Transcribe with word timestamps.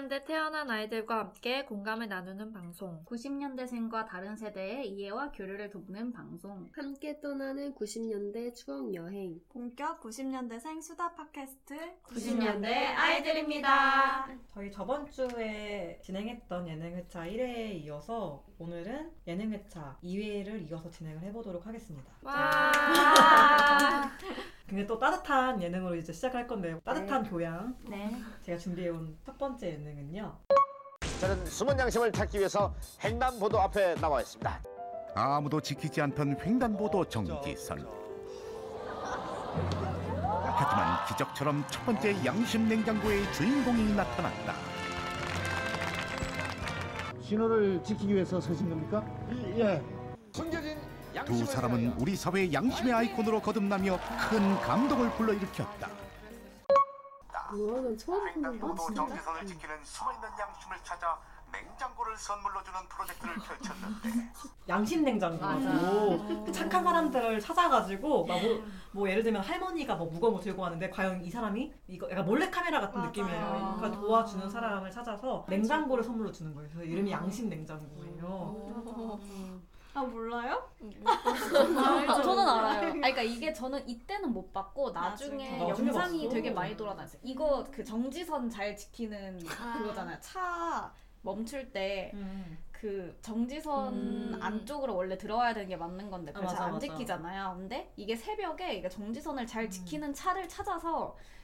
90년대 0.00 0.24
태어난 0.24 0.70
아이들과 0.70 1.18
함께 1.18 1.64
공감을 1.64 2.08
나누는 2.08 2.52
방송. 2.52 3.04
90년대생과 3.04 4.06
다른 4.06 4.36
세대의 4.36 4.88
이해와 4.88 5.32
교류를 5.32 5.70
돕는 5.70 6.12
방송. 6.12 6.70
함께 6.72 7.20
떠나는 7.20 7.74
90년대 7.74 8.54
추억 8.54 8.94
여행. 8.94 9.40
본격 9.50 10.00
90년대생 10.00 10.80
수다 10.80 11.12
팟캐스트 11.14 11.74
90년대 12.04 12.66
아이들입니다. 12.96 14.28
저희 14.54 14.70
저번 14.70 15.10
주에 15.10 16.00
진행했던 16.02 16.68
예능회차 16.68 17.26
1회에 17.26 17.84
이어서 17.84 18.44
오늘은 18.58 19.12
예능회차 19.26 19.98
2회를 20.02 20.70
이어서 20.70 20.90
진행을 20.90 21.22
해보도록 21.24 21.66
하겠습니다. 21.66 22.10
와. 22.22 24.10
근데 24.70 24.86
또 24.86 24.96
따뜻한 24.96 25.60
예능으로 25.60 25.96
이제 25.96 26.12
시작할 26.12 26.46
건데요. 26.46 26.78
따뜻한 26.84 27.28
교양. 27.28 27.74
네. 27.88 28.14
제가 28.42 28.56
준비해온 28.56 29.18
첫 29.26 29.36
번째 29.36 29.66
예능은요. 29.66 30.32
저는 31.20 31.44
숨은 31.44 31.76
양심을 31.76 32.12
찾기 32.12 32.38
위해서 32.38 32.72
횡단보도 33.02 33.60
앞에 33.60 33.96
나와 33.96 34.20
있습니다. 34.20 34.62
아무도 35.16 35.60
지키지 35.60 36.00
않던 36.02 36.36
횡단보도 36.40 37.04
정지선. 37.06 37.84
하지만 40.54 41.04
기적처럼 41.08 41.64
첫 41.68 41.84
번째 41.84 42.24
양심 42.24 42.68
냉장고의 42.68 43.32
주인공이 43.32 43.92
나타났다. 43.94 44.54
신호를 47.22 47.82
지키기 47.82 48.14
위해서 48.14 48.40
서신 48.40 48.68
겁니까? 48.68 49.04
예. 49.56 49.82
숨겨진 50.32 50.78
두 51.24 51.44
사람은. 51.44 51.94
우리 51.98 52.16
사회의 52.16 52.52
양심의 52.52 52.92
아이콘으로 52.92 53.40
거듭나며 53.40 53.98
큰 54.30 54.60
감동을 54.60 55.10
불러일으켰다. 55.12 55.88
우와, 57.52 57.80
난 57.80 57.98
처음 57.98 58.32
듣는 58.32 58.42
거 58.42 58.48
횡단보도 58.68 58.76
진짜? 58.86 59.06
정지선을 59.06 59.46
지키는 59.46 59.74
숨어있는 59.84 60.28
양심을 60.38 60.76
찾아 60.84 61.18
냉장고를 61.52 62.16
선물로 62.16 62.62
주는 62.62 62.78
프로젝트를 62.88 63.34
펼쳤는데 63.34 64.30
양심 64.68 65.04
냉장고. 65.04 66.44
그 66.44 66.52
착한 66.52 66.84
사람들을 66.84 67.40
찾아가지고 67.40 68.24
막 68.26 68.40
뭐, 68.40 68.62
뭐 68.92 69.10
예를 69.10 69.24
들면 69.24 69.42
할머니가 69.42 69.96
뭐 69.96 70.06
무거운 70.06 70.34
거 70.34 70.40
들고 70.40 70.62
왔는데 70.62 70.90
과연 70.90 71.24
이 71.24 71.28
사람이 71.28 71.72
이거 71.88 72.08
약간 72.08 72.24
몰래 72.24 72.48
카메라 72.48 72.80
같은 72.80 72.94
맞아요. 73.00 73.08
느낌이에요. 73.08 73.74
그러니까 73.78 74.00
도와주는 74.00 74.48
사람을 74.48 74.88
찾아서 74.92 75.44
냉장고를 75.48 76.04
선물로 76.04 76.30
주는 76.30 76.54
거예요. 76.54 76.70
그래서 76.72 76.88
이름이 76.88 77.10
양심 77.10 77.48
냉장고예요. 77.48 79.66
아 79.92 80.02
몰라요? 80.02 80.68
아, 81.04 81.24
저는 82.22 82.48
알아요. 82.48 82.80
아니, 82.80 82.92
그러니까 82.92 83.22
이게 83.22 83.52
저는 83.52 83.88
이때는 83.88 84.32
못 84.32 84.52
봤고 84.52 84.90
나중에, 84.92 85.50
나중에. 85.50 85.68
나중에 85.68 85.88
영상이 85.88 86.18
봤어. 86.24 86.34
되게 86.34 86.50
많이 86.50 86.76
돌아다녔어요. 86.76 87.20
이거 87.24 87.64
그 87.72 87.82
정지선 87.82 88.48
잘 88.50 88.76
지키는 88.76 89.44
그거잖아요. 89.44 90.16
차 90.20 90.92
멈출 91.22 91.72
때 91.72 92.12
음. 92.14 92.58
그 92.70 93.18
정지선 93.20 93.94
음. 93.94 94.38
안쪽으로 94.40 94.94
원래 94.94 95.18
들어와야 95.18 95.52
되는 95.52 95.68
게 95.68 95.76
맞는 95.76 96.10
건데 96.10 96.32
그걸 96.32 96.46
아, 96.46 96.48
잘 96.50 96.58
맞아, 96.58 96.66
안 96.66 96.72
맞아. 96.74 96.86
지키잖아요. 96.86 97.54
근데 97.58 97.92
이게 97.96 98.14
새벽에 98.16 98.74
이게 98.74 98.88
정지선을 98.88 99.46
잘 99.46 99.68
지키는 99.68 100.14
차를 100.14 100.48
찾아서 100.48 101.16
음. 101.18 101.39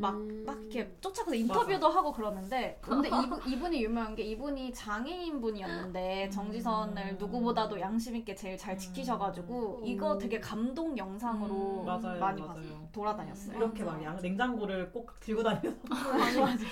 막, 0.00 0.16
막 0.46 0.58
이렇게 0.62 0.96
쫓아가서 1.00 1.34
인터뷰도 1.34 1.88
하고 1.88 2.12
그러는데 2.12 2.78
근데 2.80 3.08
이분, 3.08 3.40
이분이 3.46 3.82
유명한 3.82 4.14
게 4.14 4.22
이분이 4.22 4.72
장애인 4.72 5.40
분이었는데 5.40 6.30
정지선을 6.30 7.16
누구보다도 7.18 7.80
양심 7.80 8.16
있게 8.16 8.34
제일 8.34 8.56
잘 8.56 8.78
지키셔가지고 8.78 9.82
이거 9.84 10.16
되게 10.16 10.40
감동 10.40 10.96
영상으로 10.96 11.80
음, 11.80 11.86
맞아요, 11.86 12.20
많이 12.20 12.40
맞아요. 12.40 12.54
봤어요. 12.54 12.88
돌아다녔어요. 12.92 13.56
이렇게 13.56 13.84
막 13.84 14.02
양, 14.02 14.16
냉장고를 14.20 14.90
꼭 14.92 15.18
들고 15.20 15.42
다니면서 15.42 15.78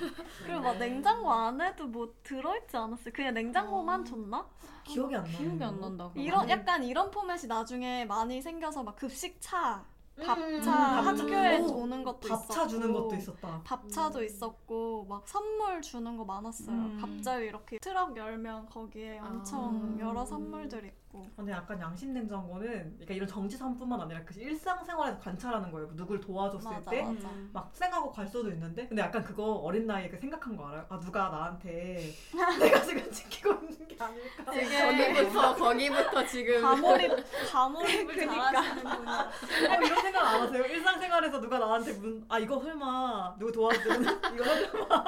그리고 0.46 0.60
막 0.60 0.78
냉장고 0.78 1.30
안에도 1.30 1.86
뭐 1.86 2.12
들어있지 2.22 2.76
않았어요? 2.76 3.12
그냥 3.12 3.34
냉장고만 3.34 4.04
줬나? 4.04 4.46
기억이 4.84 5.14
안 5.14 5.22
나요. 5.24 5.36
기억이 5.38 5.62
안 5.62 5.80
난다. 5.80 6.10
이런 6.14 6.48
약간 6.48 6.82
이런 6.82 7.10
포맷이 7.10 7.46
나중에 7.46 8.04
많이 8.06 8.40
생겨서 8.40 8.82
막 8.82 8.96
급식차, 8.96 9.84
밥차, 10.26 11.00
음, 11.00 11.06
학교에 11.06 11.58
오, 11.60 11.82
오는 11.82 12.04
것도 12.04 12.20
밥차 12.28 12.52
있었고 12.52 12.68
주는 12.68 12.92
것도 12.92 13.14
있었다. 13.16 13.60
밥차도 13.64 14.22
있었고 14.24 15.06
막 15.08 15.26
선물 15.26 15.80
주는 15.82 16.16
거 16.16 16.24
많았어요. 16.24 16.76
음. 16.76 16.98
갑자기 17.00 17.46
이렇게 17.46 17.78
트럭 17.78 18.16
열면 18.16 18.66
거기에 18.66 19.18
엄청 19.18 19.96
아. 19.98 20.00
여러 20.00 20.24
선물들 20.24 20.84
있고. 21.10 21.26
근데 21.36 21.52
약간 21.52 21.80
양심 21.80 22.12
냉장고는 22.14 22.68
그러니까 22.94 23.14
이런 23.14 23.28
정지선뿐만 23.28 24.00
아니라 24.00 24.20
그 24.24 24.38
일상생활에서 24.38 25.18
관찰하는 25.18 25.70
거예요. 25.70 25.88
누굴 25.94 26.20
도와줬을 26.20 26.70
맞아 26.70 26.90
때 26.90 27.02
맞아. 27.02 27.28
막 27.52 27.70
생각하고 27.72 28.10
갈 28.12 28.26
수도 28.26 28.48
있는데 28.50 28.86
근데 28.86 29.02
약간 29.02 29.22
그거 29.22 29.44
어린 29.54 29.86
나이에 29.86 30.08
그 30.08 30.16
생각한 30.18 30.56
거 30.56 30.68
알아요? 30.68 30.86
아 30.88 30.98
누가 31.00 31.28
나한테 31.28 32.12
내가 32.60 32.80
지금 32.82 33.10
지키고 33.10 33.52
있는 33.54 33.88
게 33.88 33.96
아닐까 33.98 34.44
거기부터, 34.50 35.54
거기부터 35.56 36.26
지금. 36.26 36.62
과몰입 36.62 37.12
과몰입을 37.50 38.14
그니까. 38.14 38.52
잘하시는 38.52 38.82
분이야. 38.82 39.20
어, 39.20 39.82
이런 39.84 40.00
생각 40.02 40.24
안 40.26 40.40
하세요? 40.42 40.64
일상생활에서 40.64 41.40
누가 41.40 41.58
나한테 41.58 41.92
문, 41.94 42.24
아 42.28 42.38
이거 42.38 42.58
설마 42.60 43.34
누구 43.38 43.52
도와주는 43.52 44.02
이거 44.34 44.44
설마 44.44 45.04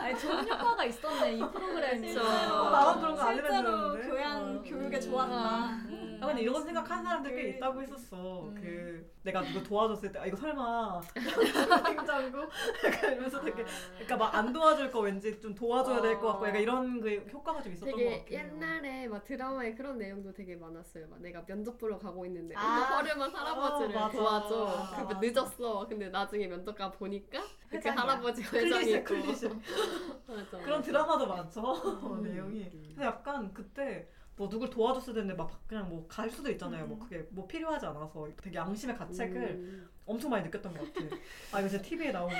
아니 0.00 0.18
좋은 0.18 0.48
효과가 0.48 0.84
있었네 0.84 1.34
이 1.34 1.38
프로그램이. 1.40 2.16
어, 2.16 2.22
나만 2.70 3.00
그런 3.00 3.16
거안 3.16 3.34
실제로 3.34 3.56
해봤는데. 3.68 4.08
교양 4.08 4.56
어. 4.58 4.62
교 4.62 4.79
육에 4.84 5.00
좋았다. 5.00 5.34
아 6.22 6.26
근데 6.26 6.42
이런 6.42 6.62
생각하는 6.62 7.02
사람들 7.04 7.34
꽤 7.34 7.48
있다고 7.50 7.80
했었어. 7.82 8.50
그 8.54 9.10
내가 9.22 9.42
누구 9.42 9.62
도와줬을 9.62 10.12
때 10.12 10.18
아 10.18 10.26
이거 10.26 10.36
설마 10.36 11.00
냉장고 11.84 12.38
약간 12.84 13.12
이러면서 13.12 13.40
되게 13.40 13.64
그러니까 13.94 14.16
막 14.16 14.34
안 14.34 14.52
도와줄 14.52 14.90
거 14.90 15.00
왠지 15.00 15.40
좀 15.40 15.54
도와줘야 15.54 16.00
될 16.00 16.18
것 16.20 16.28
같고 16.28 16.48
약간 16.48 16.60
이런 16.62 17.00
그 17.00 17.26
효과가 17.32 17.62
좀 17.62 17.72
있었던 17.72 17.92
것 17.94 17.98
같아요. 18.04 18.24
옛날에 18.30 19.08
막 19.08 19.24
드라마에 19.24 19.74
그런 19.74 19.98
내용도 19.98 20.32
되게 20.32 20.56
많았어요. 20.56 21.06
막 21.08 21.20
내가 21.20 21.44
면접 21.46 21.76
보러 21.78 21.98
가고 21.98 22.24
있는데 22.26 22.54
아. 22.56 22.60
허름한 22.96 23.34
할아버지를 23.34 23.96
아, 23.98 24.06
맞아. 24.06 24.16
도와줘. 24.18 24.66
아, 24.66 25.06
그. 25.20 25.24
늦었어. 25.26 25.86
근데 25.88 26.08
나중에 26.08 26.46
면접 26.46 26.74
가 26.76 26.90
보니까 26.90 27.38
이렇게 27.70 27.88
회장이야. 27.90 28.02
할아버지가 28.02 28.56
회장이 28.58 29.04
클리셰. 29.04 29.04
클리셰. 29.04 29.50
그런 30.64 30.82
드라마도 30.82 31.26
많죠 31.26 31.60
음. 32.14 32.22
내용이. 32.22 32.70
근데 32.88 33.04
약간 33.04 33.52
그때 33.52 34.08
뭐 34.40 34.48
누굴 34.48 34.70
도와줬을 34.70 35.12
텐데 35.12 35.34
막 35.34 35.50
그냥 35.68 35.86
뭐 35.90 36.02
갈 36.08 36.30
수도 36.30 36.50
있잖아요. 36.50 36.86
뭐 36.86 36.98
그게 36.98 37.26
뭐 37.28 37.46
필요하지 37.46 37.84
않아서 37.84 38.26
되게 38.42 38.56
양심의 38.56 38.96
가책을 38.96 39.36
음. 39.36 39.88
엄청 40.06 40.30
많이 40.30 40.44
느꼈던 40.44 40.72
것 40.72 40.94
같아. 40.94 41.14
아 41.52 41.60
이거 41.60 41.68
진짜 41.68 41.84
TV에 41.84 42.10
나오면 42.10 42.38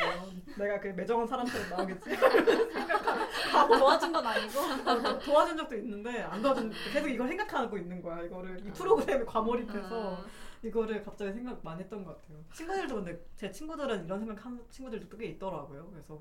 내가 0.56 0.80
그 0.80 0.88
매정한 0.88 1.26
사람처럼 1.26 1.68
나오겠지. 1.68 2.08
도와준 3.78 4.12
건 4.14 4.26
아니고. 4.26 4.60
어, 4.60 5.18
도와준 5.20 5.58
적도 5.58 5.76
있는데 5.76 6.22
안 6.22 6.40
도와준 6.40 6.72
계속 6.90 7.06
이걸 7.06 7.28
생각하고 7.28 7.76
있는 7.76 8.00
거야. 8.00 8.22
이거를 8.22 8.66
이 8.66 8.70
프로그램에 8.72 9.22
과몰입해서 9.26 10.16
아. 10.16 10.24
이거를 10.62 11.04
갑자기 11.04 11.34
생각 11.34 11.62
많이 11.62 11.82
했던 11.82 12.02
것 12.02 12.16
같아요. 12.16 12.42
친구들도 12.54 12.94
근데 12.94 13.22
제 13.36 13.50
친구들은 13.52 14.06
이런 14.06 14.20
생각 14.20 14.42
하는 14.46 14.58
친구들도 14.70 15.18
꽤 15.18 15.26
있더라고요. 15.26 15.86
그래서 15.92 16.18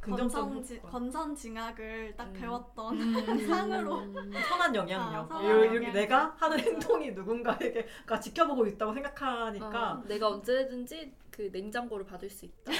권선징, 0.00 0.76
효과. 0.76 0.88
권선징악을 0.90 2.14
딱 2.16 2.28
음. 2.28 2.32
배웠던 2.32 3.00
음. 3.00 3.46
상으로 3.48 3.98
음. 3.98 4.32
선한 4.48 4.74
영향력. 4.74 5.24
아, 5.32 5.34
선한 5.38 5.44
요- 5.50 5.58
이렇게 5.64 5.76
영향력. 5.76 5.92
내가 5.94 6.34
하는 6.38 6.58
행동이 6.60 7.10
누군가에게 7.12 7.86
가 8.06 8.18
지켜보고 8.18 8.66
있다고 8.66 8.94
생각하니까 8.94 9.92
어, 9.92 10.04
내가 10.06 10.28
언제든지 10.28 11.12
그 11.38 11.48
냉장고를 11.52 12.04
받을 12.04 12.28
수 12.28 12.46
있다. 12.46 12.72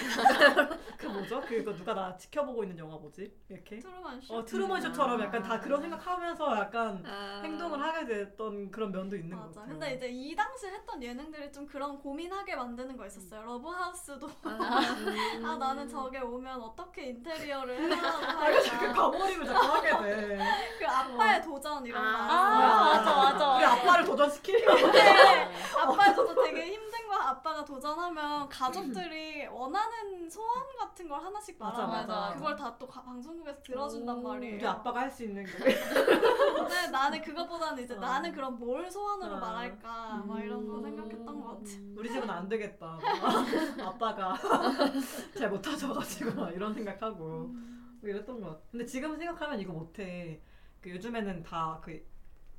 그 0.99 1.07
뭐죠? 1.07 1.41
그거 1.43 1.73
누가 1.73 1.95
나 1.95 2.17
지켜보고 2.17 2.65
있는 2.65 2.77
영화 2.81 2.97
뭐지? 2.97 3.33
이렇게 3.49 3.79
트루먼 3.79 4.21
쇼. 4.21 4.35
어 4.35 4.45
트루먼 4.45 4.81
쇼처럼 4.83 5.21
약간 5.21 5.41
다 5.45 5.61
그런 5.61 5.81
생각하면서 5.81 6.57
약간 6.59 7.05
아. 7.07 7.41
행동을 7.45 7.81
하게 7.81 8.05
됐던 8.05 8.73
그런 8.73 8.91
면도 8.91 9.15
있는 9.15 9.37
것 9.37 9.45
맞아. 9.47 9.61
같아요. 9.61 9.79
근데 9.79 9.95
이제 9.95 10.09
이 10.09 10.35
당시 10.35 10.67
했던 10.67 11.01
예능들이 11.01 11.53
좀 11.53 11.69
그런 11.69 11.97
고민하게 12.01 12.57
만드는 12.57 12.97
거 12.97 13.07
있었어요. 13.07 13.45
러브하우스도 13.45 14.29
아. 14.43 14.51
아 15.47 15.57
나는 15.57 15.87
저게 15.89 16.19
오면 16.19 16.61
어떻게 16.61 17.11
인테리어를 17.11 17.81
해나가고 17.81 18.27
아, 18.27 18.47
그래서 18.47 18.71
그 18.77 18.87
할까. 18.87 18.93
과몰입을 19.13 19.47
자꾸 19.47 19.67
하게 19.69 19.89
돼. 20.03 20.39
그 20.81 20.85
아빠의 20.85 21.43
도전 21.43 21.87
이런 21.87 22.03
거 22.03 22.09
아, 22.09 22.91
알았어요. 22.91 23.05
맞아, 23.05 23.33
맞아. 23.39 23.57
우리 23.57 23.65
아빠를 23.65 24.05
도전시키려고. 24.05 24.91
네, 24.91 25.49
아빠의 25.77 26.17
도전 26.17 26.45
되게 26.45 26.73
힘 26.73 26.88
든거 27.09 27.15
아빠가 27.15 27.65
도전하면 27.65 28.49
가족들이 28.51 29.47
원하는 29.47 30.29
소원 30.29 30.63
같은 30.79 31.09
걸 31.09 31.19
하나씩 31.23 31.59
맞아, 31.59 31.87
말하면 31.87 32.07
맞아. 32.07 32.35
그걸 32.35 32.55
다 32.57 32.79
또 32.79 32.87
방송국에서 32.87 33.61
들어준단 33.63 34.23
말이에요. 34.23 34.57
우리 34.57 34.67
아빠가 34.67 35.01
할 35.01 35.11
수 35.11 35.25
있는 35.25 35.43
게. 35.45 35.51
근데 35.53 36.87
나는 36.93 37.23
그거보다는 37.23 37.83
이제 37.83 37.95
어. 37.95 37.99
나는 37.99 38.31
그럼 38.33 38.59
뭘 38.59 38.89
소원으로 38.91 39.35
어. 39.35 39.39
말할까 39.39 40.17
막 40.27 40.41
이런 40.41 40.69
거 40.69 40.81
생각했던 40.83 41.25
것 41.41 41.47
같아. 41.49 41.71
우리 41.97 42.13
집은 42.13 42.29
안 42.29 42.47
되겠다. 42.49 42.99
아빠가 43.83 44.37
잘 45.37 45.49
못하셔가지고 45.51 46.41
막 46.41 46.51
이런 46.55 46.75
생각하고 46.75 47.25
뭐 47.49 48.01
이랬던 48.03 48.41
것 48.41 48.49
같아. 48.51 48.61
근데 48.71 48.85
지금 48.85 49.17
생각하면 49.17 49.59
이거 49.61 49.73
못해. 49.73 50.41
그 50.81 50.91
요즘에는 50.91 51.43
다 51.43 51.81
그 51.83 52.07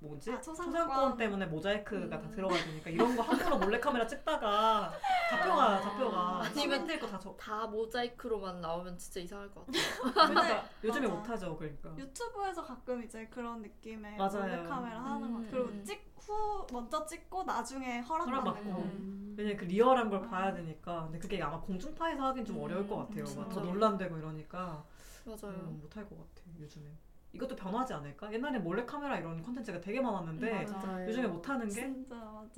뭐지 0.02 0.32
아, 0.32 0.40
초상권. 0.40 0.72
초상권 0.74 1.18
때문에 1.18 1.46
모자이크가 1.48 2.22
다 2.22 2.26
음. 2.28 2.32
들어가야 2.32 2.64
되니까 2.64 2.90
이런 2.90 3.16
거 3.18 3.22
함부로 3.22 3.58
몰래 3.58 3.80
카메라 3.82 4.08
찍다가 4.08 4.94
잡혀가 5.30 5.82
잡혀가 5.82 6.36
아니면 6.40 6.54
시민들 6.54 7.00
거다 7.00 7.20
저. 7.20 7.36
다 7.36 7.68
모자이크로만 7.68 8.62
나오면 8.62 8.98
진짜 8.98 9.20
이상할 9.20 9.52
것 9.52 9.66
같아요. 9.66 9.84
그러니까 10.14 10.70
요즘에 10.86 11.08
맞아. 11.08 11.20
못하죠 11.20 11.58
그러니까. 11.58 11.94
유튜브에서 11.98 12.64
가끔 12.64 13.04
이제 13.04 13.28
그런 13.28 13.62
느낌의 13.62 14.16
맞아요. 14.18 14.40
몰래 14.42 14.64
카메라 14.70 15.04
하는 15.04 15.34
것 15.34 15.40
음. 15.40 15.48
그리고 15.52 15.84
찍후 15.84 16.68
먼저 16.72 17.06
찍고 17.06 17.44
나중에 17.44 18.00
허락받고. 18.00 18.72
거. 18.72 18.84
왜냐면 19.36 19.58
그 19.58 19.66
리얼한 19.66 20.10
걸 20.10 20.22
봐야 20.30 20.54
되니까 20.54 21.04
근데 21.04 21.20
그게 21.20 21.42
아마 21.42 21.60
공중파에서 21.60 22.24
하긴 22.28 22.46
좀 22.46 22.62
어려울 22.62 22.88
것 22.88 22.96
같아요 22.98 23.26
진짜. 23.26 23.42
막더 23.42 23.60
논란되고 23.62 24.18
이러니까 24.18 24.84
맞아요. 25.26 25.56
음, 25.56 25.80
못할 25.82 26.08
것 26.08 26.18
같아요 26.18 26.56
요즘에 26.62 26.86
이것도 27.34 27.56
변하지 27.56 27.94
않을까? 27.94 28.32
옛날에 28.34 28.58
몰래카메라 28.60 29.20
이런 29.20 29.42
콘텐츠가 29.44 29.80
되게 29.80 30.02
많았는데 30.02 30.52
맞아. 30.52 30.78
맞아요. 30.78 31.08
요즘에 31.08 31.28
못하는 31.28 31.68
게. 31.68 31.74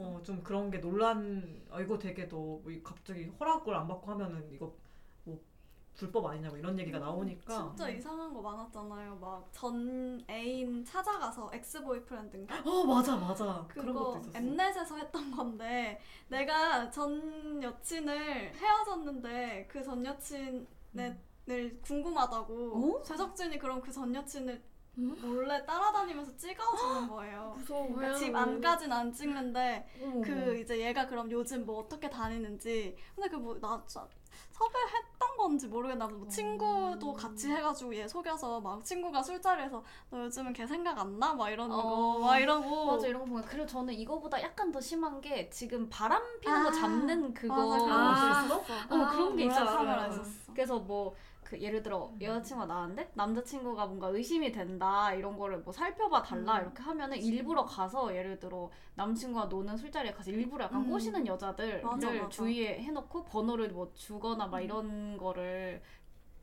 어, 0.05 0.21
좀 0.23 0.41
그런 0.41 0.71
게 0.71 0.79
논란, 0.79 1.61
어, 1.69 1.81
이거 1.81 1.97
되게 1.97 2.27
이- 2.69 2.81
갑자기 2.81 3.25
허락을 3.39 3.75
안 3.75 3.87
받고 3.87 4.09
하면은 4.11 4.49
이거 4.51 4.73
뭐 5.25 5.41
불법 5.93 6.25
아니냐고 6.27 6.55
이런 6.55 6.79
얘기가 6.79 6.99
나오니까. 6.99 7.53
진짜 7.67 7.89
이상한 7.89 8.33
거 8.33 8.41
많았잖아요. 8.41 9.17
막 9.17 9.45
전 9.51 10.23
애인 10.29 10.85
찾아가서 10.85 11.51
ex 11.53 11.83
boyfriend인가? 11.83 12.55
어, 12.65 12.85
맞아, 12.85 13.17
맞아. 13.17 13.65
그런 13.67 13.93
것도 13.93 14.13
그거 14.13 14.19
있었어. 14.21 14.37
Mnet에서 14.37 14.97
했던 14.97 15.31
건데 15.31 15.99
내가 16.29 16.89
전 16.89 17.61
여친을 17.61 18.53
헤어졌는데 18.55 19.67
그 19.69 19.83
전 19.83 20.05
여친 20.05 20.65
을 21.49 21.79
궁금하다고 21.81 23.03
제작진이 23.03 23.57
그럼 23.57 23.81
그 23.81 23.91
전 23.91 24.13
여친을 24.13 24.61
몰래 24.95 25.65
따라다니면서 25.65 26.35
찍어주는 26.37 27.07
거예요. 27.07 27.55
무서워요. 27.57 28.13
집 28.15 28.35
안까진 28.35 28.91
안 28.91 29.11
찍는데 29.11 29.87
그 30.23 30.59
이제 30.61 30.79
얘가 30.85 31.07
그럼 31.07 31.31
요즘 31.31 31.65
뭐 31.65 31.79
어떻게 31.79 32.09
다니는지 32.09 32.95
근데 33.15 33.29
그 33.29 33.35
뭐나 33.37 33.83
섭외했던 33.87 35.37
건지 35.37 35.67
모르겠나 35.67 36.07
뭐 36.07 36.27
친구도 36.27 37.13
같이 37.13 37.49
해가지고 37.49 37.95
얘 37.95 38.07
속여서 38.07 38.59
막 38.61 38.83
친구가 38.83 39.23
술자리에서 39.23 39.83
너 40.09 40.23
요즘은 40.25 40.53
걔 40.53 40.67
생각 40.67 40.99
안 40.99 41.17
나? 41.17 41.33
막 41.33 41.49
이러는 41.49 41.73
어. 41.75 41.81
거막 42.19 42.39
이러고 42.39 42.85
맞아 42.85 43.07
이런 43.07 43.21
거 43.21 43.25
보면 43.27 43.43
그리고 43.45 43.65
저는 43.65 43.93
이거보다 43.93 44.41
약간 44.41 44.71
더 44.71 44.79
심한 44.79 45.19
게 45.21 45.49
지금 45.49 45.89
바람 45.89 46.21
피는 46.41 46.55
아, 46.55 46.63
거 46.63 46.71
잡는 46.71 47.33
그거 47.33 47.55
맞아, 47.55 47.83
그런 47.85 47.97
아, 47.99 48.47
거 48.47 48.61
있었어. 48.61 48.75
어, 48.95 49.09
그런 49.09 49.35
게. 49.37 49.47
카메라 49.47 50.07
있었어. 50.07 50.53
그래서 50.53 50.79
뭐 50.79 51.15
그 51.51 51.59
예를 51.59 51.83
들어 51.83 52.13
여자친구가 52.21 52.65
나왔는데 52.65 53.11
남자친구가 53.13 53.85
뭔가 53.85 54.07
의심이 54.07 54.53
된다 54.53 55.13
이런 55.13 55.37
거를 55.37 55.57
뭐 55.59 55.73
살펴봐 55.73 56.23
달라 56.23 56.59
음. 56.59 56.61
이렇게 56.61 56.81
하면은 56.81 57.17
일부러 57.17 57.65
가서 57.65 58.15
예를 58.15 58.39
들어 58.39 58.71
남친구가 58.95 59.47
노는 59.47 59.75
술자리에 59.75 60.13
가서 60.13 60.31
일부러 60.31 60.63
약간 60.63 60.81
음. 60.83 60.89
꼬시는 60.89 61.27
여자들을 61.27 61.81
맞아, 61.81 62.09
맞아. 62.09 62.29
주위에 62.29 62.81
해놓고 62.83 63.25
번호를 63.25 63.67
뭐 63.67 63.91
주거나 63.93 64.47
막 64.47 64.59
음. 64.59 64.63
이런 64.63 65.17
거를 65.17 65.81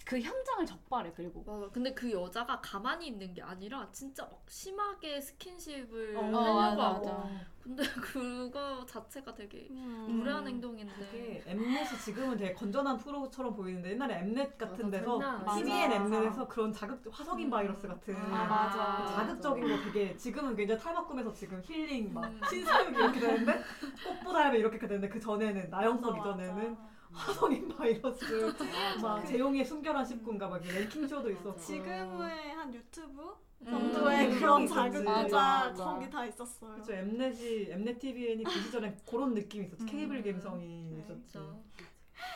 그 0.08 0.19
현장을 0.19 0.64
적발해 0.64 1.12
그리고 1.14 1.44
맞아. 1.46 1.69
근데 1.70 1.93
그 1.93 2.10
여자가 2.10 2.58
가만히 2.62 3.08
있는 3.08 3.34
게 3.34 3.43
아니라 3.43 3.87
진짜 3.93 4.22
막 4.25 4.43
심하게 4.49 5.20
스킨십을 5.20 6.16
어, 6.16 6.22
하려고 6.22 6.55
맞아, 6.55 6.82
하고. 6.94 7.06
맞아. 7.06 7.28
근데 7.62 7.82
그거 8.00 8.87
자체가 8.87 9.34
되게 9.34 9.69
음. 9.70 10.06
무례한 10.08 10.49
행동인데. 10.49 11.43
엠넷이 11.44 11.99
지금은 12.02 12.38
되게 12.38 12.55
건전한 12.55 12.96
프로처럼 12.96 13.55
보이는데 13.55 13.90
옛날에 13.90 14.20
엠넷 14.20 14.56
같은 14.56 14.87
맞아, 14.87 14.99
데서 14.99 15.19
장난 15.19 15.56
TVN. 15.58 15.93
엠넷에서 15.93 16.49
그런 16.49 16.72
자극 16.72 17.02
화성인 17.12 17.50
바이러스 17.50 17.87
같은 17.87 18.16
아, 18.16 18.46
맞아. 18.46 19.14
자극적인 19.14 19.69
거 19.69 19.82
되게 19.93 20.16
지금은 20.16 20.56
굉장히 20.56 20.81
탈바꿈해서 20.81 21.34
지금 21.34 21.61
힐링 21.62 22.14
막 22.14 22.25
음. 22.25 22.40
신사육 22.49 22.94
이렇게 22.96 23.20
되는데 23.20 23.62
꽃보다 24.08 24.54
이렇게 24.54 24.78
되는데 24.78 25.06
그 25.11 25.20
전에는 25.20 25.69
나영석 25.69 26.16
이전에는 26.16 26.76
맞아. 26.76 26.98
화성인 27.12 27.69
바이러스. 27.69 28.55
막 29.00 29.25
재용의 29.26 29.64
순결한 29.64 30.05
식구인가 30.05 30.49
막 30.49 30.64
이렇게 30.64 30.81
랭킹 30.81 31.06
쇼도 31.06 31.31
있었고. 31.31 31.58
지금의 31.60 32.52
한 32.55 32.75
유튜브 32.75 33.37
음. 33.62 33.70
정도의 33.70 34.26
음, 34.28 34.38
그런 34.38 35.05
맞아. 35.05 35.72
거기 35.76 36.08
다 36.10 36.25
있었어요. 36.26 36.72
그렇죠 36.75 36.93
엠넷이 36.93 37.70
엠넷 37.70 37.99
TVN이 37.99 38.44
그 38.44 38.50
시절에 38.50 38.96
그런 39.08 39.34
느낌이 39.34 39.66
있었지. 39.66 39.84
케이블 39.87 40.22
감성이 40.22 40.99
있었지. 40.99 41.22
진짜. 41.32 41.40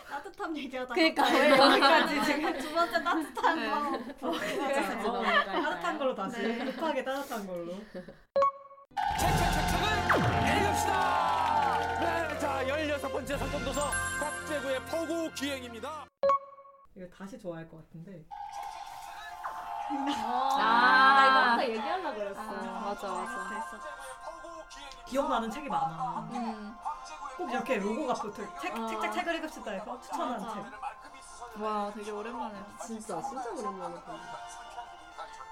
따뜻한 0.08 0.56
얘기하다가 0.56 0.94
그러니까. 0.94 1.58
여기까지 1.72 2.25
지금 2.25 2.58
두 2.58 2.72
번째 2.72 3.02
따뜻한 3.02 3.70
거. 3.70 4.30
맞아. 4.30 5.44
따뜻한 5.44 5.98
걸로 5.98 6.14
다시 6.14 6.42
네. 6.42 6.64
급하게 6.64 7.04
따뜻한 7.04 7.46
걸로. 7.46 7.72
읽읍시다. 10.42 12.00
네, 12.00 12.38
자, 12.38 12.64
16번째 12.66 13.38
선정도서 13.38 14.12
곽재구의 14.52 14.84
포구 14.84 15.31
기행입니다. 15.34 16.04
이거 16.94 17.06
다시 17.16 17.38
좋아할 17.38 17.66
것 17.70 17.78
같은데 17.78 18.22
나 19.90 21.26
이거 21.26 21.38
아까 21.40 21.64
얘기하려고 21.69 22.14
그랬어 22.19 22.43
맞아, 22.43 23.08
맞아. 23.12 23.49
됐어. 23.49 23.78
기억나는 25.06 25.50
책이 25.50 25.69
많아 25.70 26.28
음. 26.32 26.76
꼭 27.38 27.50
이렇게 27.50 27.76
로고가 27.78 28.12
붙어 28.14 28.43
책, 28.60 28.75
책책 28.88 29.12
책을 29.12 29.34
읽읍시다 29.37 29.70
해서 29.70 30.00
추천하는 30.02 30.43
맞아. 30.46 30.54
책 30.54 31.62
와, 31.62 31.90
되게 31.94 32.10
오랜만에. 32.10 32.62
진짜 32.87 33.22
진짜 33.22 33.50
오랜만에. 33.50 33.94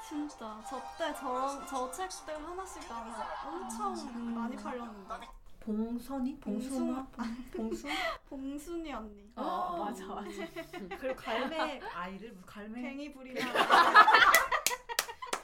진짜 0.07 0.59
저 0.69 0.79
때 0.99 1.15
저런 1.15 1.67
저 1.67 1.91
책들 1.91 2.35
하나씩 2.47 2.87
나면 2.89 3.15
엄청 3.47 4.35
많이 4.35 4.57
팔렸는데 4.57 5.40
봉선이? 5.61 6.41
봉순아? 6.41 7.07
봉순? 7.55 7.91
봉순이 8.29 8.93
언니 8.93 9.31
어 9.37 9.85
맞아 9.85 10.07
맞아 10.07 10.29
그리고 10.99 11.15
갈매 11.17 11.81
아이들 11.95 12.31
무슨 12.33 12.47
갈매 12.47 12.83
뱅이 12.83 13.13
부리나 13.13 13.53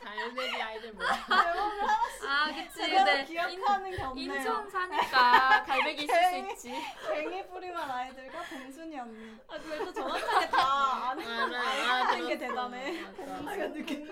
갈매기 0.03 0.63
아이들 0.63 0.93
뭐야? 0.95 1.11
아, 2.47 2.53
그치. 2.55 2.91
근데 2.91 3.25
기억하는 3.25 3.91
게 3.91 4.03
없네요 4.03 4.35
인천 4.35 4.71
사니까 4.71 5.63
갈매기 5.65 6.05
있을 6.05 6.25
수 6.25 6.37
있지. 6.71 6.83
뱅이 7.11 7.47
부리만 7.49 7.91
아이들과 7.91 8.43
봉순이 8.43 8.99
언니. 9.01 9.37
아 9.49 9.59
그래도 9.59 9.93
정확하게 9.93 10.49
다 10.49 11.11
아는 11.11 11.55
아는 11.55 12.29
게 12.29 12.39
대단해. 12.39 13.05
아, 13.05 13.55
이거 13.55 13.69
느낌, 13.73 14.09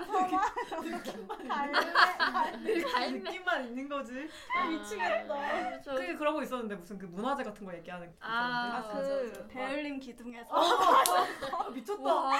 갈매 1.49 1.83
갈매 1.83 2.83
갈매. 2.93 3.11
느낌만 3.19 3.65
있는 3.67 3.89
거지. 3.89 4.29
미치겠다. 4.69 5.81
저- 5.83 5.95
그게 5.95 6.15
그런 6.15 6.35
거 6.35 6.43
있었는데 6.43 6.75
무슨 6.77 6.99
그 6.99 7.07
문화재 7.07 7.45
같은 7.45 7.65
거 7.65 7.75
얘기하는 7.75 8.09
게 8.09 8.15
아, 8.21 8.81
있었는데 8.81 9.27
맞아, 9.29 9.43
그. 9.43 9.49
베를린 9.49 10.01
기둥에서. 10.01 10.49
아, 10.55 11.69
미쳤다. 11.71 12.03
와, 12.03 12.39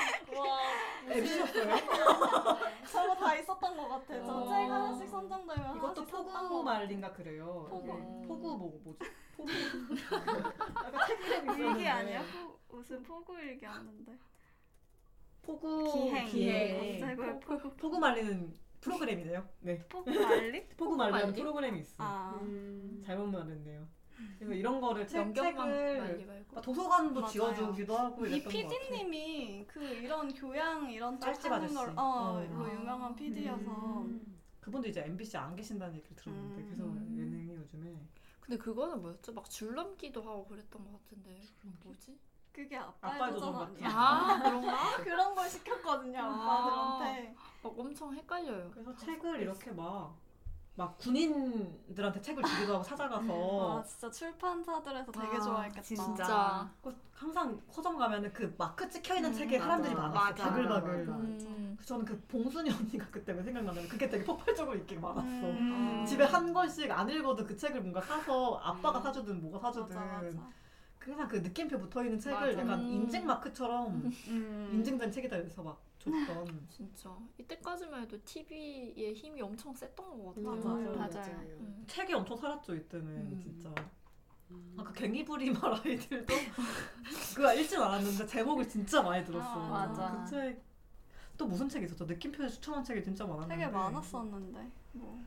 MC셨어요? 1.09 1.77
저거 2.91 3.15
다 3.17 3.35
있었던 3.37 3.77
것 3.77 3.89
같아. 3.89 4.25
저 4.25 4.33
어. 4.33 4.45
책 4.49 4.71
하나씩 4.71 5.09
선정되면 5.09 5.79
썼던 5.89 6.07
포구 6.07 6.33
거 6.49 6.63
말린가 6.63 7.13
그래요 7.13 7.67
포구. 7.71 7.87
이게 7.89 8.27
포구 8.29 8.57
뭐 8.59 8.81
뭐지? 8.85 8.99
포구 9.37 9.51
책 11.07 11.59
일기 11.59 11.61
있었는데. 11.63 11.87
아니야? 11.89 12.23
포, 12.69 12.77
무슨 12.77 13.03
포구 13.03 13.39
일기 13.39 13.67
아는데 13.67 14.19
포구 15.43 15.93
기행 15.93 16.27
기행 16.27 16.79
검색어에 17.01 17.41
포구 17.41 17.77
포구 17.77 17.99
말리는 17.99 18.55
프로그램이네요 18.81 19.47
네 19.61 19.79
포구 19.89 20.11
말리? 20.11 20.67
포구 20.77 20.97
말리는 20.97 21.21
말리? 21.27 21.41
프로그램이 21.41 21.81
있어 21.81 21.95
아 21.99 22.39
음. 22.43 23.03
잘못 23.05 23.27
말했네요 23.27 23.87
그래서 24.39 24.55
이런 24.55 24.81
거를 24.81 25.07
책, 25.07 25.35
책을 25.35 26.25
도서관도 26.63 27.21
맞아요. 27.21 27.33
지어주기도 27.33 27.97
하고 27.99 28.25
이 28.27 28.43
PD님이 28.45 29.65
그 29.67 29.83
이런 29.85 30.33
교양 30.33 30.89
이런 30.91 31.19
쪽 31.19 31.27
쌀집 31.27 31.51
하는 31.51 31.65
아저씨. 31.65 31.75
걸 31.75 31.99
어, 31.99 32.03
어. 32.03 32.41
로 32.41 32.73
유명한 32.73 33.15
PD여서 33.17 34.07
그분도 34.65 34.89
이제 34.89 35.03
MBC 35.03 35.37
안 35.37 35.55
계신다는 35.55 35.95
얘기를 35.95 36.17
들었는데 36.17 36.63
음. 36.63 36.65
그래서 36.65 36.85
예능이 37.23 37.55
요즘에 37.55 37.95
근데 38.41 38.57
그거는 38.57 39.03
뭐였죠? 39.03 39.35
막 39.35 39.49
줄넘기도 39.49 40.23
하고 40.23 40.47
그랬던 40.47 40.83
것 40.85 40.93
같은데. 41.03 41.43
뭐지? 41.83 42.19
그게 42.51 42.77
아빠의 42.77 43.33
도전. 43.33 43.57
아니야? 43.57 43.89
아, 43.89 44.41
그런가? 44.43 44.97
그런 45.03 45.35
걸 45.35 45.51
시켰거든요 45.51 46.19
아. 46.19 46.25
아빠들한테 46.25 47.35
막 47.63 47.79
엄청 47.79 48.15
헷갈려요. 48.15 48.71
그래서 48.71 48.97
책을 48.97 49.41
이렇게 49.41 49.71
막, 49.71 50.17
막 50.77 50.99
군인들한테 50.99 52.21
책을 52.21 52.43
주기도 52.43 52.75
하고 52.75 52.83
찾아가서 52.83 53.23
아 53.79 53.85
진짜 53.85 54.11
출판사들에서 54.11 55.13
되게 55.13 55.37
아, 55.37 55.41
좋아했겠다 55.41 55.83
진짜. 55.83 56.69
그 56.83 56.95
항상 57.13 57.61
서점 57.71 57.97
가면은 57.97 58.33
그 58.33 58.53
마크 58.59 58.89
찍혀 58.89 59.15
있는 59.17 59.31
음, 59.31 59.35
책에 59.35 59.59
사람들이 59.59 59.95
맞아. 59.95 60.09
많았어 60.09 60.31
맞아. 60.31 60.45
바글바글 60.51 61.07
맞아. 61.07 61.17
음. 61.19 61.75
그래서 61.77 61.95
저는 61.95 62.05
그 62.05 62.21
봉순이 62.27 62.71
언니가 62.71 63.07
그때 63.11 63.33
왜 63.33 63.43
생각나냐면 63.43 63.89
그게 63.89 64.09
되게 64.09 64.25
폭발적으로 64.25 64.77
인기가 64.77 65.01
많았어 65.01 65.47
음. 65.47 66.05
집에 66.09 66.25
한 66.25 66.53
권씩 66.53 66.91
안 66.91 67.09
읽어도 67.09 67.45
그 67.47 67.57
책을 67.57 67.81
뭔가 67.81 68.01
사서 68.01 68.57
아빠가 68.57 69.01
사주든 69.01 69.43
뭐가 69.43 69.61
사주든 69.61 69.95
맞아 69.95 70.23
맞아 70.23 70.49
항상 70.99 71.29
그 71.29 71.37
느낌표 71.37 71.79
붙어 71.79 72.03
있는 72.03 72.19
책을 72.19 72.57
맞아. 72.57 72.61
약간 72.63 72.81
음. 72.81 72.89
인증 72.89 73.27
마크처럼 73.27 74.11
음. 74.29 74.71
인증된 74.73 75.13
책이다 75.13 75.37
해서 75.37 75.63
막 75.63 75.79
줬던. 76.05 76.67
진짜 76.71 77.17
이때까지만 77.39 78.03
해도 78.03 78.19
TV의 78.25 79.15
힘이 79.15 79.43
엄청 79.43 79.75
셌던 79.75 80.19
것 80.23 80.35
같아요. 80.35 80.53
음, 80.53 80.97
맞아요. 80.97 81.41
음. 81.61 81.85
책이 81.87 82.13
엄청 82.15 82.37
살았죠 82.37 82.75
이때는 82.75 83.07
음. 83.07 83.41
진짜. 83.43 83.75
아그 84.77 84.93
갱이부리말 84.93 85.73
아이들도 85.73 86.35
그거 87.35 87.55
읽진 87.55 87.81
않았는데 87.81 88.27
제목을 88.27 88.69
진짜 88.69 89.03
많이 89.03 89.25
들었어. 89.25 89.49
아, 89.49 89.69
맞아. 89.87 90.25
그 90.25 90.31
책. 90.31 90.63
또 91.37 91.47
무슨 91.47 91.69
책 91.69 91.83
있었죠? 91.83 92.05
느낌표에 92.05 92.49
추천한 92.49 92.85
책이 92.85 93.03
진짜 93.03 93.25
많았는데. 93.25 93.55
되게 93.57 93.67
많았었는데. 93.69 94.71
뭐. 94.93 95.25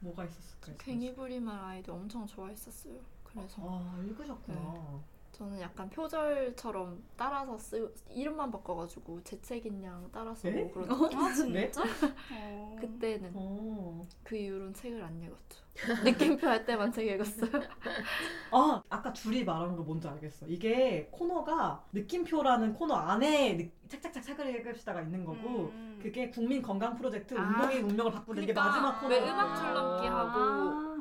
뭐가 0.00 0.24
있었을까? 0.24 0.72
갱이부리말 0.78 1.56
아이도 1.56 1.92
엄청 1.94 2.26
좋아했었어요. 2.26 2.98
그래서 3.22 3.62
아 3.62 4.02
읽으셨구나. 4.04 5.00
저는 5.40 5.58
약간 5.58 5.88
표절처럼 5.88 7.02
따라서 7.16 7.56
쓰 7.56 7.94
이름만 8.10 8.50
바꿔가지고 8.50 9.22
제 9.24 9.40
책인 9.40 9.82
양 9.82 10.06
따라 10.12 10.34
쓰고 10.34 10.58
에? 10.58 10.68
그런 10.68 10.90
아 10.92 11.28
네? 11.50 11.70
진짜? 11.70 11.82
어. 11.82 12.76
그때는 12.78 13.32
어. 13.34 14.02
그 14.22 14.36
이후로는 14.36 14.74
책을 14.74 15.02
안 15.02 15.18
읽었죠. 15.18 15.64
느낌표 16.04 16.46
할 16.46 16.66
때만 16.66 16.92
책 16.92 17.06
읽었어요. 17.06 17.50
아 18.52 18.82
아까 18.90 19.10
줄이 19.14 19.42
말한 19.42 19.76
거 19.76 19.82
뭔지 19.82 20.06
알겠어. 20.08 20.46
이게 20.46 21.08
코너가 21.10 21.86
느낌표라는 21.94 22.74
코너 22.74 22.96
안에 22.96 23.56
느- 23.56 23.70
착착착 23.88 24.22
책을 24.22 24.54
읽읍시다가 24.56 25.00
있는 25.00 25.24
거고 25.24 25.70
음. 25.72 25.98
그게 26.02 26.28
국민 26.28 26.60
건강 26.60 26.94
프로젝트 26.96 27.32
아. 27.38 27.40
운동의 27.42 27.80
운명을 27.80 28.12
바꾸는 28.12 28.42
그러니까 28.42 28.62
마지막 28.62 29.00
코너. 29.00 29.08
왜 29.14 29.22
음악 29.22 29.56
줄넘기 29.56 30.06
하고 30.06 30.38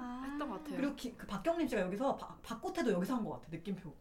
아. 0.01 0.23
했던 0.31 0.47
것 0.49 0.55
같아요. 0.63 0.77
그리고 0.77 0.95
기- 0.95 1.17
그 1.17 1.27
박경림 1.27 1.67
씨가 1.67 1.81
여기서 1.81 2.15
바, 2.15 2.37
박고테도 2.41 2.89
여기서 2.93 3.15
한 3.15 3.25
것 3.25 3.31
같아 3.31 3.47
느낌표. 3.51 3.93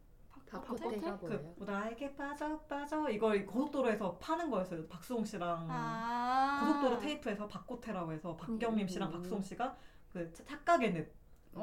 다 0.50 0.60
바꿔? 0.60 0.76
바꿔가 0.90 1.16
뭐예요? 1.20 1.54
그 1.58 1.64
나에게 1.64 2.14
빠져 2.16 2.58
빠져 2.60 3.08
이걸 3.10 3.44
고속도로에서 3.46 4.16
파는 4.18 4.50
거였어요. 4.50 4.86
박수홍 4.88 5.24
씨랑 5.24 5.66
아. 5.70 6.60
고속도로 6.64 6.98
테이프에서 7.00 7.46
박고테라고 7.48 8.12
해서 8.12 8.36
박경림 8.36 8.88
씨랑 8.88 9.08
음. 9.10 9.12
박수홍 9.12 9.42
씨가 9.42 9.76
그 10.12 10.32
차- 10.32 10.44
착각의 10.44 10.92
늪 10.94 11.14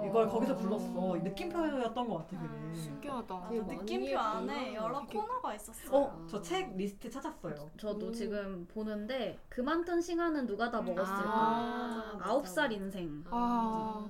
이걸 0.07 0.25
어. 0.25 0.29
거기서 0.29 0.55
불렀어. 0.57 1.15
느낌표였던 1.23 2.07
것 2.09 2.17
같아 2.17 2.37
그게. 2.41 2.53
아. 2.53 2.73
신기하다. 2.73 3.33
맞아, 3.35 3.49
느낌표. 3.51 4.17
안에 4.19 4.73
여러 4.75 4.99
되게- 5.05 5.19
코너가 5.19 5.55
있었어요. 5.55 5.95
어, 5.97 6.25
저 6.27 6.41
책 6.41 6.75
리스트 6.75 7.09
찾았어요. 7.09 7.71
저도 7.77 8.07
음. 8.07 8.13
지금 8.13 8.67
보는데 8.67 9.39
그만둔 9.49 10.01
시간은 10.01 10.47
누가 10.47 10.69
다 10.69 10.79
음. 10.79 10.85
먹었을까? 10.85 11.23
아, 11.31 12.17
아홉 12.21 12.47
살 12.47 12.71
인생. 12.73 13.23
아 13.31 14.05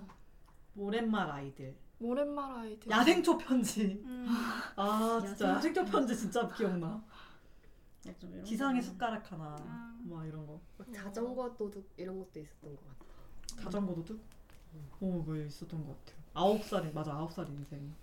오랜말 0.75 1.29
아이들. 1.29 1.75
오랜말 2.09 2.59
아이들. 2.59 2.89
야생초 2.91 3.37
편지. 3.37 4.01
음. 4.05 4.27
아 4.75 5.21
진짜 5.25 5.49
야생초 5.55 5.85
편지 5.85 6.15
진짜 6.15 6.47
기억나. 6.49 7.03
지상의 8.45 8.81
거. 8.81 8.87
숟가락 8.87 9.31
하나. 9.31 9.55
아. 9.59 9.97
막 10.03 10.25
이런 10.25 10.45
거. 10.45 10.61
막 10.77 10.87
자전거 10.93 11.53
도둑 11.55 11.89
이런 11.97 12.19
것도 12.19 12.39
있었던 12.39 12.75
것 12.75 12.87
같아. 12.99 13.63
자전거 13.63 13.95
도둑? 13.95 14.19
어, 15.01 15.05
뭐 15.25 15.35
있었던 15.35 15.85
것 15.85 15.97
같아요. 16.05 16.23
아홉 16.33 16.63
살이 16.63 16.91
맞아 16.91 17.13
아홉 17.13 17.31
살 17.31 17.47
인생. 17.49 17.93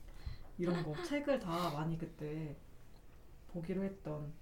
이런 0.58 0.82
거 0.82 0.94
책을 1.04 1.38
다 1.38 1.70
많이 1.70 1.96
그때 1.96 2.56
보기로 3.52 3.84
했던. 3.84 4.32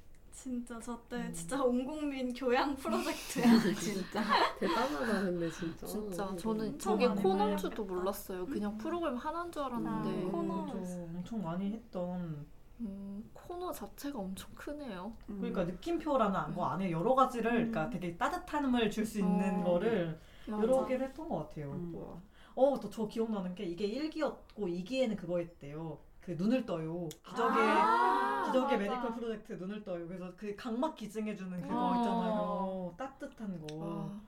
진짜 0.42 0.78
저때 0.80 1.16
음. 1.16 1.32
진짜 1.34 1.62
온 1.62 1.84
국민 1.84 2.32
교양 2.32 2.74
프로젝트야. 2.74 3.44
진짜. 3.78 4.22
대단하다 4.58 5.20
근데 5.22 5.50
진짜. 5.50 5.86
진짜 5.86 6.24
어, 6.24 6.34
저는 6.36 6.78
저게 6.78 7.08
많이 7.08 7.22
코너인 7.22 7.50
많이 7.50 7.56
줄도 7.60 7.84
몰랐어요. 7.84 8.46
그냥 8.46 8.76
프로그램 8.78 9.16
하나인 9.16 9.52
줄 9.52 9.62
알았는데 9.62 10.28
아, 10.28 10.30
코너. 10.30 10.52
엄청 10.72 11.42
많이 11.42 11.70
했던. 11.72 12.46
음, 12.80 13.28
코너 13.34 13.70
자체가 13.70 14.18
엄청 14.18 14.50
크네요. 14.54 15.12
그러니까 15.26 15.64
느낌표라는 15.64 16.54
거 16.54 16.64
안에 16.64 16.90
여러 16.90 17.14
가지를 17.14 17.50
그러니까 17.52 17.90
되게 17.90 18.16
따뜻함을 18.16 18.90
줄 18.90 19.04
수 19.04 19.18
있는 19.18 19.60
어. 19.60 19.64
거를 19.64 20.18
여러 20.48 20.76
맞아. 20.76 20.86
개를 20.88 21.08
했던 21.08 21.28
것 21.28 21.36
같아요. 21.50 21.72
음. 21.72 21.94
와. 21.94 22.18
어, 22.54 22.80
또 22.80 22.88
저 22.88 23.06
기억나는 23.06 23.54
게 23.54 23.64
이게 23.64 23.86
1기였고 23.90 24.56
2기에는 24.56 25.16
그거였대요. 25.18 25.98
그 26.20 26.32
눈을 26.32 26.64
떠요. 26.66 27.08
기적의 27.24 27.62
아, 27.62 28.44
기적의 28.46 28.78
맞아. 28.78 28.90
메디컬 28.90 29.14
프로젝트 29.14 29.52
눈을 29.54 29.84
떠요. 29.84 30.06
그래서 30.06 30.32
그 30.36 30.54
각막 30.54 30.94
기증해 30.94 31.34
주는 31.36 31.60
그거 31.62 31.90
어. 31.90 31.96
있잖아요. 31.96 32.94
따뜻한 32.96 33.60
거. 33.60 33.74
와, 33.76 34.20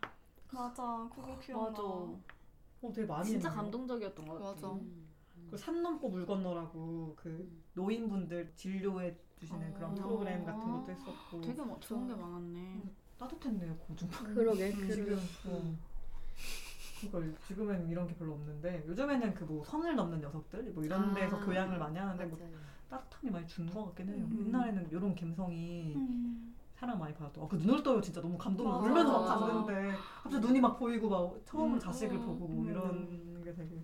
맞아, 0.50 1.08
그거 1.14 1.38
기억나. 1.38 1.70
맞아. 1.70 1.82
어, 1.82 2.92
되게 2.92 3.06
많이 3.06 3.24
진짜 3.26 3.48
했네요. 3.48 3.62
감동적이었던 3.62 4.26
것 4.26 4.34
같아. 4.34 4.44
맞아. 4.54 4.68
음. 4.72 5.08
그산 5.50 5.82
넘고 5.82 6.08
물 6.08 6.24
건너라고 6.24 7.14
그 7.14 7.62
노인분들 7.74 8.52
진료해 8.56 9.14
주시는 9.38 9.74
그런 9.74 9.90
어. 9.90 9.94
프로그램 9.94 10.44
같은 10.44 10.72
것도 10.72 10.90
했었고 10.90 11.40
되게 11.42 11.62
뭐 11.62 11.78
좋은 11.78 12.06
게 12.08 12.14
많았네. 12.14 12.82
따뜻했네요 13.18 13.76
고중. 13.76 14.08
그러게 14.34 14.70
지금 14.70 15.04
그러게. 15.04 15.22
어. 15.46 15.76
그러니까 17.10 17.38
지금은 17.46 17.88
이런 17.88 18.06
게 18.06 18.14
별로 18.14 18.32
없는데 18.34 18.84
요즘에는 18.86 19.34
그 19.34 19.44
뭐 19.44 19.64
선을 19.64 19.94
넘는 19.96 20.20
녀석들 20.20 20.70
뭐 20.72 20.84
이런 20.84 21.10
아. 21.10 21.14
데서 21.14 21.38
교양을 21.40 21.78
많이 21.78 21.98
하는데 21.98 22.24
뭐 22.26 22.38
맞아요. 22.38 22.52
따뜻함이 22.88 23.32
많이 23.32 23.46
주는 23.46 23.72
것 23.72 23.84
같긴 23.86 24.08
해요. 24.08 24.26
음. 24.30 24.46
옛날에는 24.46 24.90
이런 24.90 25.14
감성이 25.14 25.94
음. 25.96 26.54
사랑 26.76 26.98
많이 26.98 27.14
받았던. 27.14 27.44
아, 27.44 27.48
그 27.48 27.56
눈을 27.56 27.82
떠요 27.82 28.00
진짜 28.00 28.20
너무 28.20 28.36
감동. 28.38 28.66
울면서 28.66 29.20
막. 29.20 29.38
봤는데 29.40 29.96
갑자기 30.22 30.46
눈이 30.46 30.60
막 30.60 30.78
보이고 30.78 31.08
막 31.08 31.40
처음 31.44 31.74
음. 31.74 31.78
자식을 31.78 32.16
음. 32.16 32.26
보고 32.26 32.46
뭐 32.48 32.64
음. 32.64 32.70
이런 32.70 33.44
게 33.44 33.54
되게 33.54 33.80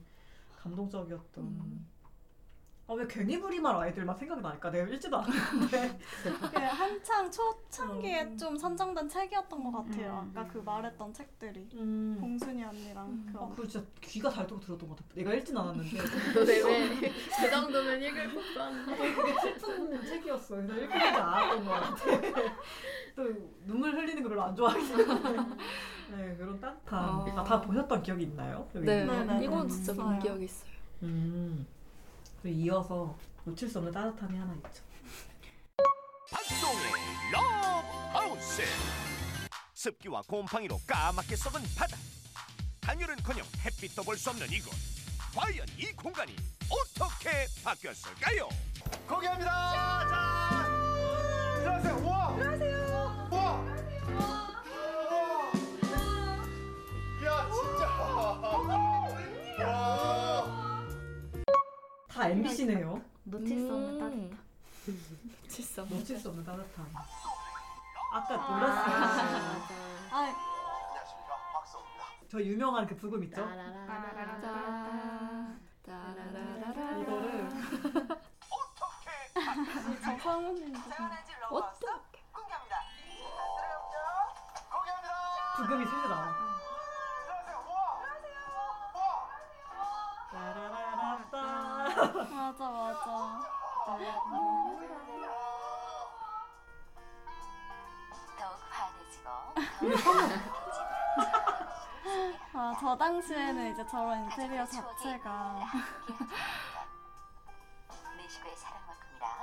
감동적이었던. 0.57 1.98
음. 2.89 2.93
아왜 2.93 3.07
괜히 3.07 3.39
부리말 3.39 3.75
아이들만 3.77 4.17
생각이 4.17 4.41
나니까 4.41 4.71
내가 4.71 4.89
읽지도 4.89 5.19
않았는데. 5.19 5.99
그 6.23 6.29
한창 6.59 7.31
초창기에 7.31 8.23
음. 8.25 8.39
좀 8.39 8.57
선정된 8.57 9.09
책이었던 9.09 9.63
것 9.65 9.71
같아요. 9.73 10.25
음. 10.25 10.33
아까 10.35 10.49
그 10.51 10.59
말했던 10.59 11.13
책들이. 11.13 11.69
음. 11.75 12.17
봉순이 12.21 12.65
언니랑 12.65 13.07
음. 13.07 13.31
그아 13.33 13.49
그거 13.51 13.67
진짜 13.67 13.87
귀가 14.01 14.31
잘 14.31 14.47
뜨고 14.47 14.61
들었던 14.61 14.89
것 14.89 14.97
같아. 14.97 15.09
내가 15.15 15.35
읽진 15.35 15.57
않았는데. 15.57 15.97
근데 16.33 16.63
왜그 16.65 17.13
정도면 17.51 18.03
읽을 18.03 18.35
법도 18.35 18.63
한데. 18.63 18.97
되게 18.97 19.39
슬픈 19.61 20.05
책이었어. 20.05 20.57
그래서 20.57 20.75
읽히지 20.77 21.05
않았던 21.05 21.65
것 21.65 21.71
같아. 21.71 22.05
또 23.17 23.25
눈물 23.67 23.93
흘리는 23.95 24.23
거 24.23 24.29
별로 24.31 24.43
안 24.45 24.57
좋아하기 24.57 24.89
때문에. 24.89 25.37
네, 26.17 26.37
그런 26.39 26.59
따뜻한. 26.59 26.99
아. 26.99 27.25
아, 27.37 27.45
다 27.45 27.61
보셨던 27.61 28.03
기억이 28.03 28.23
있나요? 28.23 28.67
여기 28.75 28.87
네, 28.87 29.01
있는 29.03 29.27
거? 29.27 29.33
네, 29.35 29.39
네. 29.41 29.45
이건 29.45 29.69
진짜 29.69 29.93
본. 29.93 30.19
기억이 30.19 30.45
있어요. 30.45 30.71
음. 31.03 31.67
그리고 32.43 32.59
이어서 32.59 33.17
놓칠 33.45 33.69
수 33.69 33.79
없는 33.79 33.93
따뜻함이 33.93 34.39
하나 34.39 34.55
있죠. 34.55 34.83
박동의 36.31 36.93
러브하우스 37.33 38.63
습기와 39.75 40.23
곰팡이로 40.23 40.79
까맣게 40.87 41.37
썩은 41.37 41.63
바다 41.77 41.97
단열은커녕 42.81 43.45
햇빛도 43.65 44.03
볼 44.03 44.17
수 44.17 44.31
없는 44.31 44.47
이곳 44.51 44.73
과연 45.35 45.67
이 45.79 45.93
공간이 45.93 46.35
어떻게 46.69 47.47
바뀌었을까요? 47.63 48.49
공개합니다. 49.07 49.51
자. 50.09 50.67
들어가세요. 51.61 52.08
다 62.19 62.29
MBC네요. 62.31 63.01
놓칠 63.23 63.61
수 63.61 63.73
없는 63.73 63.99
따뜻함. 64.01 64.39
음. 64.89 65.31
놓칠 65.45 65.65
수 65.65 65.81
없는 65.83 65.99
놓칠 65.99 66.19
수 66.19 66.29
없는 66.31 66.45
따뜻함. 66.45 66.87
아까 68.13 68.37
놀랐어요. 68.37 68.97
아, 70.11 70.17
안녕하십니까. 70.19 71.37
박성입니다. 71.53 72.05
저 72.29 72.41
유명한 72.43 72.87
그 72.89 72.97
부금 72.97 73.23
있죠? 73.23 73.37
따라라라. 73.37 74.19
이거를 77.03 77.49
어떻게 78.51 79.09
저 80.03 80.19
성우님도. 80.19 80.81
어떻게? 81.51 82.21
공개합니다. 82.33 82.77
공개합니다. 84.73 85.09
부금이 85.57 85.85
셋이 85.87 86.03
나와. 86.09 86.28
맞아, 92.49 92.71
맞아. 92.71 93.05
더욱 98.39 98.59
환해지고 98.71 99.29
아, 102.55 102.75
저 102.81 102.97
당시에는 102.97 103.71
이제 103.73 103.87
저런 103.87 104.25
인테리어 104.25 104.65
자체가. 104.65 105.57
내 108.17 108.29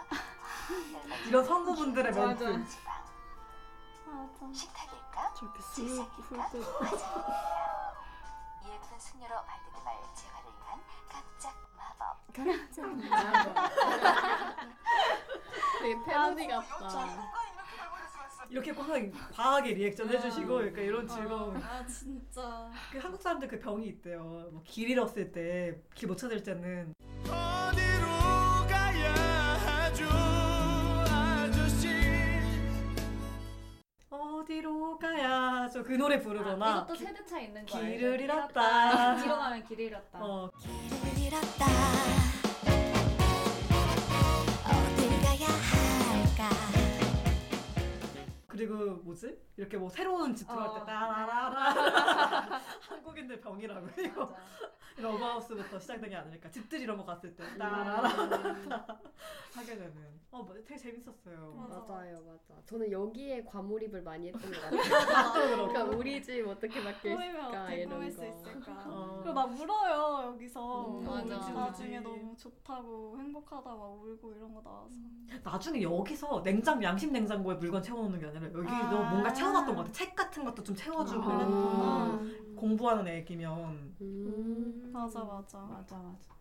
이런 1.29 1.45
성우분들의 1.45 2.11
멘트. 2.11 2.43
맞아. 4.07 4.51
식탁일까? 4.51 5.33
저렇게 5.35 5.61
술? 5.61 6.09
풀고 6.09 6.41
화장일까? 6.41 7.95
예쁜 8.65 8.99
숙녀로 8.99 9.43
발돋움할 9.45 9.95
재활 10.15 10.44
되게 15.81 15.95
패러디 16.05 16.47
같다. 16.47 17.31
이렇게 18.49 18.73
과하게, 18.73 19.11
과하게 19.33 19.73
리액션 19.73 20.07
해주시고 20.09 20.47
그러니까 20.47 20.81
이런 20.81 21.07
즐거움. 21.07 21.55
아 21.57 21.85
진짜. 21.85 22.69
그 22.91 22.99
한국 22.99 23.21
사람들 23.21 23.47
그 23.47 23.59
병이 23.59 23.87
있대요. 23.87 24.49
뭐 24.51 24.61
길 24.63 24.89
잃었을 24.91 25.31
때 25.31 25.81
길 25.95 26.07
못 26.07 26.15
찾을 26.17 26.43
때는 26.43 26.93
어디로 34.45 34.97
가야 34.99 35.67
저그 35.69 35.93
노래 35.93 36.19
부르거나 36.21 36.65
아, 36.65 36.69
이것도 36.83 36.95
세대 36.95 37.25
차 37.25 37.39
있는 37.39 37.65
거 37.65 37.77
알죠? 37.77 37.89
길을 37.89 38.21
잃었다. 38.21 39.15
뒤로 39.17 39.35
가면 39.37 39.63
길을 39.67 39.85
잃었다. 39.85 40.19
어, 40.23 40.51
길을 40.61 41.25
잃었다 41.25 41.65
어딜 44.65 45.09
가야 45.21 45.74
그리고 48.55 48.95
뭐지? 49.03 49.37
이렇게 49.57 49.77
뭐 49.77 49.89
새로운 49.89 50.33
집 50.33 50.47
들어갈 50.47 50.79
때 50.79 50.85
따라라라 50.85 52.61
한국인들 52.87 53.41
병이라고 53.41 53.87
이거 53.99 54.33
러브하우스부터 54.97 55.77
시작된 55.77 56.09
게 56.09 56.15
아닐까 56.15 56.49
집들 56.49 56.79
이런 56.79 56.95
거 56.97 57.03
갔을 57.03 57.35
때 57.35 57.43
따라라 57.57 58.07
하게 59.53 59.77
되는 59.77 60.15
어 60.31 60.41
뭐, 60.43 60.53
되게 60.53 60.75
재밌었어요 60.77 61.53
맞아요, 61.69 62.21
맞아. 62.25 62.61
저는 62.65 62.91
여기에 62.91 63.45
과몰입을 63.45 64.01
많이 64.01 64.27
했던 64.27 64.51
것 64.51 64.61
같아요. 64.61 65.33
그렇고. 65.55 65.67
그러니까 65.71 65.95
우리 65.95 66.21
집 66.21 66.45
어떻게 66.45 66.83
바뀔까 66.83 67.71
이런 67.71 68.01
거. 68.01 68.11
수 68.11 68.25
있을까. 68.25 68.83
어. 68.87 69.19
그리고 69.23 69.33
막 69.33 69.45
울어요 69.57 70.31
여기서. 70.33 70.87
음, 70.89 71.07
우리 71.07 71.29
맞아. 71.29 71.45
집 71.45 71.53
맞아. 71.53 71.67
나중에 71.67 71.99
너무 72.01 72.35
좋다고 72.35 73.17
행복하다 73.17 73.69
막 73.69 73.93
울고 74.03 74.33
이런 74.33 74.53
거 74.53 74.61
나와서. 74.61 74.95
나중에 75.43 75.81
여기서 75.81 76.43
냉장 76.43 76.83
양심 76.83 77.13
냉장고에 77.13 77.55
물건 77.55 77.81
채워놓는 77.81 78.19
게 78.19 78.25
아니라 78.25 78.44
여기도 78.53 78.69
아. 78.69 79.09
뭔가 79.09 79.33
채워놨던 79.33 79.75
것 79.75 79.81
같아 79.81 79.91
책 79.93 80.15
같은 80.15 80.43
것도 80.43 80.63
좀 80.63 80.75
채워주고 80.75 81.23
아. 81.23 81.37
그랬구나 81.37 82.55
공부하는 82.55 83.07
애기면 83.07 83.95
음. 84.01 84.89
맞아 84.93 85.23
맞아. 85.23 85.59
맞아 85.59 85.97
맞아. 85.97 86.35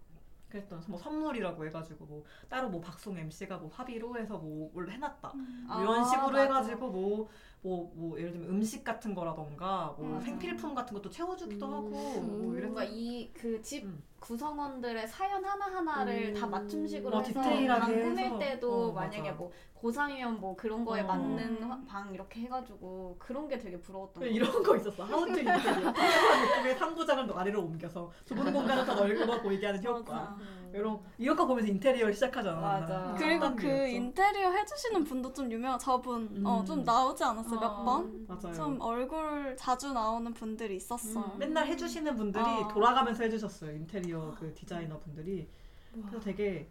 그랬던 0.54 0.84
뭐 0.86 0.98
선물이라고 0.98 1.66
해가지고 1.66 2.06
뭐 2.06 2.24
따로 2.48 2.68
뭐 2.68 2.80
박송 2.80 3.18
MC가 3.18 3.58
뭐 3.58 3.68
합의로 3.72 4.16
해서 4.16 4.38
뭐뭘 4.38 4.88
해놨다 4.88 5.32
뭐 5.34 5.82
이런 5.82 6.00
아, 6.00 6.04
식으로 6.04 6.28
맞아. 6.28 6.42
해가지고 6.42 6.90
뭐 6.90 7.28
뭐 7.64 7.90
뭐 7.94 8.18
예를 8.18 8.32
들면 8.32 8.50
음식 8.50 8.84
같은 8.84 9.14
거라던가 9.14 9.94
뭐 9.96 10.08
맞아. 10.10 10.26
생필품 10.26 10.74
같은 10.74 10.94
것도 10.94 11.08
채워주기도 11.10 11.66
음. 11.66 11.72
하고 11.72 11.88
뭐 11.88 12.52
뭔가 12.52 12.84
이래서 12.84 12.84
이그 12.84 13.62
집 13.62 13.84
음. 13.84 14.02
구성원들의 14.20 15.06
사연 15.08 15.44
하나 15.44 15.66
하나를 15.66 16.28
음. 16.28 16.34
다 16.34 16.46
맞춤식으로 16.46 17.16
어, 17.16 17.20
해서 17.20 17.32
디테일하게 17.42 17.80
방 17.80 18.02
꾸밀 18.02 18.24
해서. 18.26 18.38
때도 18.38 18.88
어, 18.88 18.92
만약에 18.92 19.22
맞아. 19.30 19.34
뭐 19.34 19.50
고3이면 19.82 20.38
뭐 20.38 20.56
그런 20.56 20.82
거에 20.84 21.02
어. 21.02 21.06
맞는 21.06 21.62
화- 21.64 21.78
방 21.86 22.12
이렇게 22.14 22.40
해가지고 22.40 23.16
그런 23.18 23.46
게 23.48 23.58
되게 23.58 23.78
부러웠던 23.78 24.22
거 24.22 24.26
이런 24.26 24.62
거 24.62 24.76
있었어 24.76 25.04
하우트 25.04 25.38
인테리어 25.40 25.90
느낌의 25.90 26.74
상부장을 26.78 27.30
아래로 27.38 27.60
옮겨서 27.62 28.10
좁은 28.24 28.50
공간을 28.52 28.84
더 28.86 28.94
넓어 28.94 29.42
보이게 29.42 29.66
하는 29.66 29.82
효과 29.84 30.14
맞아. 30.14 30.36
이런 30.72 30.98
이런 31.18 31.36
거 31.36 31.46
보면서 31.46 31.68
인테리어를 31.70 32.14
시작하잖아 32.14 32.60
맞아. 32.60 33.14
그리고 33.18 33.44
한 33.44 33.56
그. 33.56 33.66
인테리어 33.88 34.50
해주시는 34.52 35.04
분도 35.04 35.30
좀 35.34 35.52
유명. 35.52 35.78
저분 35.78 36.22
음. 36.34 36.46
어 36.46 36.64
좀 36.64 36.82
나오지 36.82 37.22
않았어요 37.22 37.53
어. 37.56 37.60
몇 37.60 37.84
번? 37.84 38.26
맞아요 38.26 38.54
좀 38.54 38.80
얼굴 38.80 39.56
자주 39.56 39.92
나오는 39.92 40.32
분들이 40.34 40.76
있었어. 40.76 41.20
음. 41.34 41.38
맨날 41.38 41.66
해주시는 41.66 42.16
분들이 42.16 42.44
어. 42.44 42.68
돌아가면서 42.68 43.22
해주셨어요 43.24 43.72
인테리어 43.72 44.34
그 44.38 44.52
디자이너 44.54 44.98
분들이 44.98 45.48
그래서 45.92 46.20
되게 46.20 46.68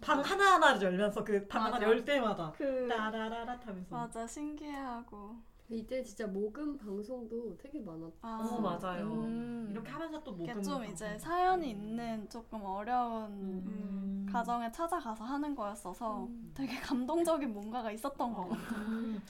방 0.00 0.20
하나 0.20 0.54
하나를 0.54 0.82
열면서 0.82 1.22
그 1.22 1.46
방 1.48 1.64
하나 1.64 1.72
맞아. 1.76 1.86
열 1.86 2.04
때마다 2.04 2.52
그 2.56 2.88
따라라라 2.88 3.58
하면서 3.64 3.94
맞아 3.94 4.26
신기해하고. 4.26 5.36
이때 5.68 6.02
진짜 6.02 6.26
모금 6.26 6.76
방송도 6.76 7.56
되게 7.56 7.80
많았다. 7.80 8.16
아, 8.20 8.40
어 8.42 8.60
맞아요 8.60 9.06
음. 9.06 9.68
이렇게 9.70 9.88
하면서 9.90 10.22
또 10.22 10.32
이게 10.32 10.52
모금 10.52 10.62
좀 10.62 10.84
이제 10.84 11.16
사연이 11.18 11.70
있는 11.70 12.28
조금 12.28 12.62
어려운 12.62 13.30
음. 13.32 14.26
가정에 14.30 14.70
찾아가서 14.70 15.24
하는 15.24 15.54
거였어서 15.54 16.28
되게 16.52 16.78
감동적인 16.78 17.54
뭔가가 17.54 17.90
있었던 17.90 18.34
거 18.34 18.48
같아. 18.48 18.74
음. 18.76 19.22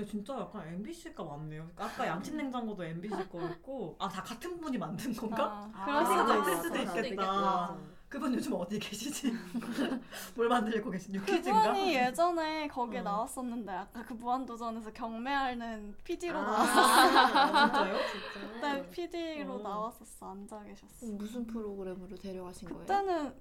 근데 0.00 0.10
진짜 0.10 0.34
약간 0.40 0.66
MBC가 0.66 1.22
많네요. 1.22 1.68
아까 1.76 2.06
양심 2.06 2.36
냉장고도 2.38 2.82
MBC 2.84 3.28
거였고 3.28 3.96
아 3.98 4.08
다 4.08 4.22
같은 4.22 4.58
분이 4.58 4.78
만든 4.78 5.12
건가? 5.14 5.70
아, 5.74 5.84
그럴 5.84 5.98
아, 5.98 6.04
수도 6.06 6.26
같을. 6.26 6.56
수도 6.62 6.78
있겠다. 7.06 7.76
그분 8.08 8.34
요즘 8.34 8.54
어디 8.54 8.78
계시지? 8.78 9.30
뭘 10.34 10.48
만들고 10.48 10.90
계신 10.90 11.14
유퀴즈인가? 11.14 11.62
그분이 11.68 11.94
예전에 11.94 12.66
거기에 12.68 13.00
어. 13.00 13.02
나왔었는데 13.02 13.70
아까 13.72 14.02
그 14.04 14.14
무한도전에서 14.14 14.90
경매하는 14.92 15.94
PD로 16.02 16.38
아, 16.38 16.42
나왔었어. 16.42 16.80
아, 16.80 17.66
진짜요? 17.66 17.96
진짜. 18.10 18.48
그때 18.54 18.90
PD로 18.90 19.54
어. 19.56 19.58
나왔었어. 19.62 20.30
앉아 20.30 20.62
계셨어. 20.64 21.06
무슨 21.06 21.46
프로그램으로 21.46 22.16
데려가신 22.16 22.68
거예요? 22.70 22.80
그때는 22.80 23.34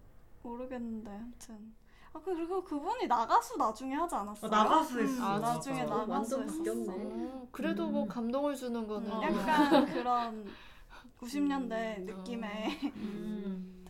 모르겠는데 0.43 1.09
아무튼. 1.09 1.73
아 2.13 2.19
그- 2.19 2.35
그리고 2.35 2.63
그분이 2.63 3.07
나가수 3.07 3.57
나중에 3.57 3.93
하지 3.95 4.15
않았어요? 4.15 4.49
어, 4.49 4.55
나가수 4.55 4.99
음, 4.99 5.03
했어. 5.03 5.23
아, 5.25 5.39
나중에 5.39 5.77
진짜? 5.77 5.95
나가수 5.95 6.11
완전 6.11 6.41
했었어. 6.43 6.57
바뀌었네. 6.57 7.29
어, 7.31 7.47
그래도 7.51 7.89
뭐 7.89 8.03
음. 8.03 8.07
감동을 8.07 8.55
주는 8.55 8.87
거는 8.87 9.07
음, 9.09 9.13
어. 9.13 9.21
약간 9.23 9.85
그런 9.85 10.45
90년대 11.19 11.99
음. 11.99 12.05
느낌의 12.05 12.79
음. 12.95 13.85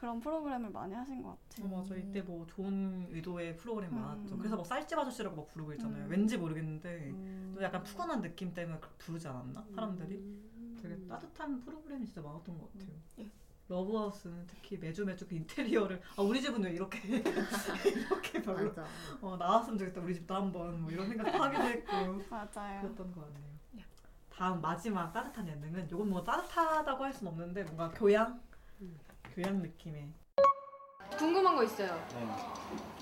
그런 0.00 0.18
프로그램을 0.18 0.70
많이 0.70 0.94
하신 0.94 1.22
것 1.22 1.36
같아요. 1.50 1.66
어, 1.74 1.76
맞아 1.82 1.94
이때 1.94 2.22
뭐 2.22 2.46
좋은 2.46 3.06
의도의 3.10 3.58
프로그램 3.58 3.94
많았죠. 3.94 4.34
음. 4.34 4.38
그래서 4.38 4.56
막 4.56 4.64
쌀집 4.64 4.98
아저씨라고 4.98 5.36
막 5.36 5.46
부르고 5.48 5.74
있잖아요. 5.74 6.06
음. 6.06 6.10
왠지 6.10 6.38
모르겠는데 6.38 7.10
음. 7.10 7.52
또 7.54 7.62
약간 7.62 7.82
푸근한 7.82 8.22
느낌 8.22 8.54
때문에 8.54 8.78
그렇게 8.80 8.96
부르지 8.96 9.28
않았나? 9.28 9.62
사람들이 9.74 10.16
음. 10.16 10.78
되게 10.82 10.96
따뜻한 11.06 11.60
프로그램이 11.60 12.06
진짜 12.06 12.22
많았던 12.22 12.58
것 12.58 12.72
같아요. 12.72 12.94
예. 13.70 13.74
러브하우스는 13.74 14.46
특히 14.48 14.76
매주 14.76 15.04
매주 15.04 15.26
그 15.26 15.34
인테리어를 15.34 16.00
아 16.16 16.22
우리 16.22 16.40
집은 16.42 16.62
왜 16.64 16.72
이렇게 16.72 16.98
이렇게 17.86 18.42
별로 18.42 18.68
맞아. 18.68 18.84
어 19.22 19.36
나왔으면 19.36 19.78
좋겠다 19.78 20.00
우리 20.00 20.14
집도 20.14 20.34
한번 20.34 20.82
뭐 20.82 20.90
이런 20.90 21.08
생각도 21.08 21.42
하기도 21.42 21.62
했고 21.62 21.92
맞아요. 22.28 22.80
그랬던 22.82 23.12
것 23.12 23.20
같네요. 23.20 23.50
예. 23.78 23.84
다음 24.28 24.60
마지막 24.60 25.12
따뜻한 25.12 25.46
예능은 25.46 25.88
이건 25.90 26.10
뭐 26.10 26.22
따뜻하다고 26.24 27.04
할순 27.04 27.28
없는데 27.28 27.62
뭔가 27.64 27.90
교양 27.90 28.40
음. 28.80 28.98
교양 29.34 29.62
느낌의 29.62 30.08
궁금한 31.16 31.54
거 31.56 31.62
있어요. 31.64 31.96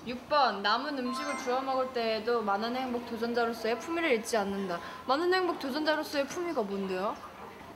6번 0.05 0.61
남은 0.61 0.97
음식을 0.97 1.37
주워 1.37 1.61
먹을 1.61 1.91
때에도 1.93 2.41
많은 2.41 2.75
행복 2.75 3.05
도전자로서의 3.07 3.79
품위를 3.79 4.11
잃지 4.11 4.35
않는다. 4.37 4.79
많은 5.07 5.33
행복 5.33 5.59
도전자로서의 5.59 6.27
품위가 6.27 6.61
뭔데요? 6.63 7.15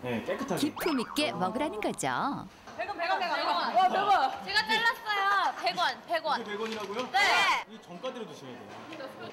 네, 0.02 0.22
깨끗하게. 0.24 0.56
기품 0.58 1.00
있게 1.00 1.32
먹으라는 1.32 1.80
거죠. 1.80 2.48
100원 2.78 2.98
100원 2.98 3.20
100원. 3.20 3.76
와 3.76 3.88
100원. 3.88 4.46
제가 4.46 4.60
잘랐어요. 4.68 5.54
100원, 5.56 6.08
100원. 6.08 6.40
이게 6.42 6.58
100원이라고요? 6.58 7.12
네. 7.12 7.66
이 7.70 7.82
정가대로 7.82 8.26
드셔야 8.28 8.52
돼요. 8.52 9.30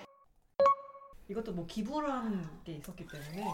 이것도 1.28 1.52
뭐 1.52 1.64
기부를 1.66 2.10
하는 2.10 2.62
게 2.64 2.72
있었기 2.72 3.06
때문에 3.06 3.44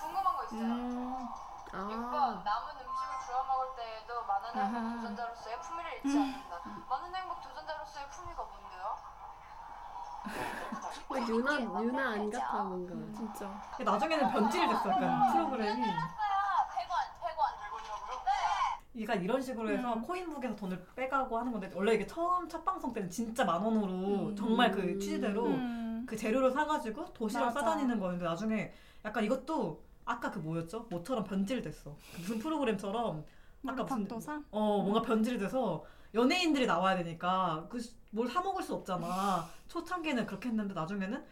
궁금한 0.00 0.36
거 0.36 0.44
있어요. 0.44 1.28
아. 1.74 1.78
6번 1.78 2.44
남은 2.44 2.74
음식을 2.74 3.26
주워 3.26 3.44
먹을 3.44 3.76
때에도 3.76 4.22
많은 4.26 4.74
행복 4.74 4.96
도전자로서의 5.02 5.60
품위를 5.60 5.92
잃지 6.04 6.18
않는다. 6.18 6.60
많은 6.90 7.14
행복 7.14 7.40
도전자로서의 7.42 8.08
품위가 8.10 8.42
뭔데요? 8.42 8.96
어, 11.08 11.14
유나 11.28 11.60
유나 11.60 12.10
안 12.10 12.30
같아 12.30 12.62
뭔가. 12.64 12.94
진짜 13.16 13.60
근데 13.76 13.90
나중에는 13.90 14.30
변질이 14.32 14.68
됐어 14.68 14.90
약간 14.90 15.32
프로그램이 15.32 15.82
100원, 15.82 15.96
100원. 15.96 16.31
그러니까 18.92 19.14
이런 19.14 19.40
식으로 19.40 19.70
해서 19.70 20.00
코인북에서 20.02 20.54
돈을 20.54 20.84
빼가고 20.94 21.38
하는 21.38 21.50
건데 21.52 21.70
원래 21.74 21.94
이게 21.94 22.06
처음 22.06 22.46
첫 22.48 22.62
방송 22.64 22.92
때는 22.92 23.08
진짜 23.08 23.44
만 23.44 23.62
원으로 23.62 24.34
정말 24.34 24.70
그 24.70 24.98
취지대로 24.98 25.46
음. 25.46 26.04
그 26.06 26.16
재료를 26.16 26.50
사가지고 26.50 27.12
도시락. 27.12 27.50
싸다니는 27.52 27.98
거였는데 27.98 28.24
나중에 28.24 28.72
약간 29.04 29.24
이것도 29.24 29.82
아까 30.04 30.30
그 30.30 30.38
뭐였죠? 30.40 30.86
뭐처럼 30.90 31.24
변질됐어. 31.24 31.96
그 32.14 32.20
무슨 32.20 32.38
프로그램처럼 32.38 33.24
아까 33.66 33.82
무슨? 33.84 34.44
어 34.50 34.82
뭔가 34.82 35.00
변질돼서 35.02 35.84
연예인들이 36.14 36.66
나와야 36.66 36.96
되니까 36.96 37.66
그 37.70 37.78
뭘 38.14 38.28
사 38.28 38.42
먹을 38.42 38.62
수 38.62 38.74
없잖아. 38.74 39.46
초창기에는 39.68 40.26
그렇게 40.26 40.50
했는데 40.50 40.74
나중에는 40.74 41.24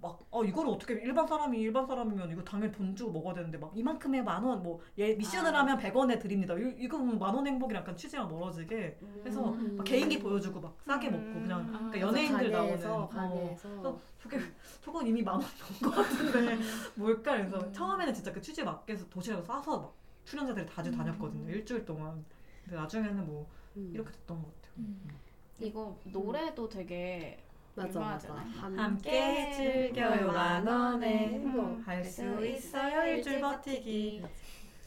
막 0.00 0.26
어 0.36 0.44
이거를 0.44 0.70
어떻게 0.70 0.94
일반 0.94 1.26
사람이 1.26 1.58
일반 1.58 1.86
사람이면 1.86 2.30
이거 2.30 2.44
당연히 2.44 2.70
돈 2.70 2.94
주고 2.94 3.10
먹어야 3.12 3.34
되는데 3.34 3.56
막 3.56 3.72
이만큼에 3.74 4.20
만원 4.20 4.62
뭐 4.62 4.80
얘 4.98 5.14
미션을 5.14 5.54
아. 5.54 5.60
하면 5.60 5.78
100원에 5.78 6.20
드립니다. 6.20 6.54
이, 6.54 6.74
이거 6.78 6.98
뭐 6.98 7.16
만원 7.16 7.46
행복이랑 7.46 7.80
약간 7.82 7.96
취지랑 7.96 8.28
멀어지게 8.28 8.98
해서 9.24 9.50
음. 9.50 9.76
막 9.76 9.84
개인기 9.84 10.18
보여주고 10.18 10.60
막 10.60 10.76
싸게 10.84 11.10
먹고 11.10 11.24
그냥 11.40 11.60
음. 11.60 11.72
그러니까 11.90 12.00
연예인들 12.00 12.50
가게에서 12.50 12.88
나오는 12.88 13.04
어. 13.04 13.08
가게에서. 13.08 13.68
그래서 13.70 14.00
저게 14.18 14.38
저건 14.82 15.06
이미 15.06 15.22
만 15.22 15.36
원이 15.36 15.46
넘은 15.80 15.94
것 15.94 16.02
같은데 16.02 16.58
뭘까 16.96 17.36
그래서 17.36 17.72
처음에는 17.72 18.12
진짜 18.12 18.32
그 18.32 18.40
취지에 18.40 18.64
맞게 18.64 18.92
해서 18.92 19.08
도시락을 19.08 19.42
싸서 19.44 19.78
막 19.78 19.94
출연자들이 20.24 20.66
다주 20.66 20.90
다녔거든요 20.90 21.48
일주일 21.50 21.84
동안 21.84 22.24
근데 22.64 22.76
나중에는 22.76 23.26
뭐 23.26 23.48
음. 23.76 23.90
이렇게 23.94 24.10
됐던 24.12 24.42
것 24.42 24.62
같아요. 24.62 24.86
이거 25.60 25.98
노래도 26.04 26.68
되게 26.68 27.38
맞아. 27.76 28.00
맞아. 28.00 28.34
함께 28.34 29.52
즐겨요 29.52 30.28
만 30.32 30.66
원에 30.66 31.26
음. 31.44 31.82
할수 31.84 32.44
있어요 32.44 33.06
일주일 33.16 33.40
버티기. 33.40 34.22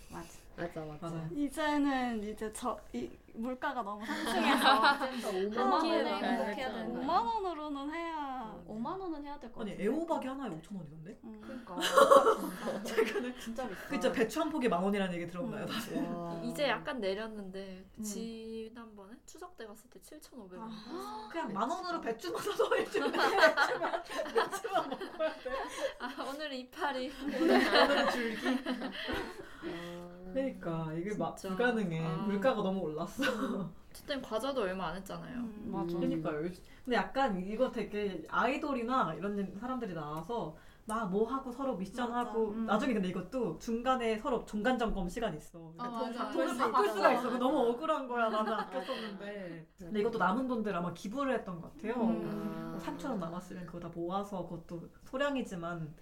맞아. 0.10 0.28
맞아 0.58 0.82
맞아. 1.02 1.28
이제는 1.32 2.24
이제 2.24 2.52
저 2.52 2.78
이 2.94 3.08
물가가 3.40 3.82
너무 3.82 4.06
상승해서 4.06 5.08
이제는 5.16 5.52
더 5.52 5.64
5만 5.64 5.72
원에 5.74 6.10
행복해야 6.14 6.30
행복해야 6.32 6.72
되는 6.72 6.94
되는 6.94 6.94
거야. 7.08 7.20
5만 7.20 7.26
원으로는 7.46 7.94
해야 7.94 8.56
5만 8.68 8.86
원은 9.00 9.26
해야 9.26 9.40
될것 9.40 9.62
아니 9.62 9.72
같아. 9.72 9.84
애호박이 9.84 10.28
하나에 10.28 10.50
5천 10.50 10.78
원이던데? 10.78 11.20
그러니까 11.42 11.78
최근에 12.84 13.34
진짜 13.40 13.68
비싸. 13.68 13.88
그쵸 13.88 14.12
배추 14.12 14.42
한 14.42 14.50
폭에 14.50 14.68
만 14.68 14.84
원이라는 14.84 15.14
얘기 15.16 15.28
들었나요? 15.28 15.66
다시? 15.66 15.92
이제 16.44 16.68
약간 16.68 17.00
내렸는데 17.00 17.86
음. 17.98 18.04
지난번에 18.04 19.14
추석 19.26 19.56
때 19.58 19.66
갔을 19.66 19.90
때 19.90 20.00
7,500원. 20.00 20.60
아. 20.60 21.30
그냥 21.32 21.54
만 21.54 21.70
원으로 21.70 22.02
배추만 22.02 22.42
사서 22.42 22.68
일주일에 22.78 23.12
배추만 23.12 24.04
배추만 24.04 24.90
먹어야 24.90 25.34
돼. 25.36 25.52
아 26.00 26.26
오늘 26.30 26.54
이파리. 26.54 27.12
오늘은 27.24 28.10
줄기. 28.12 28.48
그러니까 30.34 30.94
이게 30.94 31.16
막 31.18 31.38
진짜. 31.38 31.56
불가능해. 31.56 32.06
아. 32.06 32.16
물가가 32.28 32.62
너무 32.62 32.80
올랐어. 32.82 33.24
어쨌든 33.90 34.22
과자도 34.22 34.62
얼마 34.62 34.88
안 34.88 34.96
했잖아요. 34.98 35.44
맞아. 35.66 35.98
그러니까요. 35.98 36.42
근데 36.86 36.96
약간 36.96 37.38
이거 37.38 37.72
되게 37.72 38.24
아이돌이나 38.30 39.16
이런 39.16 39.56
사람들이 39.60 39.94
나와서 39.94 40.56
막 40.86 41.06
뭐 41.12 41.28
하고 41.28 41.52
서로 41.52 41.76
미션 41.78 42.12
하고 42.12 42.50
음. 42.50 42.66
나중에 42.66 42.94
근데 42.94 43.10
이것도 43.10 43.60
중간에 43.60 44.18
서로 44.18 44.44
중간 44.46 44.76
점검 44.78 45.08
시간 45.08 45.36
있어. 45.38 45.60
근데 45.78 45.84
아, 45.84 46.00
돈 46.00 46.12
맞아. 46.16 46.32
돈을 46.32 46.50
수 46.50 46.58
바꿀. 46.58 46.90
수가 46.90 47.14
있어. 47.14 47.38
너무 47.38 47.60
억울한 47.70 48.08
거야. 48.08 48.30
나는 48.30 48.54
아꼈었는데. 48.54 49.68
근데 49.78 50.00
이것도 50.00 50.18
남은 50.18 50.48
돈들 50.48 50.76
아마 50.76 50.92
기부를 50.94 51.36
했던 51.36 51.62
것 51.62 51.72
같아요. 51.74 51.94
음. 52.08 52.78
3천 52.82 53.10
원 53.12 53.20
남았으면 53.20 53.68
그거 53.68 53.80
다 53.80 53.90
모아서 53.94 54.44
그것도 54.48 54.90
소량이지만 55.04 55.94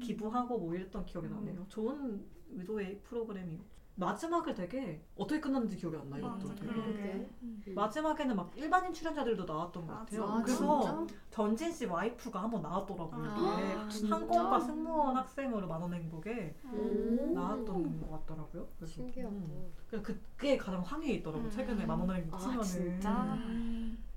기부하고 0.00 0.58
뭐 0.58 0.74
이랬던 0.74 1.04
기억이 1.04 1.28
나네요. 1.28 1.66
좋은 1.68 2.24
의도의 2.52 3.00
프로그램이요. 3.04 3.58
마지막에 3.96 4.54
되게 4.54 5.02
어떻게 5.14 5.40
끝났는지 5.40 5.76
기억이 5.76 5.96
안 5.96 6.08
나. 6.08 6.16
이것도 6.16 6.48
맞아, 6.48 6.54
되게. 6.54 6.72
그러게. 6.72 7.28
마지막에는 7.74 8.34
막 8.34 8.50
일반인 8.56 8.92
출연자들도 8.94 9.44
나왔던 9.44 9.86
것 9.86 9.92
같아요. 9.92 10.24
아, 10.24 10.42
그래서 10.42 11.06
전진 11.28 11.70
씨 11.70 11.84
와이프가 11.84 12.42
한번 12.42 12.62
나왔더라고요. 12.62 13.28
아? 13.30 13.88
항공과 14.08 14.60
승무원 14.60 15.16
학생으로 15.16 15.66
만원 15.68 15.92
행복에 15.92 16.54
음. 16.64 17.32
나왔던 17.34 18.00
것 18.00 18.10
같더라고요. 18.26 18.66
그래서, 18.78 18.94
신기하다. 18.94 19.34
음. 19.34 19.72
그래서 19.86 20.02
그게 20.36 20.56
가장 20.56 20.80
황위에 20.80 21.14
있더라고 21.14 21.42
요. 21.42 21.46
음. 21.48 21.50
최근에 21.50 21.84
만원 21.84 22.16
행복 22.16 22.36
아, 22.36 22.38
치면은. 22.38 22.62
진짜? 22.64 23.38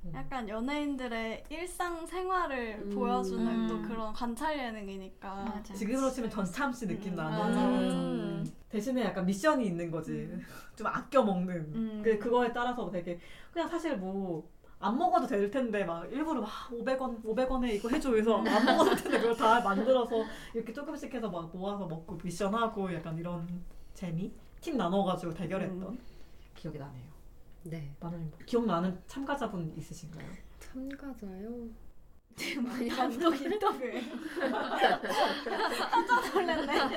음. 0.06 0.12
약간 0.14 0.48
연예인들의 0.48 1.46
일상 1.50 2.06
생활을 2.06 2.82
음. 2.84 2.90
보여주는 2.90 3.68
또 3.68 3.76
음. 3.76 3.82
그런 3.84 4.14
관찰 4.14 4.58
예능이니까 4.58 5.34
맞아. 5.46 5.74
지금으로 5.74 6.10
치면 6.12 6.30
전참 6.30 6.74
씨 6.74 6.88
느낌 6.88 7.14
음. 7.14 7.16
나는. 7.18 7.58
음. 7.58 8.54
대신에 8.70 9.04
약간 9.04 9.26
미션이 9.26 9.66
있는 9.66 9.90
거지. 9.92 10.30
좀 10.76 10.88
아껴 10.88 11.24
먹는. 11.24 11.56
음. 11.74 12.02
그 12.04 12.18
그거에 12.18 12.52
따라서 12.52 12.90
되게 12.90 13.20
그냥 13.52 13.68
사실 13.70 13.98
뭐. 13.98 14.52
안 14.80 14.98
먹어도 14.98 15.26
될 15.26 15.50
텐데 15.50 15.86
막 15.86 16.12
일부러 16.12 16.42
막 16.42 16.50
500원 16.70 17.24
500원에 17.24 17.72
이거 17.74 17.88
해줘 17.88 18.10
그래서 18.12 18.44
안 18.44 18.66
먹어도 18.66 18.90
될 18.94 19.04
텐데 19.04 19.18
그걸 19.22 19.38
다 19.38 19.62
만들어서 19.62 20.26
이렇게 20.54 20.74
조금씩 20.74 21.14
해서 21.14 21.30
막 21.30 21.50
모아서 21.56 21.88
먹고 21.88 22.20
미션하고 22.22 22.94
약간 22.94 23.18
이런 23.18 23.48
재미 23.94 24.34
팀 24.60 24.76
나눠가지고 24.76 25.34
대결했던 25.34 25.98
기억이 26.54 26.78
나네요. 26.78 27.13
네. 27.64 27.96
많은 28.00 28.32
기억나는 28.46 29.02
참가자분 29.08 29.74
있으신가요? 29.78 30.28
참가자요. 30.60 31.70
감독 32.96 33.36
인터뷰에 33.40 34.02
깜짝 35.92 36.34
놀랐네. 36.34 36.80
아, 36.80 36.90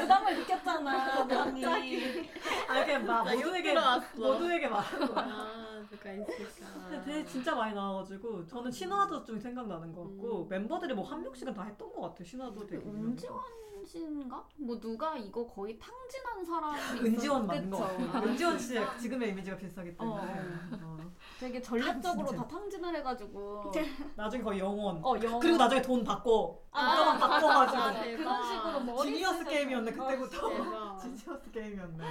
부담을 0.00 0.36
느꼈잖아, 0.38 1.22
언니. 1.22 1.64
아 1.66 2.84
그냥 2.84 3.04
막 3.06 3.24
모두에게 3.30 3.74
모두에게 4.16 4.68
말한 4.68 5.14
거야. 5.14 5.75
아 5.86 5.88
누가 5.90 6.12
있을까. 6.12 7.02
되게 7.04 7.24
진짜 7.24 7.54
많이 7.54 7.74
나와가지고 7.74 8.46
저는 8.46 8.70
신화도 8.70 9.24
좀 9.24 9.38
생각나는 9.38 9.92
것 9.94 10.02
같고 10.02 10.46
멤버들이 10.48 10.94
뭐 10.94 11.06
한 11.06 11.22
명씩은 11.22 11.54
다 11.54 11.62
했던 11.62 11.92
것 11.92 12.00
같아요. 12.02 12.24
신화도 12.24 12.66
되게. 12.66 12.84
은지원 12.84 13.40
씨인가? 13.86 14.44
뭐 14.56 14.80
누가 14.80 15.16
이거 15.16 15.46
거의 15.46 15.78
탕진한 15.78 16.44
사람이 16.44 17.00
은지원 17.06 17.46
맞는 17.46 17.70
것 17.70 17.78
그쵸? 17.96 18.06
같아요. 18.10 18.28
은지원 18.30 18.58
씨 18.58 18.74
지금의 19.00 19.30
이미지가 19.30 19.56
비슷하기 19.56 19.96
때문에 19.96 20.20
어. 20.22 20.78
어. 20.82 20.96
되게 21.38 21.62
전략적으로. 21.62 22.32
다 22.32 22.48
탕진을 22.48 22.96
해가지고 22.96 23.70
나중에 24.16 24.42
거의 24.42 24.58
영원. 24.58 24.96
어 25.04 25.14
영어 25.22 25.38
그리고 25.38 25.56
나중에 25.58 25.80
돈 25.82 26.02
바꿔. 26.02 26.58
돈만 26.72 27.18
바꿔가지고. 27.18 27.78
맞아. 27.78 28.02
그런 28.16 28.42
식으로 28.42 28.80
머리 28.80 29.08
지니어스. 29.12 29.44
게임이었네 29.44 29.92
그때부터. 29.92 30.96
지니어스 30.98 31.50
게임이었네. 31.52 32.04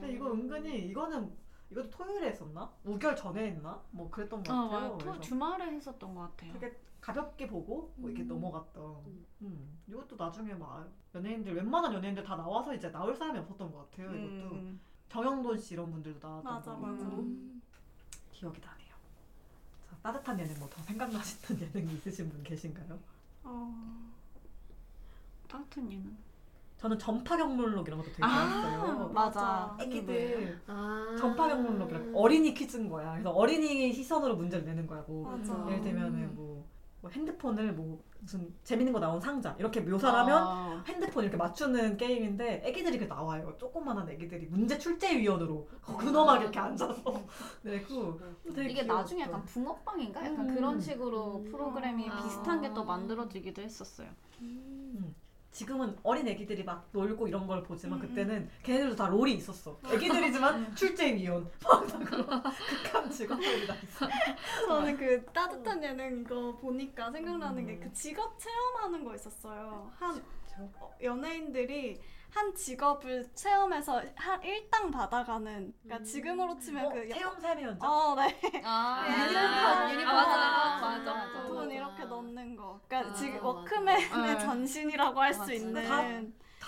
근데 0.00 0.12
이거 0.14 0.32
은근히 0.32 0.78
이거는 0.86 1.30
이것도 1.70 1.90
토요일에 1.90 2.28
했었나? 2.28 2.70
우결 2.84 3.14
전에 3.14 3.48
했나? 3.48 3.80
뭐 3.90 4.10
그랬던 4.10 4.42
것 4.42 4.52
어, 4.52 4.68
같아요. 4.68 4.92
맞아. 4.92 5.04
그래서 5.04 5.20
주말에 5.20 5.64
했었던 5.72 6.14
것 6.14 6.20
같아요. 6.22 6.52
되게 6.54 6.76
가볍게 7.00 7.46
보고 7.46 7.92
뭐 7.96 8.08
이렇게 8.10 8.22
음. 8.24 8.28
넘어갔던. 8.28 8.96
음. 9.42 9.78
이것도 9.86 10.16
나중에 10.16 10.54
막 10.54 10.88
연예인들 11.14 11.54
웬만한 11.54 11.92
연예인들 11.94 12.22
다 12.24 12.36
나와서 12.36 12.74
이제 12.74 12.90
나올 12.90 13.14
사람이 13.14 13.38
없었던 13.40 13.70
것 13.72 13.90
같아요. 13.90 14.10
이것도 14.14 14.54
음. 14.54 14.80
정영돈 15.08 15.58
씨 15.58 15.74
이런 15.74 15.90
분들도 15.90 16.26
나왔던 16.26 16.54
맞아, 16.54 16.72
거 16.74 16.78
맞아. 16.86 17.04
같고 17.04 17.26
기억이 18.32 18.60
나네요. 18.60 18.88
자, 19.90 19.96
따뜻한 20.02 20.38
예능 20.40 20.54
뭐 20.58 20.68
더 20.68 20.82
생각나시는 20.82 21.60
예능 21.74 21.90
있으신 21.94 22.28
분 22.30 22.42
계신가요? 22.42 22.98
어, 23.44 24.12
따뜻한 25.48 25.90
예능. 25.92 26.16
저는 26.78 26.98
전파경물록 26.98 27.86
이런 27.88 27.98
것도 27.98 28.10
되게 28.12 28.24
아, 28.24 28.28
좋아했어요. 28.28 29.08
맞아. 29.08 29.76
애기들 29.80 30.60
아. 30.68 31.16
전파경물록이랑 31.18 32.12
어린이 32.14 32.54
퀴즈인 32.54 32.88
거야. 32.88 33.12
그래서 33.12 33.30
어린이 33.30 33.92
시선으로 33.92 34.36
문제를 34.36 34.64
내는 34.64 34.86
거야. 34.86 35.02
뭐 35.06 35.28
맞아. 35.28 35.66
예를 35.68 35.82
들면은 35.82 36.34
뭐, 36.36 36.64
뭐 37.00 37.10
핸드폰을 37.10 37.72
뭐 37.72 38.00
무슨 38.20 38.52
재밌는 38.62 38.92
거 38.92 39.00
나온 39.00 39.20
상자 39.20 39.54
이렇게 39.58 39.80
묘사를 39.80 40.16
하면 40.20 40.36
아. 40.46 40.84
핸드폰 40.86 41.24
이렇게 41.24 41.36
맞추는 41.36 41.96
게임인데 41.96 42.62
애기들이 42.64 42.96
이렇게 42.96 43.06
나와요. 43.12 43.52
조그만한 43.58 44.08
애기들이 44.08 44.46
문제 44.46 44.78
출제 44.78 45.18
위원으로 45.18 45.68
근엄하게 45.98 46.42
이렇게 46.44 46.60
앉아서 46.60 47.02
내고 47.62 48.20
되게 48.54 48.70
이게 48.70 48.82
나중에 48.84 49.24
귀엽죠. 49.24 49.32
약간 49.32 49.44
붕어빵인가? 49.46 50.20
약간 50.20 50.48
음. 50.48 50.54
그런 50.54 50.80
식으로 50.80 51.42
프로그램이 51.50 52.08
아. 52.08 52.22
비슷한 52.22 52.60
게 52.60 52.72
또 52.72 52.84
만들어지기도 52.84 53.62
했었어요. 53.62 54.08
음. 54.42 55.12
지금은 55.50 55.96
어린 56.02 56.28
애기들이 56.28 56.62
막 56.62 56.88
놀고 56.92 57.26
이런 57.26 57.46
걸 57.46 57.62
보지만 57.62 58.00
음, 58.00 58.06
그때는 58.08 58.50
걔네들도 58.62 58.94
다 58.96 59.08
롤이 59.08 59.34
있었어. 59.34 59.78
애기들이지만 59.90 60.74
출제위원 60.76 61.50
막다 61.64 61.98
그런 62.00 62.26
극한 62.42 63.10
직업들이 63.10 63.66
다 63.66 63.74
있어. 63.82 64.06
저는 64.66 64.96
그 64.96 65.24
따뜻한 65.32 65.82
예능 65.82 66.20
이거 66.20 66.56
보니까 66.58 67.10
생각나는 67.10 67.66
게 67.66 67.78
그 67.78 67.92
직업 67.92 68.38
체험하는 68.38 69.04
거 69.04 69.14
있었어요. 69.14 69.90
한 69.98 70.22
어, 70.58 70.90
연예인들이 71.02 72.00
한 72.30 72.54
직업을 72.54 73.30
체험해서 73.34 74.02
한 74.14 74.42
일당 74.42 74.90
받아가는. 74.90 75.74
그러니까 75.82 76.04
지금으로 76.04 76.58
치면 76.58 76.86
어, 76.86 76.88
그 76.90 77.08
체험 77.08 77.40
세미 77.40 77.62
현장. 77.64 77.90
어, 77.90 78.14
네. 78.14 78.62
아, 78.64 79.04
유니콘 79.92 80.04
맞아, 80.14 80.30
하다가 80.30 80.80
맞아, 80.80 81.14
맞아. 81.14 81.42
돈 81.46 81.70
이렇게 81.70 82.04
넣는 82.04 82.56
거. 82.56 82.80
그러니까 82.86 83.10
아, 83.10 83.14
지금 83.14 83.34
맞아. 83.36 83.46
워크맨의 83.46 84.10
네. 84.10 84.38
전신이라고 84.38 85.20
할수 85.20 85.40
맞아. 85.40 85.52
있는. 85.52 85.84
다, 85.88 86.04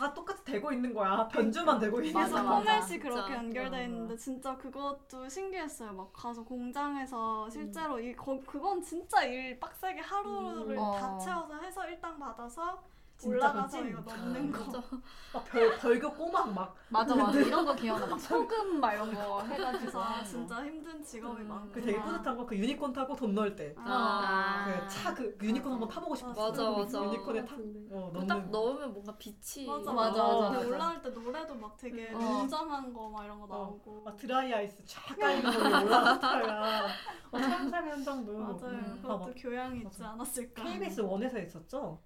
다 0.07 0.15
똑같이 0.15 0.43
되고 0.45 0.73
있는 0.73 0.95
거야. 0.95 1.29
변주만 1.29 1.79
되고 1.79 2.01
있는 2.01 2.15
그래서 2.15 2.43
맞아, 2.43 2.49
거야. 2.49 2.59
맞아. 2.61 2.81
포맷이 2.81 2.99
그렇게. 2.99 3.35
연결돼 3.35 3.71
맞아. 3.71 3.83
있는데 3.83 4.17
진짜 4.17 4.57
그것도 4.57 5.29
신기했어요. 5.29 5.93
막 5.93 6.11
가서 6.13 6.43
공장에서 6.43 7.49
실제로 7.51 8.01
이 8.01 8.15
거, 8.17 8.41
그건 8.47 8.83
진짜 8.83 9.23
일 9.25 9.61
빡세게 9.61 10.01
하루를 10.01 10.73
음. 10.73 10.77
다 10.77 11.15
어. 11.15 11.19
채워서 11.19 11.55
해서 11.61 11.87
일당 11.89 12.19
받아서 12.19 12.83
올라가서 13.29 13.79
그치? 13.79 13.91
이거 13.91 14.01
넣는 14.01 14.51
거. 14.53 14.65
막 15.33 15.45
벌, 15.45 15.79
벌교 15.79 16.13
꼬막 16.15 16.53
막. 16.53 16.75
맞아 16.89 17.15
맞아 17.15 17.39
이런 17.39 17.65
거 17.65 17.75
기억나 17.75 18.07
막 18.07 18.19
소금 18.21 18.81
막 18.81 18.93
이런 18.95 19.15
거 19.15 19.43
해가지고 19.43 19.99
하는 19.99 20.19
거. 20.23 20.25
진짜 20.29 20.65
힘든 20.65 21.03
직업이 21.05 21.43
많고. 21.43 21.73
그 21.73 21.81
되게 21.81 22.01
뿌듯한 22.03 22.37
거 22.37 22.47
그 22.47 22.57
유니콘 22.57 22.93
타고 22.93 23.15
돈 23.15 23.35
넣을 23.35 23.55
때. 23.55 23.75
아. 23.79 24.65
그차그 24.83 25.39
유니콘 25.43 25.73
한번 25.73 25.89
타보고 25.89 26.15
싶었어. 26.17 26.49
맞아, 26.51 26.71
맞아. 26.71 27.05
유니콘에 27.05 27.45
타. 27.45 27.55
어, 27.93 28.13
딱 28.27 28.27
넣는. 28.39 28.51
넣으면 28.51 28.93
뭔가 28.93 29.15
빛이 29.19 29.67
맞아 29.67 29.93
맞아, 29.93 30.23
맞아. 30.23 30.35
맞아. 30.41 30.51
근데 30.59 30.67
올라올 30.75 31.03
때 31.03 31.11
노래도 31.11 31.55
막 31.55 31.77
되게 31.77 32.13
어. 32.13 32.19
웅장한 32.19 32.93
거 32.93 33.11
막 33.11 33.25
이런 33.25 33.41
거 33.41 33.47
나오고. 33.47 34.03
막 34.05 34.17
드라이 34.17 34.53
아이스 34.53 34.85
쫙 34.87 35.17
깔리는 35.19 35.51
거 35.53 35.85
올라갔다가 35.85 36.87
어, 37.33 37.39
체험 37.39 37.65
삶의 37.65 37.91
현장도 37.91 38.33
맞아요. 38.39 38.55
음, 38.73 38.99
다 39.03 39.03
그것도 39.03 39.19
막 39.19 39.31
교양이 39.37 39.81
있지. 39.83 40.03
않았을까. 40.03 40.63
KBS 40.65 41.01
one에서 41.01 41.39
했었죠. 41.39 42.01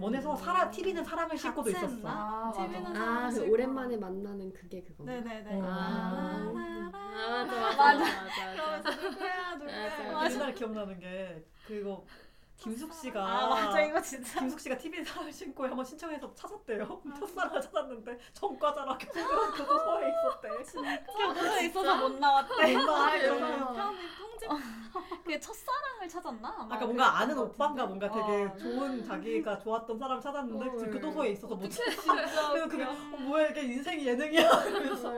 원해서 0.00 0.34
사랑 0.34 0.70
TV는 0.70 1.04
사랑을 1.04 1.36
싣고도 1.36 1.70
있었어. 1.70 2.08
아, 2.08 2.52
TV는 2.52 2.82
맞아. 2.82 3.00
아, 3.00 3.04
사랑을 3.30 3.40
그. 3.46 3.50
오랜만에 3.52 3.96
만나는 3.96 4.52
그게 4.52 4.82
그거. 4.82 5.04
네네네. 5.04 5.60
어. 5.60 5.64
아, 5.64 6.52
맞아, 6.52 7.54
맞아, 7.60 7.76
맞아. 7.76 8.24
맞아. 8.24 8.52
그러면서 8.54 8.90
누구야 9.08 9.54
누구야. 9.56 10.12
맞아. 10.12 10.34
옛날에 10.34 10.52
기억나는 10.54 10.98
게 10.98 11.44
그거 11.66 12.04
김숙 12.56 12.92
씨가 12.94 13.22
아, 13.22 13.48
맞아. 13.48 13.80
이거 13.82 14.00
진짜. 14.00 14.40
김숙 14.40 14.60
씨가 14.60 14.76
TV 14.78 15.04
사랑을 15.04 15.32
신고 15.32 15.64
한번 15.64 15.84
신청해서 15.84 16.34
찾았대요. 16.34 17.02
첫사랑을 17.18 17.60
찾았는데 17.60 18.18
전과자라 18.32 18.96
교수들은 18.98 19.50
교도소에 19.56 20.08
있었대. 20.08 20.48
교도소에 20.48 21.66
있어서 21.66 21.96
못 22.08 22.18
나왔대. 22.18 22.76
못 22.76 22.82
나왔대. 22.84 23.28
그게 25.24 25.40
첫사랑을 25.40 26.08
찾았나? 26.08 26.68
아까 26.70 26.84
뭔가 26.84 27.18
아는 27.18 27.36
오빠인가 27.36 27.84
뭔가 27.86 28.08
되게 28.08 28.44
어. 28.44 28.56
좋은 28.56 29.04
자기가 29.04 29.58
좋았던 29.58 29.98
사람 29.98 30.20
찾았는데 30.20 30.66
어, 30.68 30.76
지금 30.76 30.92
네. 30.92 30.98
교도소에 31.00 31.28
있어서 31.30 31.54
못 31.56 31.68
찾았어. 31.68 32.12
그래서 32.14 32.68
그게 32.68 32.84
어, 32.84 32.92
뭐야 32.92 33.48
이게 33.48 33.62
인생이 33.62 34.06
예능이야 34.06 34.48
이러면서 34.66 35.12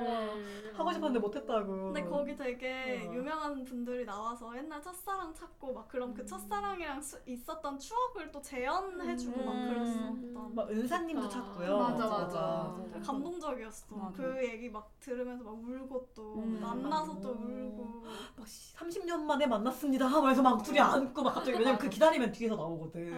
하고 0.74 0.92
싶었는데 0.92 1.18
못했다고. 1.18 1.92
근데 1.92 2.04
거기 2.04 2.36
되게 2.36 3.06
어. 3.06 3.12
유명한 3.12 3.64
분들이 3.64 4.04
나와서 4.06 4.56
옛날 4.56 4.80
첫사랑 4.80 5.34
찾고 5.34 5.74
막 5.74 5.88
그럼 5.88 6.14
그 6.14 6.24
첫사랑이랑 6.24 7.00
수- 7.02 7.20
있었던 7.32 7.78
추억을 7.78 8.30
또 8.32 8.40
재현해주고 8.40 9.44
막 9.44 9.52
음. 9.52 9.66
그랬었던. 9.66 10.54
막 10.54 10.70
은사님도 10.70 11.28
찾고요. 11.28 11.78
맞아 11.78 12.06
맞아. 12.08 12.74
맞아. 12.88 13.00
감동적이었어. 13.00 13.96
맞아. 13.96 14.12
그 14.16 14.46
얘기 14.48 14.70
막 14.70 14.90
들으면서 14.98 15.44
막 15.44 15.52
울고 15.54 16.08
또 16.14 16.34
음. 16.36 16.58
만나서 16.60 17.20
또 17.20 17.30
울고. 17.30 18.02
막 18.36 18.46
30년 18.46 19.24
만에 19.24 19.46
만났습니다. 19.46 20.08
그래서 20.20 20.42
막 20.42 20.62
둘이 20.62 20.80
안고 20.80 21.22
막 21.22 21.34
갑자기 21.34 21.58
왜냐면 21.58 21.78
그 21.78 21.88
기다리면 21.90 22.32
뒤에서 22.32 22.56
나오거든. 22.56 23.10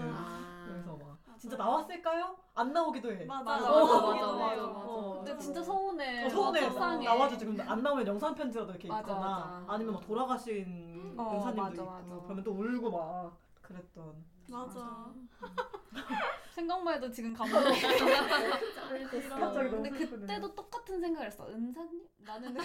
그래서 0.64 0.96
막 0.96 1.18
진짜 1.38 1.56
나왔을까요? 1.56 2.36
안 2.54 2.72
나오기도 2.72 3.12
해. 3.12 3.24
맞아, 3.24 3.44
맞아, 3.44 3.70
어, 3.70 3.84
맞아, 3.84 3.94
어, 3.94 4.10
맞아, 4.10 4.26
어, 4.26 4.36
맞아, 4.36 4.88
어, 4.88 5.14
근데 5.24 5.38
진짜 5.38 5.62
서운해. 5.62 6.24
어, 6.24 6.28
서운해. 6.28 6.60
속상해. 6.62 7.04
나와주지. 7.04 7.44
근데 7.44 7.62
안 7.62 7.82
나오면 7.82 8.06
영상 8.06 8.34
편지라도 8.34 8.72
이렇게 8.72 8.88
맞아, 8.88 9.00
있거나 9.00 9.20
맞아. 9.20 9.64
아니면 9.68 9.94
막 9.94 10.00
돌아가신 10.06 11.14
어, 11.16 11.34
은사님도 11.36 11.62
맞아, 11.62 11.82
있고 11.82 11.86
맞아. 11.86 12.22
그러면 12.24 12.44
또 12.44 12.50
울고 12.52 12.90
막 12.90 13.38
그랬던. 13.70 14.24
맞아. 14.50 15.12
생각만 16.50 16.94
해도 16.94 17.10
지금 17.10 17.32
감동이. 17.32 17.80
갑자기 17.80 19.28
너무 19.28 19.70
근데 19.82 19.90
슬프네. 19.90 20.26
그때도 20.26 20.54
똑같은 20.54 21.00
생각을 21.00 21.28
했어. 21.28 21.48
은사님? 21.48 22.08
나는 22.18 22.56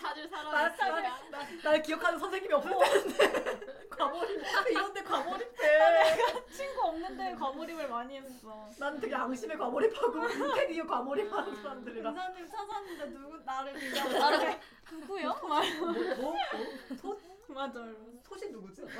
찾을 0.00 0.30
나, 0.30 0.68
나, 1.30 1.46
날 1.64 1.82
기억하는 1.82 2.18
선생님이 2.18 2.54
없을 2.54 2.70
텐데 3.16 3.60
과몰입 3.90 4.42
이런데 4.70 5.02
과몰입해 5.02 6.46
친구 6.52 6.82
없는데 6.82 7.34
과몰입을 7.34 7.88
많이 7.88 8.18
했어. 8.18 8.68
난 8.78 9.00
되게 9.00 9.14
앙심에 9.14 9.56
과몰입하고 9.56 10.18
이후 10.70 10.86
과몰입하는 10.86 11.62
사람들이라 11.62 12.10
은사님 12.10 12.48
찾았는데 12.48 13.06
누구 13.06 13.38
나를 13.38 13.72
믿어. 13.74 14.18
나를 14.18 14.60
누구요? 14.92 15.28
막 15.48 15.64
뭐? 16.20 16.34
소? 17.00 17.31
맞아요. 17.52 17.94
소신 18.22 18.52
누구지? 18.52 18.82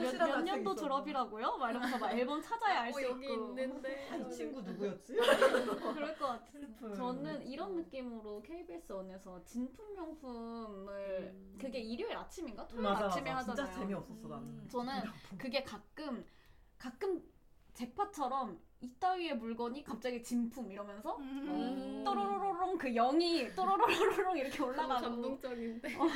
몇, 0.00 0.16
몇 0.16 0.42
년도 0.42 0.72
있었는데. 0.72 0.80
졸업이라고? 0.80 1.58
막 1.58 1.70
이러면서 1.70 1.98
막 1.98 2.12
앨범 2.18 2.40
찾아야 2.40 2.80
알 2.82 2.92
수 2.92 2.98
어, 2.98 3.02
있고. 3.02 3.10
여기 3.12 3.32
있는데. 3.32 4.08
아, 4.10 4.16
이 4.16 4.30
친구 4.30 4.62
누구였지? 4.62 5.14
그럴 5.16 6.16
것 6.16 6.26
같아. 6.26 6.46
슬픈. 6.46 6.94
저는 6.94 7.46
이런 7.46 7.76
느낌으로 7.76 8.40
KBS 8.42 8.92
원에서 8.92 9.42
진품 9.44 9.94
명품을 9.94 11.34
그게 11.60 11.78
일요일 11.80 12.16
아침인가 12.16 12.66
토요일 12.66 12.84
맞아, 12.84 13.06
아침에 13.06 13.32
맞아. 13.32 13.52
하잖아요. 13.52 13.66
진짜 13.66 13.80
재미없었어 13.80 14.28
나는 14.28 14.68
저는 14.68 14.92
그게 15.38 15.62
가끔 15.62 16.24
가끔 16.78 17.22
잭팟처럼 17.74 18.60
이따위의 18.82 19.36
물건이 19.36 19.84
갑자기 19.84 20.22
진품 20.22 20.70
이러면서 20.70 21.16
음. 21.18 22.02
또로로로롱 22.04 22.76
그 22.78 22.92
영이 22.92 23.54
또로로로롱 23.54 24.36
이렇게 24.38 24.62
올라가고 24.62 25.00
감동적인데. 25.02 25.96
어. 25.96 26.06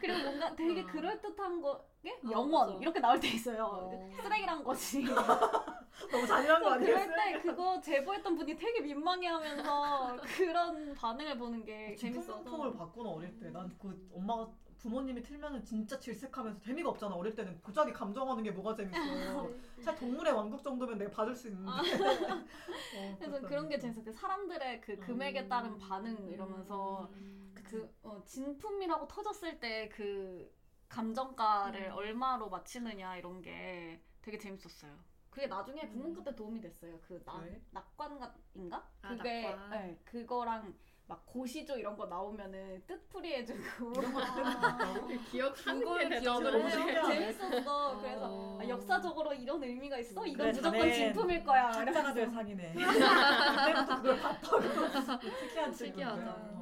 그리고 0.00 0.22
뭔가 0.24 0.54
되게 0.56 0.82
그럴 0.84 1.20
듯한 1.20 1.60
거게 1.62 2.10
어, 2.10 2.30
영원 2.30 2.68
맞아. 2.70 2.78
이렇게 2.80 3.00
나올 3.00 3.20
때 3.20 3.28
있어요. 3.28 3.90
쓰레기란 4.20 4.64
거지. 4.64 5.04
너무 6.10 6.26
잔인한 6.26 6.62
거 6.62 6.70
아니에요? 6.70 6.94
그럴 6.94 7.14
때 7.14 7.38
그거 7.40 7.80
제보했던 7.80 8.34
분이 8.36 8.56
되게 8.56 8.80
민망해하면서 8.80 10.16
그런 10.36 10.94
반응을 10.94 11.38
보는 11.38 11.64
게 11.64 11.94
재밌어서. 11.96 12.42
진품을 12.42 12.74
봤구나 12.74 13.10
어릴 13.10 13.38
때. 13.38 13.50
난 13.50 13.70
그 13.80 14.08
엄마가 14.12 14.48
부모님이 14.80 15.22
틀면은 15.22 15.62
진짜 15.62 15.98
질색하면서 15.98 16.60
재미가 16.60 16.88
없잖아. 16.90 17.14
어릴 17.14 17.34
때는 17.34 17.60
고작이 17.60 17.92
감정하는 17.92 18.42
게 18.42 18.50
뭐가 18.50 18.74
재밌어. 18.74 19.50
사 19.82 19.94
동물의 19.94 20.32
왕국 20.32 20.62
정도면 20.62 20.98
내가 20.98 21.10
봐줄 21.10 21.34
수 21.34 21.48
있는데. 21.48 21.70
어, 22.96 23.12
아. 23.12 23.16
그래서 23.18 23.40
그런 23.46 23.68
게 23.68 23.78
재밌어. 23.78 24.02
그 24.02 24.12
사람들의 24.12 24.80
그 24.80 24.96
금액에 24.98 25.48
따른 25.48 25.78
반응 25.78 26.28
이러면서 26.30 27.10
그 27.54 27.94
어, 28.02 28.22
진품이라고 28.24 29.06
터졌을 29.06 29.60
때 29.60 29.88
그 29.90 30.50
감정가를 30.90 31.90
얼마로 31.90 32.50
맞히느냐 32.50 33.16
이런 33.16 33.40
게 33.40 34.02
되게 34.20 34.36
재밌었어요. 34.38 34.98
그게 35.30 35.46
나중에 35.46 35.82
국문과 35.82 36.24
때 36.24 36.34
도움이 36.34 36.60
됐어요. 36.60 36.98
그? 37.00 37.22
낙관인가? 37.70 38.88
아, 39.02 39.08
그게 39.16 39.42
낙관. 39.42 39.70
네, 39.70 40.00
그거랑 40.04 40.74
막 41.10 41.26
고시조 41.26 41.76
이런 41.76 41.96
거 41.96 42.06
나오면은 42.06 42.84
뜻풀이 42.86 43.34
해주고 43.34 43.60
기억 45.32 45.52
그걸 45.56 46.08
게 46.08 46.20
기억을 46.20 46.54
해요? 46.70 47.02
재밌었어. 47.04 47.98
그래서 48.00 48.58
아, 48.60 48.68
역사적으로 48.68 49.34
이런 49.34 49.60
의미가 49.60 49.98
있어? 49.98 50.24
이건 50.24 50.36
그래, 50.38 50.52
무조건 50.52 50.92
진품일 50.92 51.42
거야. 51.42 51.66
학자가 51.66 52.14
될 52.14 52.30
상이네. 52.30 52.74
그때부터 52.78 53.96
그걸 53.96 54.20
봤다고. 54.20 54.60
특이한 55.18 55.72
특이하다. 55.72 56.59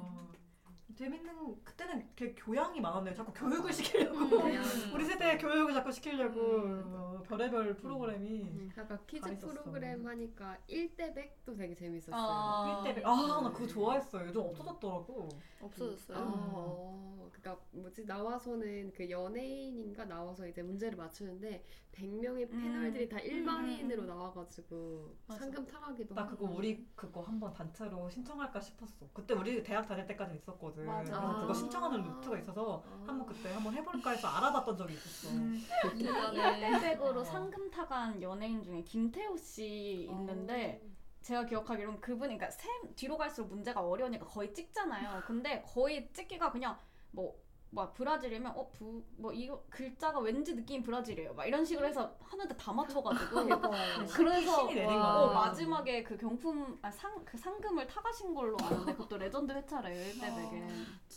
재밌는 0.99 1.63
그때는 1.63 2.09
그 2.17 2.35
교양이 2.37 2.81
많았네요. 2.81 3.15
자꾸 3.15 3.33
교육을 3.33 3.73
시키려고 3.73 4.29
교양. 4.29 4.65
우리 4.93 5.05
세대 5.05 5.39
교육을 5.39 5.73
자꾸 5.73 5.93
시키려고 5.93 6.41
어, 6.41 7.23
별의별 7.25 7.77
프로그램이 7.77 8.69
약간 8.77 8.99
퀴즈 9.07 9.23
다 9.23 9.31
있었어. 9.31 9.53
프로그램 9.53 10.05
하니까 10.05 10.59
1대 10.69 11.15
100도 11.15 11.57
되게 11.57 11.77
재밌었어요. 11.77 12.17
아. 12.17 12.83
1대100. 12.85 13.05
아, 13.05 13.41
나 13.43 13.53
그거 13.53 13.67
좋아했어요. 13.69 14.27
요즘 14.27 14.41
없어졌더라고. 14.41 15.29
없어졌어요. 15.61 16.19
어, 16.19 17.31
그러니까 17.33 17.65
뭐지 17.71 18.05
나와서는 18.05 18.93
그 18.93 19.09
연예인인가 19.09 20.05
나와서 20.05 20.49
이제 20.49 20.63
문제를 20.63 20.97
맞추는데 20.99 21.65
100명의 21.93 22.49
패널들이 22.51 23.09
다 23.09 23.19
일반인으로 23.19 24.05
나와가지고 24.05 25.15
맞아. 25.27 25.41
상금 25.41 25.67
타가기도 25.67 26.15
나. 26.15 26.27
그거 26.27 26.47
우리 26.47 26.87
그거 26.95 27.21
한번 27.23 27.53
단체로 27.53 28.09
신청할까 28.09 28.61
싶었어. 28.61 29.09
그때 29.13 29.35
우리 29.35 29.63
대학 29.63 29.87
다닐 29.87 30.07
때까지 30.07 30.37
있었거든. 30.37 30.88
맞아. 30.89 31.21
그래서 31.21 31.41
그거 31.41 31.51
아. 31.51 31.55
신청하는 31.55 32.03
루트가 32.03 32.39
있어서 32.39 32.83
한번 33.07 33.27
그때 33.27 33.53
한번 33.53 33.75
해볼까 33.75 34.11
해서 34.11 34.29
알아봤던 34.29 34.77
적이 34.77 34.95
있었어. 34.95 35.35
네. 35.35 36.77
일대백으로 36.77 37.23
상금 37.25 37.71
타간 37.71 38.21
연예인 38.23 38.63
중에 38.63 38.83
김태호 38.83 39.37
씨 39.37 40.09
있는데 40.11 40.83
제가 41.23 41.45
기억하기로는 41.45 42.01
그분이 42.01 42.37
그러니까 42.37 42.51
샘 42.51 42.71
뒤로 42.95 43.17
갈수록 43.19 43.49
문제가 43.49 43.81
어려우니까 43.81 44.27
거의 44.27 44.55
찍잖아요. 44.55 45.23
근데 45.27 45.63
거의 45.63 46.11
찍기가 46.13 46.51
그냥 46.51 46.79
뭐. 47.11 47.37
뭐 47.71 47.93
브라질이면 47.93 48.53
어 48.57 48.71
부 48.73 49.03
뭐 49.19 49.33
이거 49.33 49.63
글자가 49.69 50.19
왠지 50.21 50.55
느낌이 50.55 50.83
브라질이에요. 50.83 51.35
막 51.35 51.45
이런 51.47 51.65
식으로 51.65 51.87
해서 51.87 52.17
하는데 52.23 52.57
다 52.57 52.73
맞춰가지고 52.73 53.47
그래서 54.15 54.61
신이 54.69 54.75
내린 54.75 54.89
와, 54.89 55.03
거야. 55.13 55.15
어, 55.23 55.33
마지막에 55.35 56.03
그 56.03 56.17
경품 56.17 56.79
아, 56.83 56.91
상그 56.91 57.37
상금을 57.37 57.87
타가신 57.87 58.35
걸로 58.35 58.57
아는데 58.63 58.93
그것도 58.93 59.19
레전드 59.19 59.53
회차래요 59.53 60.13
1대 60.13 60.23
100에. 60.23 60.51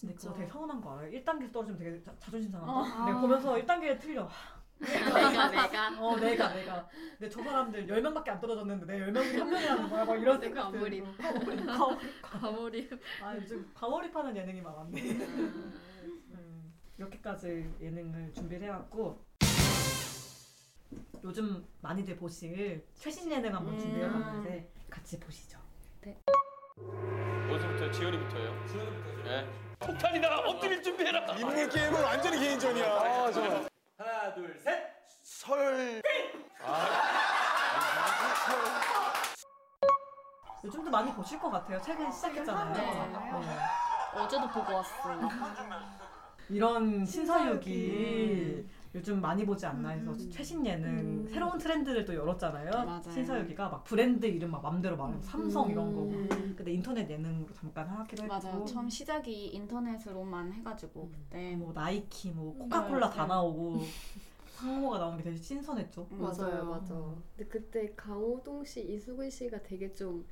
근데 0.02 0.14
그거 0.16 0.34
되게 0.34 0.48
서운한 0.48 0.82
거 0.82 0.92
알아요? 0.98 1.12
1단계 1.12 1.52
떨어지면 1.52 1.78
되게 1.80 2.02
자, 2.04 2.12
자존심 2.20 2.52
상한다. 2.52 3.04
어. 3.04 3.06
내가 3.06 3.22
보면서 3.22 3.54
1단계 3.54 4.00
틀려. 4.00 4.28
내가 4.80 5.48
내가 5.50 5.90
어 6.02 6.16
내가 6.18 6.54
내가 6.56 6.88
근데 7.20 7.30
저 7.30 7.44
사람들 7.44 7.86
10명밖에 7.86 8.30
안 8.30 8.40
떨어졌는데 8.42 8.86
내 8.88 9.06
10명 9.06 9.22
중에 9.24 9.38
한 9.40 9.50
명이라는 9.52 9.90
거야 9.92 10.06
막 10.06 10.16
이런 10.20 10.40
생각 10.42 10.64
과몰입. 10.72 11.06
과몰입 11.20 12.22
과몰입. 12.24 13.02
아 13.24 13.36
요즘 13.36 13.72
과몰입하는 13.76 14.36
예능이 14.36 14.60
많았네 14.62 15.02
음, 15.02 15.74
이렇게까지 17.02 17.74
예능을 17.82 18.32
준비를 18.34 18.68
해왔고 18.68 19.26
요즘 21.24 21.66
많이들 21.82 22.16
보실 22.16 22.86
최신 22.94 23.32
예능 23.32 23.56
한번 23.56 23.80
준비해봤는데 23.80 24.72
같이 24.90 25.20
보시죠 25.20 25.60
어디서부터 27.50 27.92
지현이부터예요? 27.92 28.68
지현이부터. 28.68 29.24
네. 29.24 29.50
폭탄이다. 29.80 30.40
엎드릴 30.48 30.82
준비해라. 30.82 31.26
인물 31.36 31.68
게임은 31.70 32.02
완전히 32.02 32.40
개인전이야. 32.40 32.86
아, 32.86 33.32
정말. 33.32 33.70
하나, 33.98 34.34
둘, 34.34 34.58
셋. 34.58 34.80
설. 35.22 36.02
요즘도 40.64 40.90
많이 40.92 41.12
보실 41.14 41.40
것 41.40 41.50
같아요 41.50 41.82
최근 41.82 42.10
시작했잖아요 42.12 42.74
네. 42.74 43.40
네. 43.40 43.60
어제도 44.14 44.48
보고 44.50 44.74
왔어요. 44.76 45.28
이런 46.52 47.06
신서유기 47.06 48.66
요즘 48.94 49.22
많이 49.22 49.46
보지 49.46 49.66
않나 49.66 49.90
해서 49.90 50.14
최신 50.30 50.66
예능 50.66 51.26
새로운 51.28 51.58
트렌드를 51.58 52.04
또 52.04 52.14
열었잖아요. 52.14 52.72
맞아요. 52.72 53.02
신서유기가 53.10 53.70
막 53.70 53.84
브랜드 53.86 54.26
이름 54.26 54.52
막 54.52 54.62
맘대로 54.62 54.98
말하고 54.98 55.22
삼성 55.22 55.72
이런 55.72 55.96
거. 55.96 56.02
음. 56.02 56.54
근데 56.58 56.74
인터넷 56.74 57.10
예능으로 57.10 57.54
잠깐 57.54 57.88
하기도 57.88 58.24
했고. 58.24 58.36
맞아요. 58.36 58.66
처음 58.66 58.90
시작이 58.90 59.48
인터넷으로만 59.54 60.52
해가지고 60.52 61.10
그때 61.10 61.56
뭐 61.56 61.72
나이키, 61.72 62.32
뭐 62.32 62.54
코카콜라 62.58 63.10
네, 63.10 63.16
다 63.16 63.24
네. 63.24 63.30
나오고 63.30 63.82
상호가 64.50 65.00
나오는 65.00 65.18
게 65.18 65.24
되게 65.24 65.38
신선했죠. 65.38 66.08
맞아요, 66.12 66.66
맞아. 66.66 66.94
근데 67.38 67.50
그때 67.50 67.94
강호동 67.96 68.66
씨, 68.66 68.94
이수근 68.94 69.30
씨가 69.30 69.64
되게 69.64 69.94
좀 69.94 70.26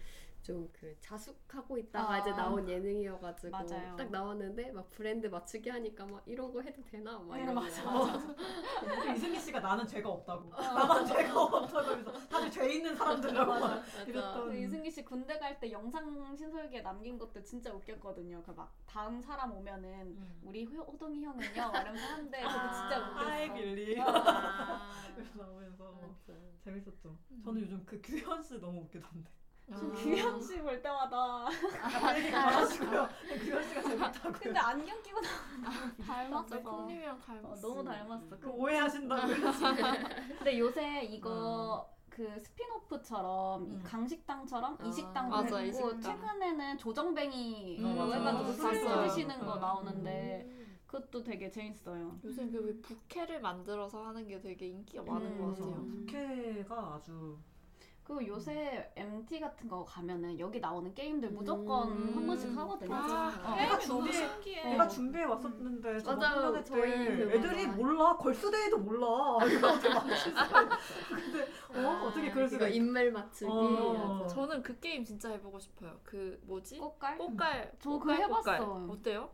좀 0.50 0.70
그 0.74 0.96
자숙하고 1.00 1.78
있다가 1.78 2.14
아. 2.14 2.18
이제 2.20 2.32
나온 2.32 2.68
예능이어가지고 2.68 3.52
맞아요. 3.52 3.96
딱 3.96 4.10
나왔는데 4.10 4.72
막 4.72 4.90
브랜드 4.90 5.28
맞추기 5.28 5.70
하니까 5.70 6.06
막 6.06 6.24
이런 6.26 6.52
거 6.52 6.60
해도 6.62 6.82
되나 6.84 7.20
막 7.20 7.36
네, 7.38 7.44
이런 7.44 7.54
맞아. 7.56 7.84
거. 7.86 8.08
그 9.04 9.12
이승기 9.14 9.40
씨가 9.40 9.60
나는 9.60 9.86
죄가 9.86 10.10
없다고. 10.10 10.50
나만 10.50 11.06
죄가 11.06 11.40
없다고 11.44 11.92
해서 11.98 12.12
다들 12.28 12.50
죄 12.52 12.68
있는 12.74 12.96
사람들이라고 12.96 13.52
막그 13.60 14.10
이랬던. 14.10 14.56
이승기 14.58 14.90
씨 14.92 15.06
군대 15.06 15.38
갈 15.38 15.60
때 15.60 15.72
영상 15.72 16.36
신서유기에 16.36 16.82
남긴 16.82 17.18
것도 17.18 17.44
진짜 17.44 17.72
웃겼거든요. 17.74 18.42
그 18.44 18.52
막 18.54 18.74
다음 18.86 19.22
사람 19.22 19.52
오면은 19.54 20.18
우리 20.44 20.66
호- 20.66 20.84
호동이 20.84 21.24
형은요 21.24 21.52
이러면서 21.52 22.06
하는데 22.08 22.42
저도 22.42 22.74
진짜 22.74 23.00
웃겼어. 23.10 23.30
Hi 23.30 23.54
Billy. 23.54 24.00
아. 24.02 24.90
그래서 25.16 25.38
나오면서 25.44 26.00
재밌었죠. 26.64 27.16
저는 27.44 27.62
요즘 27.62 27.86
그 27.86 28.02
규현 28.02 28.42
씨 28.42 28.60
너무 28.60 28.82
웃기던데. 28.82 29.30
지금 29.76 29.94
규현 29.94 30.42
씨 30.42 30.62
볼 30.62 30.82
때마다 30.82 31.46
그 31.50 31.68
그만하시고요. 31.70 33.10
규현 33.44 33.64
씨가 33.68 33.82
재밌다고요. 33.84 34.34
근데 34.34 34.60
안경 34.60 35.02
끼고 35.04 35.20
나오는 35.22 35.98
닮았어. 35.98 36.62
콩님이랑 36.62 37.20
닮았어. 37.20 37.68
너무 37.68 37.84
닮았어. 37.84 38.38
그 38.40 38.50
오해하신다고요. 38.50 39.36
근데 40.38 40.60
요새 40.60 41.04
이거 41.04 41.90
그 42.10 42.38
spin-off처럼 42.40 43.72
이 43.72 43.84
강식당처럼 43.84 44.78
이식당도 44.86 45.36
맞아, 45.36 45.62
있고 45.62 45.92
이식당. 45.92 46.02
최근에는 46.02 46.78
조정뱅이 46.78 47.78
음, 47.80 47.96
맞아. 47.98 48.18
해가지고 48.18 48.52
술. 48.54 48.72
드시는 49.08 49.40
거 49.46 49.56
음. 49.56 49.60
나오는데 49.62 50.50
그것도 50.88 51.24
되게 51.24 51.50
재밌어요. 51.50 52.20
요새 52.26 52.50
그왜 52.50 52.74
부케를 52.82 53.40
만들어서 53.42 54.04
하는 54.08 54.28
게 54.28 54.42
되게 54.42 54.68
인기가 54.68 55.04
많은 55.04 55.38
것 55.40 55.50
같아요. 55.54 55.76
부캐가 55.86 56.96
아주 56.96 57.38
그 58.10 58.26
요새 58.26 58.92
MT 58.96 59.40
같은 59.40 59.68
거 59.70 59.86
가면은 59.86 60.40
여기 60.40 60.60
나오는 60.60 60.92
게임들 60.96 61.30
무조건 61.30 61.90
한 62.16 62.26
번씩 62.26 62.58
하거든요. 62.58 62.96
아, 62.96 63.28
어. 63.46 63.56
내가 63.56 63.78
게임이 63.78 63.88
너무 63.88 64.12
준비해, 64.12 64.28
신기해. 64.28 64.64
내가 64.72 64.88
준비해 64.88 65.24
왔었는데 65.26 65.90
맞아요. 66.04 66.20
학년회 66.20 66.64
저희 66.64 66.82
때그 67.06 67.32
애들이 67.34 67.68
맞아. 67.68 67.78
몰라 67.78 68.18
걸스데이도 68.18 68.80
몰라 68.80 69.08
이거 69.46 69.68
어떻게. 69.70 69.90
근데 71.08 71.48
어 71.76 72.08
어떻게 72.08 72.32
그럴 72.32 72.48
수가 72.50 72.66
이거 72.68 72.74
있- 72.74 72.78
인물 72.78 73.12
맞추기. 73.12 73.52
어. 73.52 74.26
저는 74.28 74.64
그 74.64 74.80
게임 74.80 75.06
진짜 75.06 75.30
해보고 75.30 75.60
싶어요. 75.60 76.00
그 76.04 76.42
뭐지? 76.48 76.80
꽃갈? 76.80 77.16
꽃갈. 77.16 77.72
저 77.80 77.92
그거 77.92 78.00
꽃갈. 78.00 78.24
해봤어요. 78.24 78.88
어때요? 78.90 79.30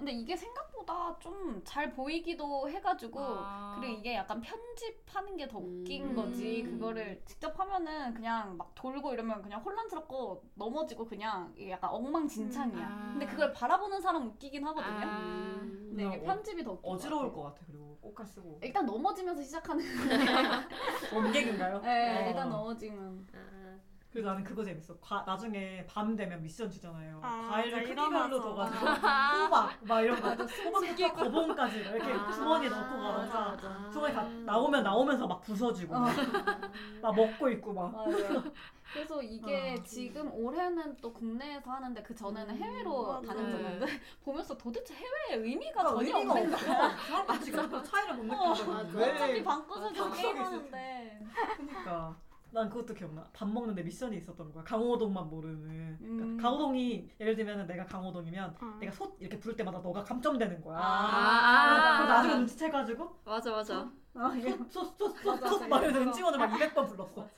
근데 0.00 0.12
이게 0.12 0.34
생각보다 0.34 1.18
좀 1.18 1.60
잘 1.64 1.92
보이기도 1.92 2.68
해가지고 2.70 3.20
아. 3.20 3.76
그리고 3.78 3.98
이게 3.98 4.14
약간 4.14 4.40
편집하는 4.40 5.36
게 5.36 5.46
더 5.46 5.58
웃긴 5.58 6.10
음. 6.10 6.14
거지 6.16 6.62
그거를 6.62 7.20
직접 7.26 7.58
하면은 7.58 8.14
그냥 8.14 8.56
막 8.56 8.72
돌고 8.74 9.12
이러면 9.12 9.42
그냥 9.42 9.60
혼란스럽고 9.60 10.42
넘어지고 10.54 11.04
그냥 11.06 11.52
이게 11.56 11.72
약간 11.72 11.90
엉망진창이야 11.90 12.78
음. 12.86 12.92
아. 13.08 13.10
근데 13.12 13.26
그걸 13.26 13.52
바라보는 13.52 14.00
사람 14.00 14.26
웃기긴 14.28 14.64
하거든요 14.64 15.06
아. 15.06 15.60
근데 15.60 16.06
이게 16.06 16.16
어- 16.16 16.22
편집이 16.22 16.64
더 16.64 16.72
웃긴 16.72 16.90
어지러울 16.92 17.30
것것 17.32 17.54
같아 17.54 17.66
그리고 17.66 17.98
꽃갈 18.00 18.26
쓰고. 18.26 18.58
일단 18.62 18.86
넘어지면서 18.86 19.42
시작하는 19.42 19.84
원객인가요? 21.14 21.80
네 21.80 22.24
어. 22.24 22.28
일단 22.28 22.48
넘어지면 22.48 23.26
그래서 24.10 24.28
나는 24.28 24.42
그거 24.42 24.64
재밌어. 24.64 24.96
과, 24.98 25.22
나중에 25.24 25.86
밤 25.86 26.16
되면 26.16 26.42
미션 26.42 26.68
주잖아요. 26.68 27.20
아, 27.22 27.48
과일을 27.48 27.84
크기별로 27.84 28.60
아. 28.60 28.66
호박 29.44 29.78
막 29.82 30.00
이런 30.00 30.20
거 30.20 30.30
호박부터 30.30 31.12
거봉까지 31.12 31.78
이렇게 31.78 32.12
아. 32.12 32.30
주머니에 32.32 32.68
넣고 32.68 32.98
가다가. 32.98 33.90
주머니 33.92 34.12
가, 34.14 34.24
나오면 34.24 34.82
나오면서 34.82 35.26
막 35.28 35.40
부서지고 35.42 35.94
막, 35.96 36.12
막 37.00 37.14
먹고 37.14 37.48
있고 37.50 37.72
막. 37.72 38.04
그래서 38.92 39.22
이게 39.22 39.76
어. 39.78 39.82
지금 39.84 40.32
올해는 40.34 40.96
또 40.96 41.12
국내에서 41.12 41.70
하는데 41.70 42.02
그 42.02 42.12
전에는 42.12 42.56
해외로 42.56 43.20
맞아. 43.20 43.28
다녔었는데 43.28 43.86
보면서 44.24 44.58
도대체 44.58 44.92
해외의 44.94 45.46
의미가 45.46 45.84
그러니까 45.84 45.94
전혀 45.94 46.18
의미가 46.18 46.32
없는. 46.32 46.50
거야. 46.50 46.96
사람들이 46.96 47.40
지금 47.44 47.70
그 47.70 47.82
차이를 47.84 48.14
못 48.16 48.34
어, 48.34 48.48
느끼거든. 48.54 49.14
어차피 49.14 49.44
방구석에서 49.44 50.02
방구석에 50.02 50.22
게임하는데 50.22 51.26
그러니까 51.56 52.16
난 52.52 52.68
그것도 52.68 52.94
기억나. 52.94 53.24
밥 53.32 53.48
먹는데 53.48 53.82
미션이 53.82 54.16
있었던 54.16 54.52
거야. 54.52 54.64
강호동만 54.64 55.28
모르는. 55.28 55.96
그러니까 55.98 56.24
음. 56.26 56.36
강호동이 56.36 57.08
예를 57.20 57.36
들면 57.36 57.66
내가 57.66 57.84
강호동이면 57.84 58.56
내가 58.80 58.92
솥 58.92 59.16
이렇게 59.20 59.38
부를 59.38 59.56
때마다 59.56 59.78
너가 59.78 60.02
감점되는 60.02 60.60
거야. 60.60 60.78
아. 60.80 61.96
그래서 61.98 62.12
나중에 62.12 62.34
눈치채가지고 62.36 63.20
맞아 63.24 63.50
맞아. 63.52 63.90
솥솥솥솥 64.12 65.68
막 65.68 65.82
이러면서 65.82 66.00
음식원을 66.00 66.38
막 66.38 66.50
200번 66.52 66.88
불렀어. 66.88 67.28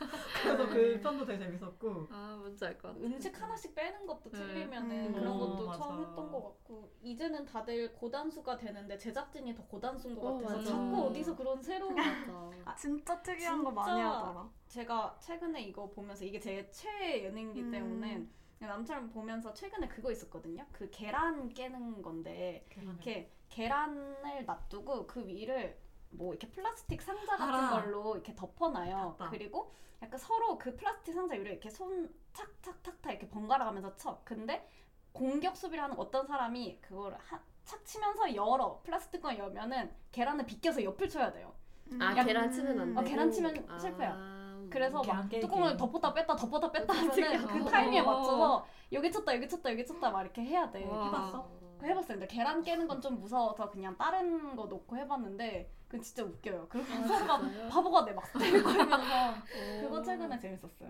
그래서 0.42 0.68
그 0.68 1.00
편도 1.02 1.24
되게 1.26 1.38
재밌었고. 1.38 2.08
아 2.10 2.36
뭔지 2.40 2.64
알 2.64 2.78
것 2.78 2.88
같아. 2.88 3.00
음식 3.00 3.40
하나씩 3.40 3.74
빼는 3.74 4.06
것도 4.06 4.30
네. 4.30 4.38
틀리면은 4.38 5.06
음. 5.08 5.12
그런 5.14 5.34
어, 5.34 5.38
것도 5.38 5.66
맞아. 5.66 5.78
처음 5.84 6.00
했던 6.00 6.32
것 6.32 6.42
같고 6.42 6.90
이제는 7.02 7.44
다들 7.44 7.92
고단수가 7.92 8.56
되는데 8.56 8.96
제작진이 8.96 9.54
더 9.54 9.64
고단수인 9.66 10.14
것 10.14 10.26
어, 10.26 10.34
같아서 10.38 10.56
맞아. 10.56 10.70
자꾸 10.70 11.06
어디서 11.08 11.36
그런 11.36 11.62
새로운 11.62 11.94
맞아. 11.94 12.50
진짜 12.78 13.22
특이한 13.22 13.62
거 13.64 13.70
많이 13.70 14.00
진짜 14.00 14.10
하더라. 14.10 14.50
제가 14.68 15.16
최근에 15.20 15.62
이거 15.62 15.90
보면서 15.90 16.24
이게 16.24 16.40
제 16.40 16.70
최애 16.70 17.24
예능이기 17.24 17.60
음. 17.62 17.70
때문에 17.70 18.26
남처럼 18.60 19.10
보면서 19.10 19.52
최근에 19.52 19.88
그거 19.88 20.10
있었거든요. 20.10 20.64
그 20.72 20.88
계란 20.90 21.48
깨는 21.50 22.00
건데 22.00 22.64
이렇게 22.80 23.30
계란을 23.48 24.46
놔두고 24.46 25.06
그 25.06 25.26
위를 25.26 25.78
뭐 26.12 26.32
이렇게 26.32 26.48
플라스틱 26.50 27.00
상자 27.02 27.36
같은 27.36 27.54
알아. 27.54 27.70
걸로 27.82 28.14
이렇게 28.14 28.34
덮어놔요. 28.34 29.16
봤다. 29.18 29.30
그리고 29.30 29.72
약간 30.02 30.18
서로 30.18 30.58
그 30.58 30.74
플라스틱 30.76 31.12
상자 31.14 31.34
위를 31.34 31.52
이렇게 31.52 31.70
손 31.70 32.12
착착착착 32.32 33.12
이렇게 33.12 33.28
번갈아 33.28 33.64
가면서 33.64 33.94
쳐. 33.96 34.20
근데 34.24 34.68
공격 35.12 35.56
수비를 35.56 35.82
하는 35.84 35.98
어떤 35.98 36.26
사람이 36.26 36.78
그걸 36.80 37.16
한, 37.18 37.40
착 37.64 37.84
치면서 37.84 38.34
열어 38.34 38.80
플라스틱 38.82 39.20
건 39.22 39.36
열면은 39.38 39.90
계란을 40.10 40.46
비껴서 40.46 40.82
옆을 40.84 41.08
쳐야 41.08 41.32
돼요. 41.32 41.52
아 42.00 42.16
약- 42.16 42.24
계란 42.24 42.50
치면 42.50 42.80
안 42.80 42.94
돼. 42.94 43.00
어, 43.00 43.04
계란 43.04 43.30
치면 43.30 43.78
실패야. 43.78 44.42
그래서 44.70 45.00
계란 45.02 45.18
막 45.22 45.28
깨기. 45.28 45.46
뚜껑을 45.46 45.76
덮었다 45.76 46.14
뺐다 46.14 46.34
덮었다 46.36 46.72
뺐다 46.72 46.92
하면은. 46.94 47.46
그 47.46 47.64
타이밍에 47.70 48.00
맞춰서 48.02 48.66
여기 48.92 49.10
쳤다 49.12 49.34
여기 49.34 49.46
쳤다 49.48 49.70
여기 49.70 49.84
쳤다 49.84 50.10
막 50.10 50.22
이렇게 50.22 50.42
해야 50.42 50.70
돼. 50.70 50.84
와. 50.86 51.06
해봤어? 51.06 51.61
해봤어요. 51.86 52.18
근데 52.18 52.26
계란 52.26 52.62
깨는 52.62 52.86
건 52.88 53.00
좀 53.02 53.18
무서워서 53.18 53.68
그냥 53.70 53.96
다른 53.96 54.54
거 54.54 54.66
놓고 54.66 54.96
해봤는데 54.96 55.70
그건 55.88 56.00
진짜 56.02 56.22
웃겨요. 56.24 56.66
그리고 56.70 56.86
서로가 57.06 57.40
바보가 57.68 58.04
돼막 58.04 58.24
때리면서 58.32 59.34
그거 59.82 60.02
최근에 60.02 60.38
재밌었어요. 60.38 60.88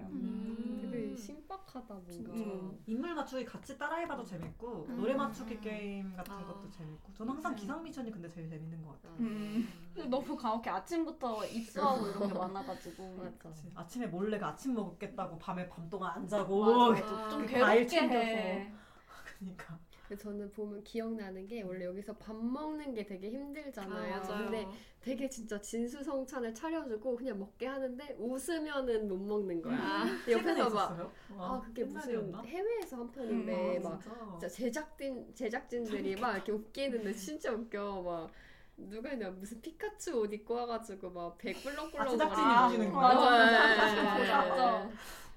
되게 0.82 1.16
신박하다 1.16 1.94
뭔가. 1.94 2.32
음. 2.34 2.78
인물 2.86 3.14
맞추기 3.14 3.44
같이 3.46 3.76
따라해봐도 3.78 4.24
재밌고 4.24 4.86
노래 4.90 5.14
맞추기 5.14 5.58
게임 5.60 6.14
같은 6.14 6.34
것도 6.46 6.70
재밌고 6.70 7.12
저는 7.14 7.32
항상 7.32 7.54
기상 7.56 7.82
미션이 7.82 8.10
근데 8.12 8.28
제일 8.28 8.48
재밌는 8.48 8.84
것 8.84 8.92
같아요. 9.00 9.16
음. 9.20 9.68
근데 9.94 10.08
너무 10.08 10.36
가혹해. 10.36 10.68
아침부터 10.70 11.46
입수하고 11.46 12.06
이런 12.08 12.28
게 12.28 12.34
많아가지고. 12.38 13.16
그치. 13.38 13.70
아침에 13.74 14.06
몰래 14.06 14.38
그 14.38 14.44
아침 14.44 14.74
먹겠다고 14.74 15.38
밤에 15.38 15.66
밤 15.68 15.88
동안 15.88 16.12
안 16.16 16.28
자고 16.28 16.90
맞아, 16.92 17.02
맞아. 17.06 17.28
좀그 17.30 17.46
과일 17.58 17.86
괴롭게 17.86 17.86
챙겨서 17.88 18.18
해. 18.26 18.72
그러니까 19.38 19.78
저는 20.16 20.50
보면 20.52 20.82
기억나는 20.84 21.46
게 21.46 21.62
원래 21.62 21.84
여기서 21.84 22.14
밥 22.16 22.34
먹는 22.36 22.94
게 22.94 23.04
되게 23.04 23.30
힘들잖아요. 23.30 24.14
아. 24.14 24.38
근데 24.38 24.66
되게 25.00 25.28
진짜 25.28 25.60
진수성찬을 25.60 26.54
차려주고 26.54 27.16
그냥 27.16 27.38
먹게 27.38 27.66
하는데 27.66 28.16
웃으면은 28.18 29.08
못 29.08 29.16
먹는 29.16 29.62
거야. 29.62 30.04
음. 30.04 30.08
근데 30.24 30.32
옆에서 30.32 30.70
막? 30.70 31.12
아 31.30 31.34
와, 31.34 31.60
그게 31.60 31.84
무슨? 31.84 32.34
해외에서 32.44 32.96
한 32.96 33.10
편인데 33.10 33.78
음, 33.78 33.86
아, 33.86 33.90
막 33.90 34.02
진짜? 34.02 34.28
진짜 34.30 34.48
제작진 34.48 35.34
제작진들이 35.34 36.16
막 36.16 36.34
이렇게 36.34 36.52
웃기는데 36.52 37.12
진짜 37.14 37.52
웃겨 37.52 38.02
막. 38.02 38.30
누가 38.76 39.12
있냐 39.12 39.30
무슨 39.30 39.60
피카츄 39.60 40.20
옷 40.20 40.32
입고 40.32 40.54
와가지고 40.54 41.10
막 41.10 41.38
백블럭블럭 41.38 42.06
아, 42.06 42.10
제작진이. 42.10 42.46
웃기는 42.46 42.92
거야? 42.92 43.14
맞아, 43.14 44.04
맞아, 44.14 44.48
맞아. 44.48 44.90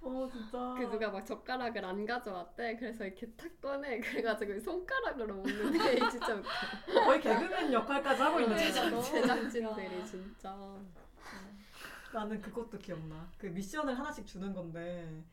어 0.05 0.29
진짜 0.31 0.75
그 0.77 0.83
누가 0.91 1.09
막 1.09 1.25
젓가락을 1.25 1.83
안 1.83 2.05
가져왔대. 2.05 2.77
그래서 2.77 3.05
이렇게 3.05 3.25
탁 3.31 3.49
꺼내. 3.59 3.99
그래가지고 3.99 4.59
손가락으로 4.59 5.35
먹는데 5.35 6.09
진짜 6.11 6.35
웃겨. 6.35 7.05
거의 7.05 7.19
개그맨 7.21 7.73
역할까지 7.73 8.21
하고 8.21 8.39
있는 8.39 8.55
네, 8.55 8.65
제작진. 8.71 9.01
제작진들이 9.21 10.05
진짜. 10.05 10.55
나는 12.13 12.39
그것도 12.39 12.77
기억나. 12.77 13.27
그 13.37 13.47
미션을 13.47 13.97
하나씩 13.97 14.25
주는 14.27 14.53
건데 14.53 15.23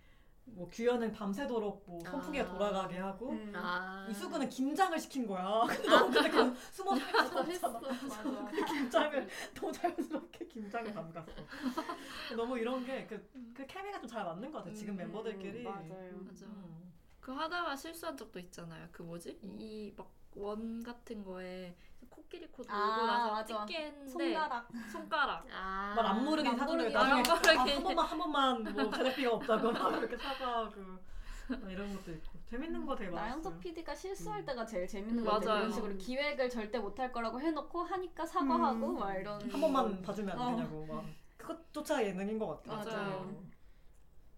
뭐 0.44 0.68
규현은 0.70 1.12
밤새도록 1.12 1.84
뭐 1.86 2.00
선풍기가 2.04 2.44
아. 2.44 2.48
돌아가게 2.48 2.98
하고 2.98 3.30
음. 3.30 3.52
아. 3.54 4.06
이수근은 4.10 4.48
김장을 4.48 4.98
시킨 4.98 5.26
거야. 5.26 5.62
근데 5.66 5.88
너무 5.88 6.10
근데 6.12 6.30
그 6.30 6.54
숨어 6.70 6.96
살수 6.96 7.38
없잖아. 7.38 7.80
맞아. 7.80 8.50
그 8.50 8.64
김장을 8.64 9.28
너무 9.54 9.72
자연스럽게 9.72 10.46
김장을 10.46 10.92
담갔어. 10.92 11.32
너무 12.36 12.58
이런 12.58 12.84
게그 12.84 13.30
그 13.54 13.66
케미가 13.66 13.98
좀 14.00 14.08
잘 14.08 14.24
맞는 14.24 14.50
것 14.52 14.58
같아. 14.58 14.74
지금 14.74 14.94
음, 14.94 14.96
멤버들끼리. 14.98 15.62
맞아요. 15.62 16.20
맞아. 16.26 16.44
음. 16.46 16.92
그 17.20 17.32
하다가 17.32 17.76
실수한 17.76 18.16
적도 18.16 18.38
있잖아요. 18.40 18.88
그 18.92 19.02
뭐지? 19.02 19.38
이 19.58 19.92
막 19.96 20.10
원 20.34 20.82
같은 20.82 21.22
거에 21.22 21.76
코끼리 22.32 22.46
코 22.50 22.62
돌고 22.62 22.72
아, 22.74 23.06
나서 23.06 23.32
맞아. 23.32 23.66
찍게 23.66 23.84
했는데 23.84 24.10
손가락. 24.10 24.68
손가락. 24.90 25.46
아. 25.52 25.92
말안 25.94 26.24
모르긴 26.24 26.56
모르긴 26.56 26.92
나중에 26.92 27.22
안 27.22 27.58
아. 27.58 27.62
한 27.62 27.82
번만 27.82 28.06
한 28.06 28.18
번만 28.18 28.62
뭐 28.74 28.90
제작비가 28.90 29.34
없다고 29.34 29.72
막 29.72 29.98
이렇게 29.98 30.16
사과하고 30.16 30.80
막 30.80 31.70
이런 31.70 31.94
것도 31.94 32.12
있고 32.12 32.38
재밌는 32.46 32.86
거 32.86 32.96
되게 32.96 33.10
많았어요. 33.10 33.30
나영석 33.30 33.60
PD가 33.60 33.94
실수할 33.94 34.40
음. 34.40 34.46
때가 34.46 34.64
제일 34.64 34.88
재밌는 34.88 35.24
것 35.24 35.32
같아요. 35.32 35.48
맞아요. 35.48 35.60
이런 35.60 35.72
식으로 35.72 35.96
기획을 35.98 36.48
절대 36.48 36.78
못할 36.78 37.12
거라고 37.12 37.38
해놓고 37.38 37.82
하니까 37.82 38.24
사과하고 38.24 38.86
음. 38.86 38.98
막 38.98 39.14
이런. 39.14 39.50
한 39.50 39.60
번만 39.60 40.02
봐주면 40.02 40.38
안 40.38 40.40
어. 40.40 40.56
되냐고 40.56 40.86
막 40.86 41.04
그것조차 41.36 42.02
예능인 42.02 42.38
것 42.38 42.62
같아. 42.62 42.76
맞아요. 42.76 43.20
맞아 43.20 43.51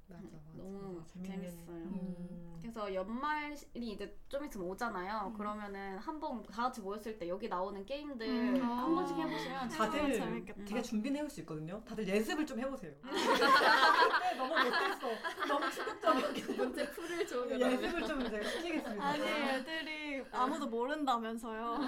맞아. 0.09 0.23
너무 0.55 1.03
재밌는- 1.05 1.27
재밌어요. 1.27 1.67
음. 1.77 2.59
그래서 2.61 2.95
연말이 2.95 3.55
이제 3.75 4.17
좀 4.29 4.45
있으면 4.47 4.67
오잖아요. 4.69 5.29
음. 5.29 5.35
그러면은 5.37 5.99
한번 5.99 6.43
다 6.45 6.63
같이 6.65 6.81
모였을 6.81 7.19
때 7.19 7.29
여기 7.29 7.47
나오는 7.47 7.85
게임들 7.85 8.27
음. 8.27 8.63
한 8.63 8.95
번씩 8.95 9.17
해보시면 9.19 9.69
다들 9.69 10.13
재밌겠다. 10.15 10.65
되게 10.65 10.81
준비는 10.83 11.19
해올 11.19 11.29
수 11.31 11.41
있거든요. 11.41 11.83
다들 11.85 12.09
예습을 12.09 12.47
좀 12.47 12.59
해보세요. 12.59 12.93
그때 13.03 14.35
너무 14.39 14.55
못했어. 14.55 15.09
너무 15.47 15.71
충격적이었기 15.71 16.43
문제 16.55 16.91
풀을 16.93 17.27
줘. 17.27 17.47
예습을 17.51 18.07
좀 18.07 18.23
이제 18.23 18.43
시키겠습니다. 18.43 19.05
아니 19.05 19.23
애들이 19.23 20.25
아무도 20.33 20.67
모른다면서요. 20.67 21.79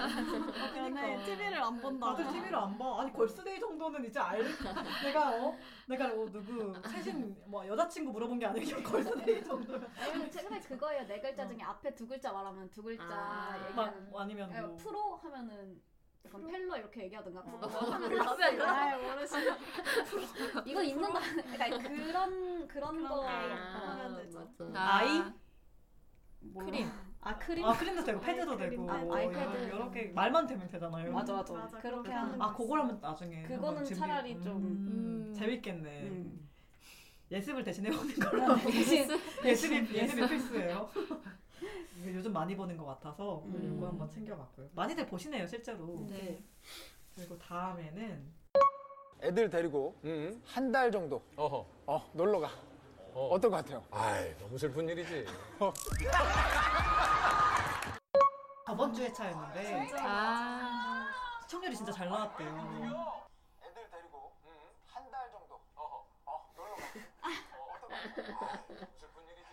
연애 0.76 1.24
TV를 1.24 1.62
안 1.62 1.80
본다고. 1.80 2.16
다들 2.16 2.32
TV를 2.34 2.54
안 2.54 2.76
봐. 2.76 3.00
아니 3.00 3.12
걸스데이 3.14 3.58
정도는 3.58 4.04
이제 4.04 4.20
알. 4.20 4.44
내가 5.02 5.30
어 5.42 5.56
내가 5.86 6.06
어 6.08 6.26
누구 6.30 6.74
최신 6.90 7.34
뭐 7.46 7.66
여자친구 7.66 8.12
물어본 8.16 8.38
게 8.38 8.46
아니고 8.46 8.82
걸스데이 8.82 9.44
정도면. 9.44 9.88
아니면 9.98 10.30
최근에 10.30 10.60
그거예요. 10.60 11.06
네 11.06 11.20
글자 11.20 11.46
중에 11.46 11.62
앞에 11.62 11.94
두 11.94 12.06
글자 12.08 12.32
말하면 12.32 12.70
두 12.70 12.82
글자 12.82 13.04
아. 13.04 13.54
얘기하는. 13.68 14.10
막 14.10 14.20
아니면 14.20 14.50
아니, 14.52 14.66
뭐 14.66 14.76
프로 14.76 15.16
하면은 15.16 15.80
약간 16.24 16.46
펠러 16.46 16.76
이렇게 16.78 17.04
얘기하든가. 17.04 17.42
그거 17.42 17.66
어. 17.66 17.90
하면 17.90 18.18
답이야 18.18 18.48
이거. 18.48 18.64
아이 18.64 19.02
모르시네. 19.02 19.56
이거 20.64 20.82
있는다. 20.82 21.20
그러니까 21.52 21.88
그런 21.88 22.68
그런 22.68 23.06
거 23.08 23.28
아, 23.28 23.32
하면 23.90 24.16
되죠. 24.16 24.50
맞아. 24.58 24.96
아이? 24.96 25.22
몰라. 26.40 26.64
크림. 26.66 26.90
아 27.20 27.38
크림. 27.38 27.64
아 27.66 27.72
크림도 27.76 28.04
되고 28.04 28.20
패드도. 28.20 28.56
되고 28.56 28.90
아, 28.90 28.94
아이패드. 29.16 29.68
여러 29.68 29.90
개 29.90 30.04
말만 30.14 30.46
되면 30.46 30.66
되잖아요. 30.68 31.12
맞아 31.12 31.34
맞아. 31.34 31.52
맞아, 31.52 31.78
그렇게 31.78 32.10
하는. 32.12 32.40
아 32.40 32.52
그걸 32.54 32.80
하면 32.80 32.98
나중에 32.98 33.42
그거는 33.42 33.84
차라리 33.84 34.40
좀- 34.40 34.56
음, 34.56 35.26
음. 35.28 35.34
재밌겠네. 35.34 36.02
음. 36.08 36.46
예습을 37.30 37.64
대신해 37.64 37.90
오는 37.90 38.14
걸로. 38.20 38.56
대신 38.56 39.08
예습이 39.44 39.94
예습이 39.96 40.28
필수예요. 40.28 40.88
요즘 42.06 42.32
많이 42.32 42.54
보는 42.56 42.76
것 42.76 42.84
같아서 42.86 43.42
음. 43.46 43.74
이거 43.76 43.88
한번 43.88 44.08
챙겨봤고요. 44.10 44.68
많이들 44.74 45.06
보시네요 45.06 45.46
실제로. 45.46 46.06
네. 46.08 46.42
그리고 47.14 47.36
다음에는 47.38 48.32
애들 49.22 49.50
데리고 49.50 49.98
응. 50.04 50.40
한달 50.44 50.92
정도 50.92 51.22
어허. 51.36 51.66
어 51.86 52.10
놀러 52.12 52.38
가. 52.40 52.50
어. 53.14 53.28
어떨 53.32 53.50
것 53.50 53.56
같아요? 53.56 53.82
아이 53.90 54.36
너무 54.38 54.56
슬픈 54.58 54.88
일이지. 54.88 55.24
저번 58.66 58.92
주 58.92 59.02
회차였는데 59.02 59.90
아. 59.98 61.08
시청률이 61.42 61.74
진짜 61.76 61.90
잘 61.92 62.08
나왔대요. 62.08 62.48
애들 63.62 63.90
데리고 63.90 64.32
한 64.86 65.10
달 65.10 65.30
정도 65.32 65.54
어, 65.76 66.04
어 66.26 66.52
놀러 66.56 66.76
가. 66.76 66.76
어, 66.76 66.76
어떨 66.76 66.76
것 66.76 66.76
같아요? 66.76 67.22
아이, 67.22 67.32
너 67.98 68.05
무 68.16 68.22
슬픈 68.22 69.28
일이지. 69.28 69.52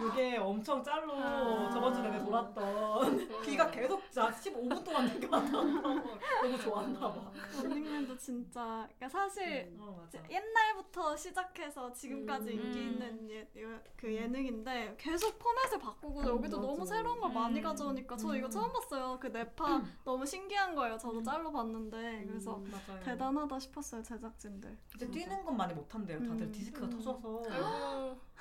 이게 0.00 0.36
엄청 0.36 0.82
짤로 0.82 1.12
아. 1.14 1.70
저번 1.70 1.92
주 1.94 2.00
내내 2.02 2.18
돌았던 2.24 3.42
귀가 3.42 3.70
계속 3.70 4.10
자 4.10 4.30
15분 4.30 4.84
동안 4.84 5.06
느껴왔던 5.06 5.82
너무 5.82 6.58
좋았나 6.58 7.00
봐. 7.00 7.30
런닝맨도 7.62 8.16
진짜 8.16 8.88
그러니까 8.96 9.08
사실 9.08 9.74
어 9.78 9.96
맞아. 10.00 10.18
이제 10.18 10.34
옛날부터 10.34 11.16
시작해서 11.16 11.92
지금까지 11.92 12.52
음. 12.52 12.60
인기 12.60 12.80
있는 12.80 13.30
예, 13.30 13.48
예- 13.56 13.82
그 13.96 14.12
예능인데 14.12 14.94
계속 14.98 15.38
포맷을 15.38 15.78
바꾸고 15.78 16.24
여기도 16.26 16.56
맞아. 16.58 16.68
너무 16.68 16.86
새로운 16.86 17.20
걸 17.20 17.32
많이 17.32 17.60
음. 17.60 17.62
가져오니까 17.62 18.16
저 18.16 18.34
이거 18.36 18.46
음. 18.46 18.50
처음 18.50 18.72
봤어요. 18.72 19.18
그 19.20 19.28
네파 19.28 19.82
너무 20.04 20.24
신기한 20.26 20.74
거예요. 20.74 20.96
저도 20.98 21.22
짤로 21.22 21.52
봤는데 21.52 22.24
그래서 22.28 22.56
맞아요. 22.58 23.00
대단하다 23.04 23.58
싶었어요 23.58 24.02
제작진들. 24.02 24.76
이제 24.94 25.10
뛰는 25.10 25.44
건 25.44 25.56
많이 25.56 25.74
못한대요. 25.74 26.18
다들 26.20 26.46
음. 26.46 26.52
디스크가 26.52 26.86
음. 26.86 26.90
터져서. 26.90 27.42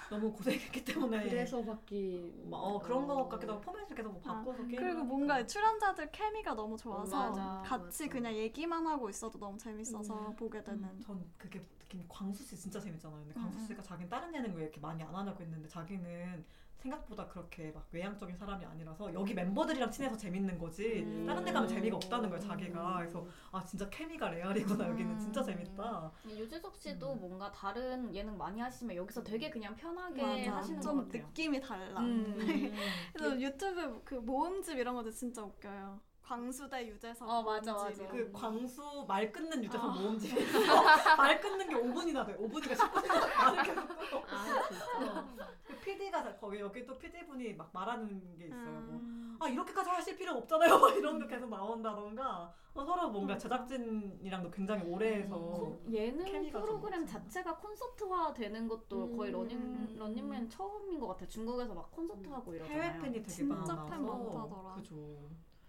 너무 0.09 0.31
고생했기 0.33 0.83
때문에 0.83 1.23
그래서 1.23 1.63
바뀌. 1.63 2.33
어 2.51 2.79
그런 2.79 3.07
거 3.07 3.27
같기도 3.29 3.53
하고 3.53 3.61
포맷을 3.61 3.95
계속 3.95 4.11
뭐 4.11 4.21
바꿔서 4.21 4.63
게임 4.67 4.75
그리고 4.81 5.03
뭔가 5.03 5.45
출연자들 5.45 6.11
케미가 6.11 6.53
너무 6.53 6.77
좋아서 6.77 7.29
맞아, 7.29 7.63
같이 7.65 8.03
맞아. 8.03 8.13
그냥 8.13 8.35
얘기만 8.35 8.85
하고 8.85 9.09
있어도 9.09 9.39
너무 9.39 9.57
재밌어서 9.57 10.33
보게 10.37 10.63
되는. 10.63 10.99
전 11.01 11.23
그게 11.37 11.61
느낌 11.79 12.05
광수 12.09 12.43
씨 12.43 12.57
진짜 12.57 12.79
재밌잖아요. 12.79 13.19
근데 13.19 13.33
광수 13.33 13.59
음, 13.59 13.67
씨가 13.67 13.81
자기는 13.81 14.09
다른 14.09 14.33
예능 14.33 14.53
왜 14.55 14.63
이렇게 14.63 14.79
많이 14.79 15.01
안 15.03 15.13
하냐고 15.15 15.41
했는데 15.41 15.67
자기는 15.67 16.45
생각보다 16.81 17.27
그렇게 17.27 17.71
막 17.71 17.87
외향적인 17.91 18.35
사람이 18.35 18.65
아니라서 18.65 19.13
여기 19.13 19.33
멤버들이랑 19.33 19.91
친해서 19.91 20.17
재밌는 20.17 20.57
거지 20.57 21.03
음. 21.03 21.25
다른 21.27 21.45
데 21.45 21.51
가면 21.51 21.67
재미가 21.67 21.95
없다는 21.97 22.29
거예요 22.29 22.41
자기가 22.41 22.97
그래서 22.97 23.25
아 23.51 23.63
진짜 23.63 23.87
케미가 23.89 24.29
레알이구나 24.29 24.89
여기는 24.89 25.19
진짜 25.19 25.43
재밌다 25.43 26.11
유재석 26.25 26.75
씨도 26.75 27.13
음. 27.13 27.19
뭔가 27.19 27.51
다른 27.51 28.13
예능 28.13 28.37
많이 28.37 28.59
하시면 28.59 28.95
여기서 28.95 29.23
되게 29.23 29.49
그냥 29.49 29.75
편하게 29.75 30.21
맞아. 30.21 30.57
하시는 30.57 30.81
좀것 30.81 31.07
같아요. 31.07 31.27
느낌이 31.27 31.59
달라. 31.61 31.99
음. 32.01 32.35
그래서 33.13 33.39
유튜브 33.39 34.01
그 34.03 34.15
모음집 34.15 34.77
이런 34.77 34.95
것도 34.95 35.11
진짜 35.11 35.43
웃겨요. 35.43 35.99
광수대 36.31 36.87
유재석. 36.87 37.27
어, 37.27 37.43
맞아, 37.43 37.73
모음집. 37.73 38.03
맞아. 38.03 38.13
그 38.13 38.31
광수 38.31 39.05
말 39.05 39.29
끊는 39.33 39.61
유재석 39.65 39.83
아. 39.83 39.93
모음집에서 39.99 40.59
말 41.17 41.41
끊는 41.41 41.67
게 41.67 41.75
5분이나 41.75 42.25
돼 42.25 42.37
5분이가 42.37 42.73
10분이나 42.73 43.35
말을 43.37 43.63
계속 43.63 43.87
끊어 43.87 44.23
아 44.29 44.67
진짜. 44.69 45.27
그 45.65 45.75
PD가 45.81 46.37
거기 46.37 46.59
여기 46.61 46.85
또 46.85 46.97
PD분이 46.97 47.55
막 47.55 47.69
말하는 47.73 48.37
게 48.37 48.45
있어요 48.45 48.63
뭐 48.63 48.95
음. 49.01 49.37
아 49.41 49.49
이렇게까지 49.49 49.89
하실 49.89 50.15
필요 50.15 50.31
없잖아요 50.37 50.79
막 50.79 50.95
이런 50.95 51.19
게 51.19 51.27
계속 51.27 51.49
나온다던가 51.49 52.53
어, 52.73 52.85
서로 52.85 53.09
뭔가 53.09 53.37
제작진이랑도 53.37 54.51
굉장히 54.51 54.83
오래 54.85 55.15
해서 55.23 55.35
콘- 55.35 55.83
예능 55.93 56.49
프로그램. 56.49 57.05
자체가 57.05 57.57
콘서트화 57.57 58.31
되는 58.33 58.69
것도 58.69 59.17
거의 59.17 59.31
음. 59.31 59.33
러닝 59.33 59.97
런닝맨 59.99 60.49
처음인 60.49 60.97
것 60.97 61.07
같아요. 61.07 61.27
중국에서 61.27 61.73
막 61.73 61.91
콘서트 61.91 62.29
하고 62.29 62.53
이러잖아요. 62.53 62.81
해외 62.83 62.99
팬이 62.99 63.13
되게 63.15 63.27
진짜 63.27 63.53
많아서 63.55 63.85
팬 63.87 64.05
많다더라. 64.05 64.75
그죠 64.75 64.95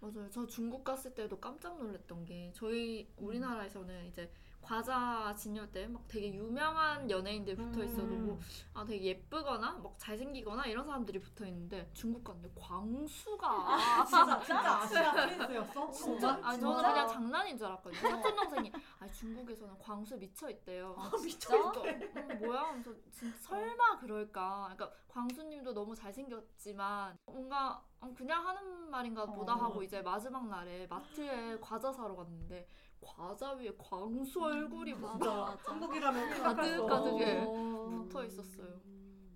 맞아요. 0.03 0.29
저 0.31 0.45
중국 0.45 0.83
갔을 0.83 1.13
때도 1.13 1.39
깜짝 1.39 1.77
놀랐던 1.77 2.25
게 2.25 2.51
저희 2.53 3.07
우리나라에서는 3.15 4.07
이제 4.07 4.29
과자 4.63 5.33
진열 5.37 5.69
때막 5.71 6.07
되게 6.07 6.33
유명한 6.33 7.09
연예인들 7.09 7.55
붙어 7.55 7.83
있어도 7.83 8.07
뭐아 8.07 8.85
되게 8.87 9.07
예쁘거나 9.07 9.73
막 9.73 9.93
잘생기거나 9.97 10.65
이런 10.65 10.85
사람들이 10.85 11.19
붙어 11.19 11.45
있는데 11.45 11.89
중국 11.93 12.23
갔는데 12.23 12.49
광수가 12.55 13.77
진짜 14.07 14.39
진짜 14.39 14.77
아시아 14.77 15.11
prince였어? 15.11 15.91
진짜? 15.91 16.39
아니 16.41 16.59
저는? 16.59 16.81
그냥 16.81 17.07
장난인 17.07 17.57
줄 17.57 17.67
알았거든요. 17.67 18.09
사촌 18.09 18.35
동생이 18.35 18.71
아 18.99 19.07
중국에서는 19.07 19.77
광수 19.77 20.17
미쳐 20.17 20.49
있대요. 20.49 20.95
아, 20.97 21.11
진짜? 21.17 21.55
음, 21.55 22.39
뭐야? 22.39 22.61
하면서 22.61 22.93
진짜 23.11 23.37
설마 23.39 23.99
그럴까? 23.99 24.73
그러니까 24.73 24.91
광수님도 25.09 25.73
너무 25.73 25.93
잘생겼지만 25.93 27.17
뭔가 27.25 27.83
어, 27.99 28.13
그냥 28.15 28.47
하는 28.47 28.89
말인가 28.89 29.25
보다 29.25 29.53
어. 29.53 29.57
하고 29.57 29.83
이제 29.83 30.01
마지막 30.01 30.47
날에 30.47 30.87
마트에 30.87 31.59
과자 31.59 31.91
사러 31.91 32.15
갔는데 32.15 32.67
과자 33.05 33.53
위에 33.53 33.71
광수 33.77 34.41
얼굴이 34.41 34.93
막 34.95 35.11
진짜 35.13 35.57
한국이라면 35.65 36.29
가득 36.41 36.79
없어. 36.81 36.85
가득해 36.85 37.45
어. 37.47 38.03
붙어 38.03 38.23
있었어요. 38.25 38.81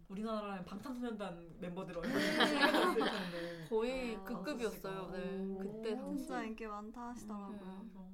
우리나라라면 0.10 0.66
방탄소년단 0.66 1.58
멤버들 1.60 1.98
얼굴이 1.98 2.14
거의 3.70 4.16
아, 4.16 4.24
그 4.24 4.42
급이었어요. 4.44 5.10
네, 5.12 5.58
그때 5.60 5.96
당시. 5.96 6.24
진짜 6.26 6.44
인기 6.44 6.66
많다 6.66 7.10
하시더라고요. 7.10 7.60
음. 7.60 8.07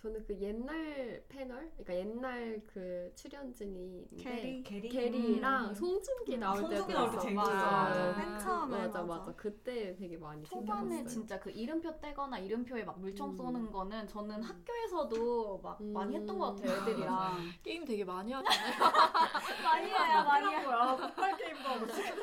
저는 0.00 0.24
그 0.28 0.38
옛날 0.40 1.20
패널, 1.28 1.72
그러니까 1.76 1.94
옛날 1.96 2.62
그 2.72 3.10
출연진이 3.16 4.06
게리? 4.16 4.62
게리? 4.62 4.88
게리랑 4.88 5.70
음. 5.70 5.74
송중기 5.74 6.34
음, 6.36 6.40
나올 6.40 6.56
때도 6.62 6.68
송중기 6.68 6.92
나올 6.92 7.10
때. 7.10 7.18
재밌었어. 7.18 7.50
맞아. 7.50 8.12
맨 8.16 8.38
처음에 8.38 8.76
맞아, 8.78 9.02
맞아. 9.02 9.18
맞아. 9.20 9.32
그때 9.36 9.96
되게 9.96 10.16
많이 10.16 10.44
초반에. 10.44 11.04
진짜 11.04 11.40
그 11.40 11.50
이름표 11.50 12.00
떼거나 12.00 12.38
이름표에 12.38 12.84
막 12.84 13.00
물총 13.00 13.30
음. 13.30 13.36
쏘는 13.36 13.72
거는 13.72 14.06
저는 14.06 14.40
학교에서도 14.40 15.58
막 15.64 15.82
많이 15.82 16.14
했던 16.14 16.38
것 16.38 16.54
같아요 16.54 16.80
애들이랑 16.82 17.36
게임 17.64 17.84
되게 17.84 18.04
많이 18.04 18.32
하잖아요. 18.32 18.74
많이 19.64 19.86
해요 19.90 20.24
많이 20.24 20.46
해요. 20.46 20.96
폭발 21.00 21.36
게임도 21.36 21.68
하고 21.68 21.86
지금 21.88 22.16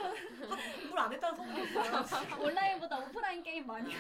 공부를 0.80 0.99
안 0.99 1.11
했다는 1.11 1.36
소문이 1.36 1.63
있어요. 1.65 2.05
온라인보다 2.41 2.99
오프라인 2.99 3.43
게임 3.43 3.67
많이 3.67 3.93
해 3.93 3.97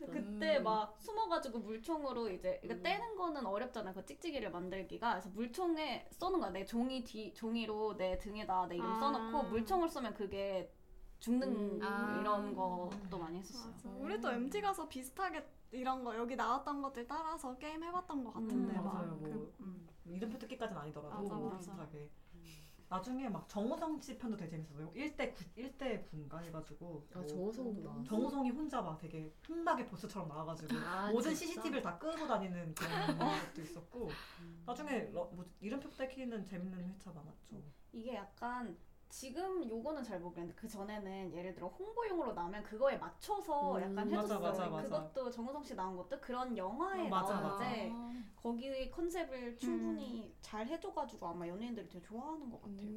요 0.00 0.06
아. 0.08 0.12
그때 0.12 0.58
막 0.60 0.96
숨어가지고 1.00 1.58
물총으로 1.60 2.28
이제 2.30 2.58
그러니까 2.62 2.88
떼는 2.88 3.16
거는 3.16 3.44
어렵잖아 3.46 3.92
그 3.92 4.04
찍찍이를 4.04 4.50
만들기가 4.50 5.10
그래서 5.12 5.28
물총에 5.30 6.08
쏘는 6.12 6.40
거야 6.40 6.50
내 6.50 6.64
종이 6.64 7.02
뒤 7.04 7.32
종이로 7.34 7.96
내 7.96 8.16
등에다 8.18 8.66
내 8.68 8.76
이름 8.76 8.88
아. 8.90 9.00
써놓고 9.00 9.48
물총을 9.48 9.88
쏘면 9.88 10.14
그게 10.14 10.72
죽는 11.18 11.48
음. 11.48 11.80
아. 11.82 12.18
이런 12.20 12.54
것도 12.54 13.18
많이 13.18 13.38
했었어요 13.38 13.72
맞아. 13.72 13.90
우리도 13.90 14.30
MT 14.30 14.60
가서 14.60 14.88
비슷하게 14.88 15.44
이런 15.72 16.04
거 16.04 16.16
여기 16.16 16.36
나왔던 16.36 16.80
것들 16.80 17.06
따라서 17.06 17.56
게임 17.58 17.82
해봤던 17.82 18.24
것 18.24 18.32
같은데 18.32 18.74
음, 18.74 18.84
막 18.84 18.94
맞아요. 18.94 19.18
그- 19.22 19.28
뭐 19.28 19.52
음. 19.60 19.88
이름표 20.06 20.38
뜯기까지는 20.38 20.80
아니더라도 20.80 21.22
맞아, 21.22 21.34
맞아. 21.36 21.56
비슷하게. 21.58 22.08
나중에 22.90 23.28
막 23.28 23.46
정우성 23.48 24.00
씨 24.00 24.16
편도 24.16 24.36
되게 24.36 24.50
재밌었어요. 24.52 24.90
1대 24.92 25.34
9, 25.34 25.44
1대 25.56 26.04
9인가 26.10 26.42
해가지고 26.44 27.06
아, 27.12 27.18
뭐 27.18 27.26
정우성도 27.26 27.82
나왔어. 27.82 28.04
정우성이 28.04 28.50
혼자 28.50 28.80
막 28.80 28.98
되게 28.98 29.30
흑막의 29.42 29.86
보스처럼 29.86 30.28
나와가지고 30.28 30.74
아, 30.78 31.10
모든 31.10 31.34
진짜? 31.34 31.46
CCTV를 31.52 31.82
다 31.82 31.98
끄고 31.98 32.26
다니는 32.26 32.74
그런 32.74 33.18
것도 33.54 33.60
있었고 33.62 34.08
나중에 34.64 35.10
러- 35.12 35.26
뭐 35.26 35.44
이름표 35.60 35.90
떼기는 35.90 36.44
재밌는 36.46 36.88
회차 36.88 37.12
많았죠. 37.12 37.62
이게 37.92 38.14
약간 38.14 38.76
지금 39.08 39.66
요거는 39.68 40.02
잘 40.04 40.20
모르겠는데 40.20 40.54
그 40.54 40.68
전에는 40.68 41.32
예를 41.32 41.54
들어 41.54 41.68
홍보용으로 41.68 42.34
나오면 42.34 42.62
그거에 42.62 42.98
맞춰서 42.98 43.76
음, 43.76 43.80
약간 43.80 43.94
맞아, 43.94 44.10
해줬어요. 44.22 44.40
맞아, 44.40 44.68
맞아. 44.68 44.82
그것도 44.82 45.30
정우성 45.30 45.64
씨 45.64 45.74
나온 45.74 45.96
것도 45.96 46.20
그런 46.20 46.56
영화에 46.56 47.06
어, 47.06 47.08
맞아, 47.08 47.40
나오는데 47.40 47.90
아. 47.92 48.12
거기 48.36 48.90
컨셉을 48.90 49.34
음. 49.52 49.56
충분히 49.56 50.34
잘 50.40 50.66
해줘가지고 50.66 51.26
아마 51.26 51.48
연예인들이 51.48 51.88
되게 51.88 52.02
좋아하는 52.02 52.50
것 52.50 52.60
같아요. 52.62 52.88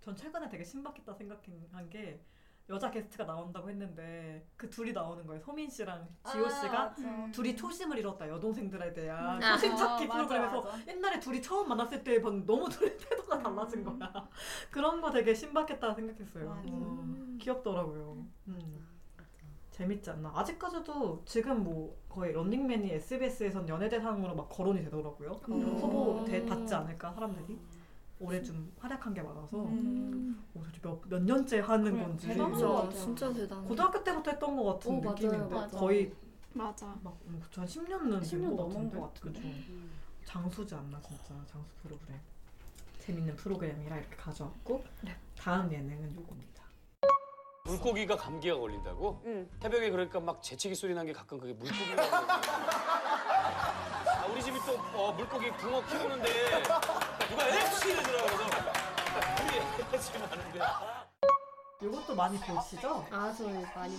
전 0.00 0.16
최근에 0.16 0.48
되게 0.48 0.64
신박했다 0.64 1.14
생각한 1.14 1.88
게 1.90 2.22
여자 2.70 2.90
게스트가 2.90 3.24
나온다고 3.24 3.68
했는데 3.68 4.46
그 4.56 4.70
둘이 4.70 4.92
나오는 4.92 5.26
거예요. 5.26 5.40
소민 5.42 5.68
씨랑 5.68 6.08
지호 6.30 6.46
아, 6.46 6.48
씨가 6.48 6.72
맞아. 6.72 7.30
둘이 7.30 7.54
초심을 7.54 7.98
잃었다 7.98 8.26
여동생들에 8.26 8.94
대한 8.94 9.42
아, 9.42 9.52
초심 9.52 9.76
찾기 9.76 10.04
어, 10.04 10.06
맞아, 10.08 10.14
프로그램에서 10.26 10.62
맞아. 10.62 10.86
옛날에 10.88 11.20
둘이 11.20 11.42
처음 11.42 11.68
만났을 11.68 12.02
때 12.02 12.18
너무 12.20 12.68
둘의 12.68 12.96
태도가 12.96 13.38
달라진 13.38 13.84
거야. 13.84 14.28
그런 14.70 15.00
거 15.02 15.10
되게 15.10 15.34
신박했다 15.34 15.94
생각했어요. 15.94 16.62
음, 16.66 17.38
귀엽더라고요. 17.40 18.26
음. 18.48 18.94
재밌지 19.74 20.08
않나? 20.08 20.32
아직까지도 20.36 21.22
지금 21.26 21.64
뭐 21.64 22.00
거의 22.08 22.32
런닝맨이 22.32 22.92
SBS에선 22.92 23.68
연예대상으로 23.68 24.34
막 24.36 24.48
거론이 24.48 24.84
되더라고요. 24.84 25.32
음. 25.48 25.76
후보 25.76 26.24
대, 26.24 26.46
받지 26.46 26.72
않을까 26.74 27.12
사람들이 27.12 27.58
올해 28.20 28.42
좀 28.42 28.72
활약한 28.78 29.12
게 29.12 29.20
많아서 29.22 29.64
음. 29.64 30.44
오, 30.54 30.60
도대체 30.62 30.80
몇, 30.82 31.00
몇 31.08 31.22
년째 31.22 31.60
하는 31.60 31.92
그래, 31.92 32.04
건지 32.04 32.28
대단한 32.28 32.52
것 32.52 32.58
진짜 32.58 32.72
같아요. 32.74 32.90
진짜 32.92 33.32
대단해. 33.32 33.68
고등학교 33.68 34.04
때부터 34.04 34.30
했던 34.30 34.56
것 34.56 34.64
같은 34.64 34.90
어, 34.90 35.00
맞아요, 35.00 35.10
느낌인데 35.12 35.54
맞아. 35.54 35.76
거의 35.78 36.14
맞아. 36.52 36.96
막 37.02 37.18
음, 37.26 37.40
그쵸, 37.42 37.60
한 37.62 37.68
10년은 37.68 38.20
10년 38.20 38.30
된것 38.30 38.56
넘은 38.56 38.72
같은데 38.74 38.96
것 38.98 39.14
같은데. 39.14 39.40
그쵸. 39.40 39.48
장수지 40.24 40.74
않나 40.74 41.00
진짜 41.02 41.24
장수 41.46 41.68
프로그램 41.82 42.18
재밌는 43.00 43.36
프로그램이라 43.36 43.96
이렇게 43.98 44.16
가져왔고 44.16 44.82
다음 45.36 45.70
예능은 45.70 46.14
요겁니다 46.14 46.64
물고기가 47.66 48.16
감기가 48.16 48.56
걸린다고? 48.58 49.22
응. 49.26 49.48
새벽에 49.60 49.90
그러니까 49.90 50.20
막 50.20 50.42
재채기 50.42 50.74
소리 50.74 50.94
난 50.94 51.04
게 51.06 51.12
가끔 51.12 51.38
그게 51.38 51.52
물고기가 51.52 52.02
아, 54.22 54.26
우리 54.32 54.42
집이 54.42 54.58
또 54.66 54.78
어, 54.98 55.12
물고기 55.12 55.50
붕어 55.52 55.84
키우는데 55.84 56.28
누가 57.30 57.48
FC 57.48 57.90
이러더라고 57.90 58.28
우리 59.44 59.94
FC 59.96 60.18
많은데 60.18 60.60
요것도 61.82 62.14
많이 62.14 62.38
보시죠? 62.38 63.06
아, 63.10 63.32
저 63.36 63.44
많이 63.44 63.64
봐요. 63.74 63.94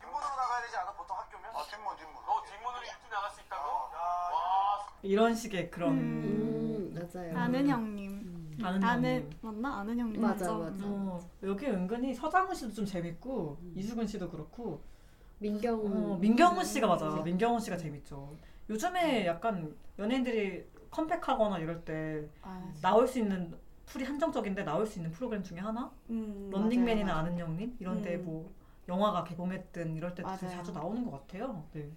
뒷문으로 0.00 0.28
나가야 0.36 0.62
되지 0.64 0.76
않아? 0.76 0.92
보통 0.92 1.16
학교면? 1.16 1.50
아 1.54 1.62
뒷문 1.70 1.96
뒷문 1.96 2.14
어 2.16 2.42
뒷문으로 2.44 2.82
일찍 2.82 3.10
나갈 3.10 3.30
수 3.30 3.40
있다고? 3.40 3.68
와 3.68 4.86
이런 5.02 5.34
식의 5.34 5.70
그런 5.70 5.92
음, 5.92 6.94
맞아요. 7.12 7.38
아는 7.38 7.68
형님. 7.68 8.58
아는 8.62 8.84
아는 8.84 9.04
형님. 9.22 9.30
맞나? 9.40 9.80
아는 9.80 9.98
형님 9.98 10.20
맞아, 10.20 10.44
맞죠? 10.52 10.58
맞아. 10.58 10.84
어, 10.86 11.20
여기 11.44 11.66
은근히 11.66 12.14
서장훈 12.14 12.54
씨도 12.54 12.72
좀 12.74 12.84
재밌고 12.86 13.58
이수근 13.74 14.06
씨도 14.06 14.30
그렇고 14.30 14.82
민경훈. 15.38 16.12
어, 16.12 16.16
민경훈 16.16 16.64
씨가 16.64 16.86
맞아. 16.86 17.08
민경훈 17.22 17.60
씨가 17.60 17.76
재밌죠. 17.76 18.36
요즘에 18.70 19.26
약간 19.26 19.74
연예인들이 19.98 20.66
컴백하거나 20.94 21.58
이럴 21.58 21.84
때 21.84 22.28
아, 22.42 22.72
나올 22.80 23.06
수 23.08 23.18
있는 23.18 23.52
풀이 23.84 24.04
한정적인데 24.04 24.62
나올 24.64 24.86
수 24.86 24.98
있는 24.98 25.10
프로그램 25.10 25.42
중에 25.42 25.58
하나? 25.58 25.90
음, 26.10 26.48
런닝맨이나 26.52 27.12
맞아요, 27.12 27.26
아는 27.26 27.38
형님 27.38 27.76
이런데 27.80 28.14
음. 28.16 28.24
뭐 28.24 28.52
영화가 28.88 29.24
개봉했든 29.24 29.96
이럴 29.96 30.14
때. 30.14 30.22
자주 30.22 30.72
나오는 30.72 31.04
것 31.04 31.10
같아요. 31.26 31.64
네. 31.72 31.90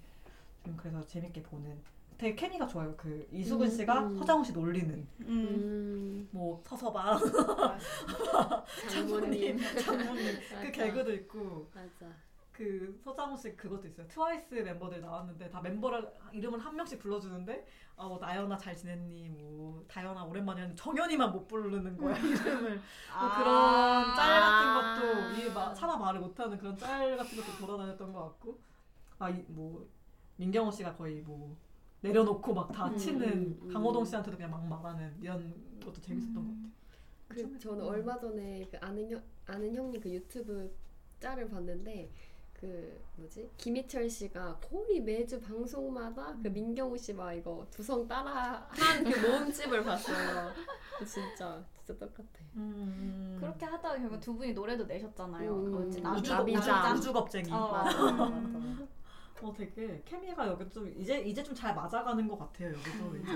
좀 0.65 0.75
그래서 0.75 1.05
재밌게 1.05 1.43
보는. 1.43 1.77
되게 2.17 2.33
케미가 2.35 2.65
좋아요. 2.65 2.95
그 2.97 3.27
이수근 3.31 3.67
음, 3.67 3.71
씨가 3.71 3.99
음. 4.07 4.17
서장훈 4.17 4.43
씨 4.43 4.51
놀리는 4.51 5.07
음. 5.21 5.27
음, 5.27 6.29
뭐 6.31 6.61
서서 6.65 6.91
봐 6.91 7.19
장모님. 8.89 9.57
장모님 9.85 10.39
그. 10.63 10.71
개그도 10.71 11.13
있고 11.13 11.69
맞아. 11.75 12.11
그 12.57 12.99
서장훈 13.03 13.37
씨 13.37 13.55
그것도 13.55 13.87
있어요. 13.87 14.07
트와이스 14.07 14.55
멤버들 14.55 14.99
나왔는데 14.99 15.47
다 15.47 15.61
멤버를 15.61 16.11
이름을 16.33 16.57
한 16.57 16.75
명씩 16.75 16.97
불러주는데 16.97 17.67
아뭐 17.95 18.17
나연아 18.17 18.57
잘 18.57 18.75
지냈니 18.75 19.29
뭐 19.29 19.85
다연아 19.87 20.23
오랜만에 20.23 20.61
하는데 20.61 20.81
정연이만 20.81 21.31
못 21.31 21.47
부르는 21.47 21.95
거야 21.95 22.17
이름을 22.17 22.71
뭐 22.71 22.81
아. 23.13 23.37
그런 23.37 24.15
짤 24.15 24.41
같은 24.41 25.43
것도 25.43 25.71
이 25.71 25.75
차마 25.75 25.97
말을 25.97 26.19
못하는 26.19 26.57
그런 26.57 26.75
짤 26.75 27.15
같은 27.15 27.37
것도 27.37 27.57
돌아다녔던 27.59 28.11
것 28.11 28.23
같고 28.23 28.59
아뭐 29.19 29.87
민경호 30.37 30.71
씨가 30.71 30.95
거의 30.95 31.21
뭐 31.21 31.55
내려놓고 32.01 32.55
막다 32.55 32.87
음, 32.87 32.97
치는 32.97 33.27
음, 33.27 33.59
음. 33.61 33.69
강호동 33.71 34.03
씨한테도 34.03 34.35
그냥 34.35 34.49
막 34.49 34.67
말하는 34.67 35.15
이런 35.21 35.53
것도 35.85 36.01
재밌었던 36.01 36.33
것 36.33 36.41
같아요. 37.29 37.51
그 37.51 37.59
저는 37.59 37.85
얼마 37.85 38.17
전에 38.17 38.67
그 38.71 38.77
아는 38.81 39.11
형 39.11 39.21
아는 39.45 39.75
형님 39.75 40.01
그 40.01 40.09
유튜브 40.09 40.75
짤을 41.19 41.49
봤는데 41.49 42.11
그 42.59 42.99
뭐지 43.17 43.49
김희철 43.57 44.09
씨가 44.09 44.59
거의 44.59 44.99
매주 45.01 45.39
방송마다 45.39 46.35
그 46.41 46.47
민경우 46.47 46.97
씨 46.97 47.13
막 47.13 47.31
이거 47.33 47.65
두성 47.69 48.07
따라 48.07 48.67
한 48.71 49.03
그 49.03 49.19
모음집을 49.19 49.83
봤어요. 49.83 50.51
진짜 51.05 51.63
진짜 51.85 51.99
똑같아. 51.99 52.27
음. 52.55 53.37
그렇게 53.39 53.65
하다가 53.65 53.97
결국 53.99 54.19
두 54.19 54.35
분이 54.35 54.53
노래도 54.53 54.85
내셨잖아요. 54.85 55.51
음? 55.55 55.73
음. 55.75 56.01
나- 56.01 56.13
우주, 56.15 56.31
나비자. 56.33 56.91
우주, 56.93 56.99
우주 57.01 57.13
겁쟁이. 57.13 57.51
어. 57.51 57.71
맞아. 57.71 58.31
어 59.39 59.53
되게 59.55 60.01
케미가 60.03 60.47
여기 60.47 60.67
좀 60.71 60.91
이제 60.97 61.19
이제 61.21 61.43
좀 61.43 61.53
잘 61.53 61.75
맞아가는 61.75 62.27
것 62.27 62.39
같아요 62.39 62.69
여기도 62.73 63.15
이제. 63.17 63.31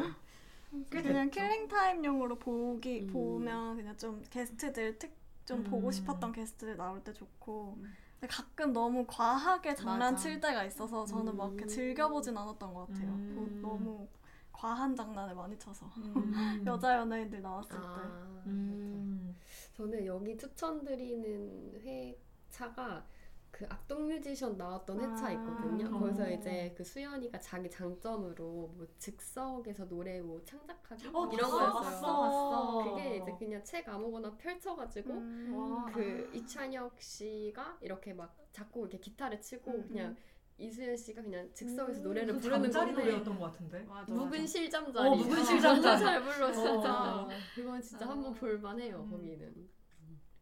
꽤 0.89 1.01
그냥? 1.03 1.29
killing 1.29 1.67
time용으로 1.67 2.39
보기 2.39 3.01
음. 3.01 3.07
보면 3.13 3.75
그냥 3.75 3.95
좀 3.97 4.23
게스트들 4.31 4.97
특좀 4.97 5.63
보고 5.63 5.87
음. 5.87 5.91
싶었던 5.91 6.31
게스트들 6.31 6.75
나올 6.77 7.03
때 7.03 7.13
좋고 7.13 7.77
근데 7.79 7.89
가끔 8.27 8.71
너무 8.71 9.05
과하게 9.07 9.73
장난칠 9.75 10.39
때가 10.39 10.63
있어서 10.65 11.05
저는 11.05 11.35
막 11.35 11.47
이렇게 11.49 11.65
음. 11.65 11.67
즐겨보진 11.67 12.37
않았던 12.37 12.73
것 12.73 12.87
같아요. 12.87 13.07
음. 13.09 13.61
뭐 13.61 13.71
너무 13.71 14.07
과한 14.51 14.95
장난을 14.95 15.33
많이 15.33 15.57
쳐서 15.57 15.87
음. 15.97 16.63
여자 16.67 16.97
연예인들 16.97 17.41
나왔을 17.41 17.71
때. 17.71 17.87
아, 17.87 18.43
음. 18.45 19.35
저는 19.73 20.05
여기 20.05 20.37
추천드리는 20.37 21.81
회차가 21.83 23.03
그 23.51 23.65
악동 23.69 24.07
뮤지션 24.07 24.57
나왔던 24.57 24.99
회차 24.99 25.27
아. 25.27 25.31
있거든요. 25.33 25.87
어. 25.87 25.99
거기서 25.99 26.29
이제 26.31 26.73
그 26.75 26.83
수연이가 26.83 27.39
자기 27.39 27.69
장점으로 27.69 28.71
뭐 28.75 28.87
즉석에서 28.97 29.87
노래 29.87 30.21
뭐 30.21 30.41
창작하기 30.43 31.07
어, 31.13 31.29
이런 31.31 31.49
거였어요. 31.49 31.71
봤어, 31.73 32.21
봤어. 32.21 32.83
그게 32.95 33.17
이제 33.17 33.35
그냥 33.37 33.63
책 33.63 33.87
아무거나 33.87 34.35
펼쳐가지고 34.37 35.13
음. 35.13 35.85
그 35.93 36.31
이찬혁 36.33 36.99
씨가 37.01 37.77
이렇게 37.81 38.13
막 38.13 38.35
작곡 38.51 38.81
이렇게 38.83 38.97
기타를 38.99 39.41
치고 39.41 39.71
음. 39.71 39.87
그냥 39.87 40.15
이수연 40.57 40.95
씨가 40.95 41.21
그냥 41.23 41.49
즉석에서 41.53 42.01
음. 42.01 42.03
노래를 42.03 42.33
그 42.35 42.39
부르는 42.39 42.71
잠자리 42.71 42.93
건데 42.93 43.01
노래였던 43.03 43.39
것 43.39 43.45
같은데. 43.51 43.79
맞아, 43.83 44.13
묵은. 44.13 44.47
실잠자리 44.47 45.07
어, 45.07 45.15
묵은 45.15 45.43
실잠자리. 45.43 45.81
너무 45.81 45.99
잘 45.99 46.23
불러 46.23 46.51
진짜 46.51 47.15
어. 47.15 47.29
그건 47.55 47.81
진짜 47.81 48.05
아. 48.05 48.09
한번 48.09 48.33
볼만해요 48.33 48.97
음. 49.01 49.09
거기는 49.11 49.69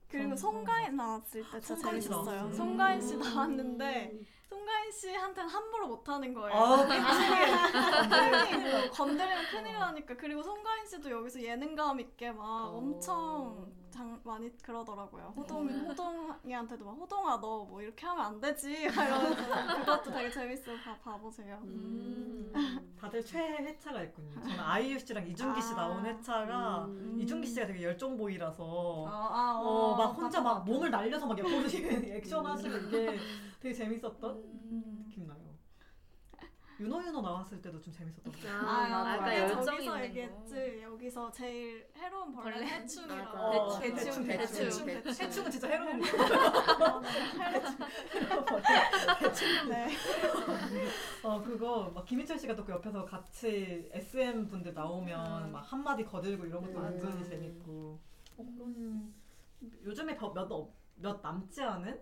그리고 0.09 0.29
전- 0.29 0.37
송가인 0.37 0.95
나왔을 0.95 1.43
때 1.43 1.59
진짜 1.61 1.75
송가인 1.75 2.01
씨 2.01 2.07
재밌었어요. 2.09 2.35
나왔어요. 2.37 2.53
송가인 2.57 3.01
씨 3.01 3.13
음. 3.15 3.19
나왔는데 3.19 4.19
송가인 4.49 4.91
씨한테는 4.91 5.49
함부로 5.49 5.87
못하는 5.87 6.33
거예요. 6.33 6.57
아, 6.57 6.77
뭐 6.77 6.87
건드리면 8.91 9.45
큰일 9.51 9.73
나니까 9.79 10.15
그리고 10.17 10.41
송가인 10.41 10.85
씨도 10.87 11.09
여기서 11.11 11.41
예능감 11.41 11.99
있게 11.99 12.31
막 12.31 12.71
엄청 12.73 13.71
장, 13.89 14.19
많이 14.23 14.51
그러더라고요. 14.61 15.33
호동 15.35 15.67
호동이한테도 15.89 16.85
막 16.85 16.91
호동아 16.93 17.37
너 17.39 17.59
뭐 17.69 17.81
이렇게 17.81 18.05
하면 18.05 18.25
안 18.25 18.39
되지 18.39 18.87
막 18.95 19.05
이러면서 19.05 19.79
그것도 19.79 20.11
되게 20.11 20.29
재밌어 20.31 20.71
봐 20.83 20.95
봐보세요. 21.03 21.59
음. 21.63 22.51
다들 22.99 23.23
최애 23.23 23.57
회차가 23.63 24.03
있군요. 24.03 24.41
저는 24.41 24.59
아이유 24.59 24.97
씨랑 24.99 25.27
이준기 25.27 25.61
씨 25.61 25.73
아. 25.73 25.75
나온 25.77 26.05
회차가 26.05 26.87
이준기 27.17 27.47
씨가 27.47 27.67
되게 27.67 27.83
열정보이라서 27.83 29.05
아, 29.07 29.59
어, 29.61 29.67
어, 29.67 29.95
막 29.97 30.05
혼자 30.17 30.41
막. 30.41 30.63
몸을 30.65 30.89
날려서 30.91 31.25
막 31.27 31.37
옆으로 31.37 31.65
액션 32.15 32.45
하시는 32.45 32.89
게 32.89 33.17
되게 33.59 33.73
재밌었던 33.73 35.03
느낌 35.05 35.27
나요. 35.27 35.48
윤호 36.79 37.03
윤호 37.03 37.21
나왔을 37.21 37.61
때도 37.61 37.81
좀 37.81 37.91
재밌었던 37.93 38.31
것 38.31 38.41
같아요. 38.41 38.57
아, 38.59 38.87
맞아. 38.87 39.13
아까 39.15 39.37
열정 39.39 39.65
저기서 39.65 39.95
있는 39.97 40.09
얘기했지. 40.09 40.81
여기서 40.81 41.29
제일 41.31 41.85
해로운 41.97 42.31
벌레 42.31 42.53
벌레? 42.55 42.67
해충이라고. 42.67 43.37
맞아. 43.37 43.79
대충, 43.79 44.25
대충, 44.25 44.25
대충, 44.25 44.85
대충. 44.85 45.25
해충은 45.25 45.51
진짜 45.51 45.67
해로운 45.67 45.99
거. 45.99 46.07
네. 49.69 49.89
어 51.23 51.41
그거 51.43 51.91
막 51.93 52.05
김희철 52.05 52.37
씨가 52.39 52.55
또 52.55 52.63
그 52.69 52.71
옆에서 52.73 53.03
같이 53.03 53.89
SM 53.91 54.47
분들 54.47 54.73
나오면 54.75 55.51
막 55.51 55.59
한마디 55.71 56.05
거들고 56.05 56.45
이런 56.45 56.61
것도 56.61 56.79
은근히 56.79 57.27
재밌고 57.27 57.99
어, 58.37 58.45
그런 58.55 59.11
요즘에 59.83 60.15
몇몇 60.17 60.69
몇 60.95 61.19
남지 61.21 61.61
않은 61.63 61.99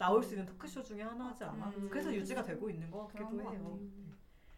나올 0.00 0.22
수 0.22 0.30
있는 0.32 0.46
토크쇼 0.46 0.82
중에 0.82 1.02
하나지 1.02 1.44
않아? 1.44 1.66
음. 1.76 1.88
그래서 1.90 2.10
유지가 2.10 2.42
되고 2.42 2.70
있는 2.70 2.90
것 2.90 3.06
같기도 3.08 3.38
해요. 3.42 3.78
네. 3.82 4.14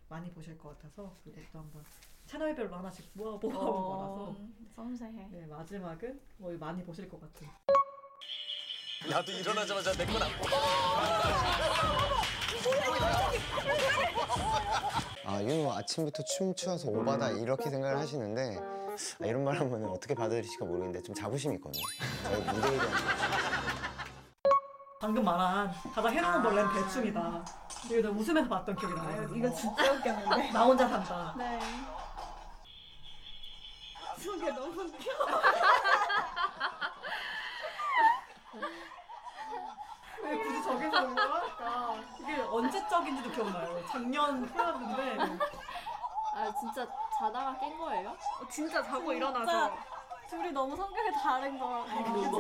많이 0.09 0.30
보실 0.30 0.57
것 0.57 0.68
같아서 0.68 1.16
그것도 1.24 1.59
한번 1.59 1.84
채널별로 2.26 2.76
하나씩 2.76 3.11
모아 3.14 3.36
모아 3.43 3.57
어, 3.59 3.72
모아서 3.72 4.36
섬세해. 4.76 5.28
네 5.32 5.45
마지막은 5.47 6.20
뭐 6.36 6.57
많이 6.59 6.84
보실 6.84 7.09
것 7.09 7.20
같은. 7.20 7.49
나도 9.11 9.32
일어나자마자 9.32 9.93
내 9.95 10.07
건안 10.07 10.30
보고. 10.38 10.49
아 15.24 15.43
윤호 15.43 15.72
아침부터 15.72 16.22
춤추어서 16.22 16.88
오바다 16.88 17.30
이렇게 17.32 17.68
생각을 17.68 17.99
하시는데 17.99 18.59
아, 18.61 19.26
이런 19.26 19.43
말 19.43 19.59
하면 19.59 19.86
어떻게 19.86 20.14
받아들이실까 20.14 20.66
모르겠는데 20.66 21.03
좀 21.03 21.16
자부심이 21.16 21.57
있거든요. 21.57 21.82
저희 22.22 22.36
무대에 22.45 22.78
대한 22.78 23.61
방금 25.03 25.24
말한 25.24 25.74
가장 25.92 26.12
해로운 26.12 26.40
벌레는 26.44 26.72
대충이다. 26.74 27.44
이거 27.90 28.09
웃으면서 28.11 28.48
봤던 28.48 28.76
기억이 28.76 28.94
나요. 28.94 29.28
이거 29.34 29.53
진짜 29.53 29.90
웃겼는데. 29.90 30.50
나 30.55 30.62
혼자 30.62 30.86
산다. 30.86 31.34
네. 31.36 31.59
저게 34.22 34.53
너무 34.53 34.80
웃겨. 34.80 34.96
왜 40.22 40.38
굳이 40.38 40.62
저기서 40.62 41.03
온 41.03 41.16
거야? 41.16 41.42
이게 42.20 42.40
언제적인지도 42.42 43.30
기억나요. 43.32 43.84
작년 43.88 44.46
초였는데 44.55 45.18
아 46.36 46.55
진짜 46.61 46.86
자다가 47.18 47.59
깬 47.59 47.76
거예요? 47.76 48.16
진짜 48.48 48.80
자고 48.84 49.12
진짜 49.12 49.76
둘이 50.33 50.51
너무 50.51 50.74
성격이 50.74 51.12
다른 51.12 51.59
거. 51.59 51.85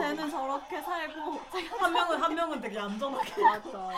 쟤는 0.00 0.30
저렇게 0.30 0.80
살고 0.80 1.38
한 1.78 1.92
명은 1.92 2.22
한 2.22 2.34
명은 2.34 2.60
되게 2.62 2.76
얌전하게. 2.76 3.42
맞아. 3.42 3.90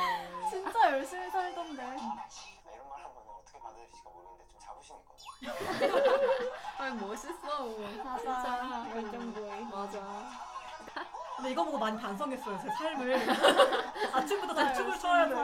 진짜 0.51 0.91
열심히 0.91 1.31
살던데. 1.31 1.83
이런 1.85 1.95
말 1.95 3.05
하면 3.05 3.15
어떻게 3.39 3.57
받아들이실까 3.61 4.11
모르겠는데 4.11 4.49
좀 4.51 4.59
자부심이 4.59 4.99
있거든요. 5.43 6.03
아니 6.79 7.01
멋있어. 7.01 8.05
맞아. 8.05 8.19
진짜 8.19 8.97
열정보이. 8.97 9.65
맞아. 9.67 10.31
근데 11.37 11.51
이거 11.53 11.65
보고 11.65 11.79
많이 11.79 11.97
반성했어요. 11.97 12.59
제 12.63 12.69
삶을 12.71 13.15
아침부터 14.13 14.55
다 14.55 14.73
춤을 14.73 14.99
춰야 14.99 15.29
돼. 15.29 15.35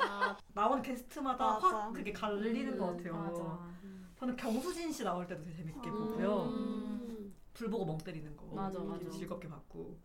아, 0.00 0.36
나온 0.48 0.82
게스트마다 0.82 1.44
맞아. 1.46 1.66
확 1.66 1.92
그게 1.94 2.12
갈리는 2.12 2.76
것 2.76 2.88
같아요. 2.94 3.72
저는 4.18 4.36
경수진 4.36 4.92
씨 4.92 5.02
나올 5.02 5.26
때도 5.26 5.42
되게 5.44 5.56
재밌게 5.56 5.90
보고요. 5.90 6.83
불 7.54 7.70
보고 7.70 7.84
멍 7.86 7.98
때리는 7.98 8.36
거 8.36 8.46
맞아, 8.54 8.80
맞아. 8.80 9.08
즐겁게 9.10 9.48
봤고 9.48 9.96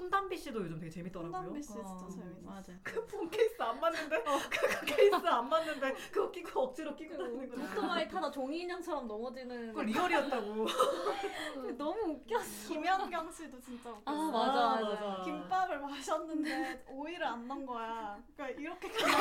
폰담비 0.00 0.34
씨도 0.38 0.62
요즘 0.62 0.78
되게 0.80 0.90
재밌더라고요. 0.90 1.30
폰담비 1.30 1.62
씨 1.62 1.68
진짜 1.68 1.82
어, 1.86 2.08
재밌어. 2.08 2.40
맞아. 2.42 2.72
그폰 2.82 3.28
케이스 3.28 3.60
안 3.62 3.78
맞는데 3.78 4.24
그 4.50 4.84
케이스 4.86 5.14
안 5.14 5.48
맞는데 5.48 5.94
그거 6.10 6.30
끼고 6.30 6.60
억지로 6.62 6.96
끼고 6.96 7.18
다니는 7.18 7.50
거. 7.50 7.62
오토바이 7.62 8.08
타다 8.08 8.30
종이 8.30 8.60
인형처럼 8.62 9.06
넘어지는. 9.06 9.68
그거 9.68 9.82
리얼이었다고. 9.82 10.66
너무 11.76 12.00
웃겼어. 12.12 12.68
김연경 12.68 13.30
씨도 13.30 13.60
진짜 13.60 13.90
웃겼어. 13.90 14.10
아, 14.10 14.30
맞아, 14.30 14.80
맞아. 14.80 15.22
김밥을 15.22 15.78
마셨는데 15.80 16.84
오이를 16.88 17.26
안 17.26 17.46
넣은 17.46 17.66
거야. 17.66 18.18
그러니까 18.34 18.58
이렇게 18.58 18.88
그냥 18.88 19.20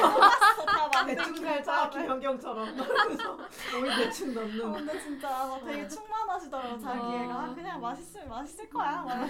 다 0.66 0.90
만든 0.94 1.34
김밥을. 1.34 1.90
김연경처럼 1.90 2.76
그래서 2.78 3.38
오이 3.82 3.96
대충 3.98 4.30
어, 4.30 4.34
넣는. 4.42 4.72
근데 4.74 5.00
진짜 5.02 5.30
막 5.46 5.66
되게 5.66 5.86
충만하시더라고 5.90 6.78
자기애가 6.80 7.34
아, 7.44 7.54
그냥 7.54 7.82
맛있으면 7.82 8.30
맛있을 8.30 8.70
거야 8.70 9.06
아, 9.06 9.26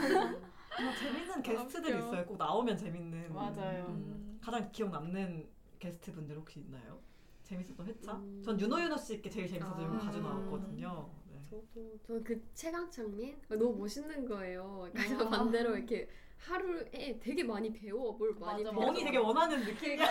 재밌는 0.78 1.42
게스트들이 1.42 1.94
웃겨. 1.94 2.06
있어요. 2.06 2.26
꼭 2.26 2.38
나오면 2.38 2.78
재밌는. 2.78 3.34
맞아요. 3.34 3.86
음, 3.90 4.40
가장 4.42 4.72
기억 4.72 4.92
남는 4.92 5.48
게스트 5.80 6.12
분들 6.12 6.38
혹시 6.38 6.60
있나요? 6.60 7.00
재밌었던 7.44 7.86
회차? 7.88 8.22
전 8.44 8.60
윤호 8.60 8.80
윤호 8.82 8.98
씨께 8.98 9.30
제일 9.30 9.48
재밌어서 9.48 9.82
이거 9.82 9.96
아. 9.96 10.00
가져 10.00 10.20
나왔거든요. 10.20 11.10
네. 11.32 11.42
저도 11.50 11.98
저는 12.04 12.24
그 12.24 12.42
최강창민 12.54 13.42
너무 13.50 13.76
멋있는 13.78 14.26
거예요. 14.28 14.88
그래서 14.94 15.28
반대로 15.30 15.76
이렇게 15.76 16.08
하루에 16.40 17.20
되게 17.22 17.44
많이 17.44 17.72
배워 17.72 18.14
뭘 18.14 18.34
많이 18.40 18.64
맞아, 18.64 18.72
배워. 18.76 18.86
멍이 18.86 19.04
되게 19.04 19.18
원하는 19.18 19.60
느낌이야. 19.60 20.06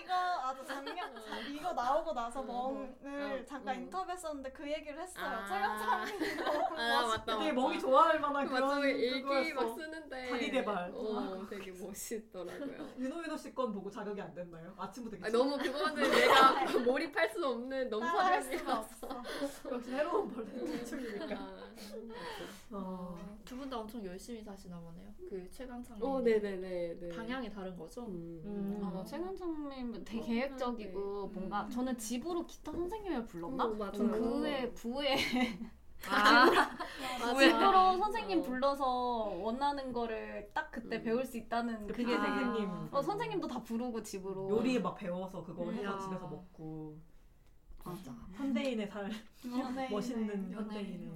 이거 0.00 0.12
아주 0.42 0.64
작년 0.64 1.10
이거 1.52 1.72
나오고 1.72 2.12
나서 2.12 2.42
멍을 2.42 3.44
잠깐 3.46 3.76
인터뷰했었는데 3.82 4.50
그 4.52 4.66
얘기를 4.70 5.00
했어요 5.00 5.24
아. 5.24 6.04
너무 6.44 6.80
아 6.80 7.06
맞다. 7.08 7.38
되게. 7.38 7.52
멍이 7.52 7.78
좋아할 7.78 8.18
만한 8.20 8.44
맞아 8.46 8.54
그런 8.54 8.82
일기 8.88 9.22
그거였어. 9.22 9.54
막 9.54 9.74
쓰는데 9.74 10.28
자기 10.30 10.50
개발. 10.50 10.90
어 10.94 11.46
되게 11.48 11.70
멋있더라고요. 11.72 12.88
윤호 12.98 13.22
윤호 13.24 13.36
씨 13.36 13.54
건 13.54 13.70
보고 13.72 13.90
자격이 13.90 14.20
안 14.20 14.34
됐나요? 14.34 14.74
아침부터 14.78 15.24
아, 15.26 15.30
너무 15.30 15.56
그거는 15.58 16.10
내가 16.10 16.64
몰입할 16.84 17.28
수 17.28 17.46
없는 17.46 17.88
너무 17.90 18.04
따라할 18.04 18.42
수가 18.42 18.58
사람이라서. 18.58 19.06
없어 19.06 19.22
역시 19.70 19.90
새로운 19.90 20.28
벌레 20.32 20.64
대충이니까. 20.64 21.36
어. 22.70 23.34
두 23.44 23.56
분 23.58 23.68
다 23.70 23.76
엄청 23.78 24.04
열심히 24.04 24.42
사시나 24.42 24.78
보네요. 24.80 25.12
그 25.28 25.33
최강창. 25.50 25.98
어 26.00 26.20
네네네 26.20 26.98
네. 27.00 27.08
방향이 27.08 27.50
다른 27.50 27.76
거죠? 27.76 28.06
음. 28.06 28.80
아, 28.82 28.90
나 28.90 29.04
최근창민 29.04 30.04
되게 30.04 30.20
어, 30.20 30.24
계획적이고 30.24 31.26
뭔가 31.28 31.68
저는 31.68 31.96
집으로 31.98 32.46
기타 32.46 32.72
선생님을 32.72 33.26
불렀나? 33.26 33.66
음, 33.66 33.78
맞아요. 33.78 33.92
전 33.92 34.10
그의 34.10 34.72
부에 34.74 35.16
아, 36.08 36.46
집으로 37.38 37.96
선생님 37.96 38.42
불러서 38.42 38.84
원하는 39.40 39.92
거를 39.92 40.50
딱 40.52 40.70
그때 40.70 41.02
배울 41.02 41.24
수 41.24 41.36
있다는 41.38 41.86
그게 41.86 42.04
되게 42.04 42.16
선생님. 42.16 42.88
어, 42.92 43.02
선생님도 43.02 43.48
다 43.48 43.62
부르고 43.62 44.02
집으로 44.02 44.50
요리 44.50 44.80
막 44.80 44.94
배워서 44.96 45.42
그거 45.42 45.64
음. 45.64 45.74
해서 45.74 45.84
야. 45.84 45.98
집에서 45.98 46.26
먹고 46.28 46.98
맞아. 47.84 48.12
현대인의 48.32 48.86
삶 48.88 49.10
연예인의 49.46 49.90
멋있는. 49.90 50.52
현대인의 50.52 51.10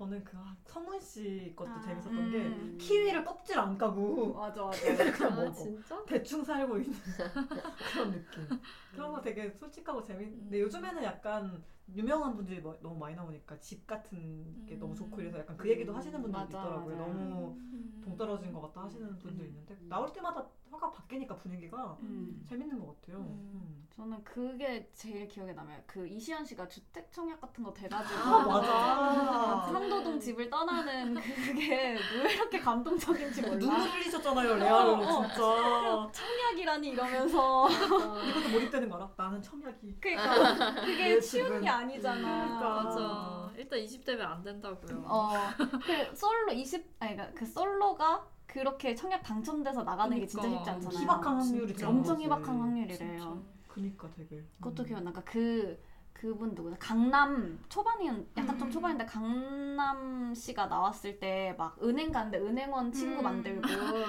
저는 0.00 0.24
그 0.24 0.34
아, 0.38 0.56
성훈 0.64 0.98
씨 0.98 1.52
것도 1.54 1.68
아, 1.68 1.80
재밌었던 1.82 2.16
음. 2.16 2.30
게 2.30 2.78
키위를 2.78 3.22
껍질 3.22 3.58
안 3.58 3.76
까고 3.76 4.32
맞아 4.32 4.64
맞아 4.64 4.78
그냥 5.12 5.32
아 5.32 5.36
먹어 5.36 5.52
진짜? 5.52 6.02
대충 6.06 6.42
살고 6.42 6.78
있는 6.78 6.96
그런 7.92 8.10
느낌 8.10 8.48
그런 8.94 9.12
거 9.12 9.20
되게 9.20 9.50
솔직하고 9.50 10.02
재밌는데 10.02 10.56
음. 10.56 10.62
요즘에는 10.62 11.02
약간 11.04 11.62
유명한 11.94 12.34
분들이 12.34 12.60
뭐- 12.60 12.78
너무 12.80 12.98
많이 12.98 13.14
나오니까 13.14 13.60
집 13.60 13.86
같은 13.86 14.64
게 14.64 14.76
너무 14.76 14.94
음. 14.94 14.96
좋고 14.96 15.20
이래서 15.20 15.38
약간 15.40 15.54
그 15.58 15.68
얘기도 15.68 15.92
하시는 15.92 16.22
분들도 16.22 16.46
맞아, 16.46 16.58
있더라고요 16.60 16.96
맞아요. 16.96 17.12
너무 17.12 17.48
음. 17.58 18.00
동떨어진 18.02 18.52
것 18.54 18.62
같다 18.62 18.84
하시는 18.84 19.18
분도 19.18 19.44
있는데 19.44 19.76
나올 19.86 20.10
때마다 20.14 20.48
화가 20.70 20.90
바뀌니까 20.92 21.36
분위기가 21.36 21.96
음. 22.02 22.44
재밌는 22.48 22.78
것 22.78 23.00
같아요 23.00 23.18
음. 23.18 23.50
음. 23.54 23.80
저는 24.00 24.24
그게 24.24 24.88
제일 24.94 25.28
기억에 25.28 25.52
남아요. 25.52 25.78
그 25.86 26.06
이시연 26.06 26.42
씨가 26.42 26.66
주택 26.68 27.12
청약 27.12 27.38
같은 27.38 27.62
거 27.62 27.70
돼가지고 27.74 28.18
아, 28.20 28.46
맞아. 28.46 29.66
상도동 29.70 30.18
집을 30.18 30.48
떠나는 30.48 31.14
그게 31.20 31.98
왜 32.24 32.32
이렇게 32.32 32.58
감동적인지 32.60 33.42
몰라. 33.42 33.56
눈물 33.58 33.78
흘리셨잖아요 33.90 34.56
레아로 34.56 34.92
어, 34.92 35.00
어. 35.00 35.26
진짜 35.26 36.10
청약이라니 36.24 36.88
이러면서 36.88 37.68
이것도 37.68 38.48
몰입되는 38.50 38.88
거 38.88 38.96
알아? 38.96 39.10
나는 39.18 39.42
청약이 39.42 39.96
그러니까 40.00 40.74
그게 40.76 41.08
내 41.16 41.20
쉬운 41.20 41.46
집은 41.46 41.60
게 41.60 41.68
아니잖아. 41.68 42.58
맞아. 42.58 43.50
일단 43.54 43.80
20대면 43.80 44.20
안 44.22 44.42
된다고요. 44.42 45.04
어, 45.06 45.30
그 45.84 46.16
솔로 46.16 46.52
20 46.52 46.86
아니 47.00 47.16
그러니까 47.16 47.38
그 47.38 47.44
솔로가 47.44 48.26
그렇게 48.54 48.94
청약 48.96 49.22
당첨돼서 49.22 49.84
나가는 49.84 50.18
게 50.18 50.26
진짜 50.26 50.48
쉽지 50.48 50.70
않잖아요. 50.70 51.00
희박한 51.00 51.36
확률이 51.38 51.84
엄청. 51.84 52.20
희박한 52.20 52.60
확률이래요. 52.60 53.42
그니까 53.68 54.08
되게. 54.16 54.42
그것도 54.58 54.82
기억나. 54.84 55.12
그러니까 55.12 55.22
그 55.32 55.78
그분 56.12 56.54
누구나 56.54 56.76
강남 56.78 57.58
초반이었 57.70 58.14
약간 58.36 58.58
좀 58.58 58.70
초반인데 58.70 59.06
강남 59.06 60.34
씨가 60.34 60.66
나왔을 60.66 61.18
때 61.18 61.54
막 61.56 61.78
은행 61.82 62.10
갔는데 62.12 62.38
은행원 62.38 62.92
친구 62.92 63.20
음. 63.20 63.24
만들고 63.24 63.62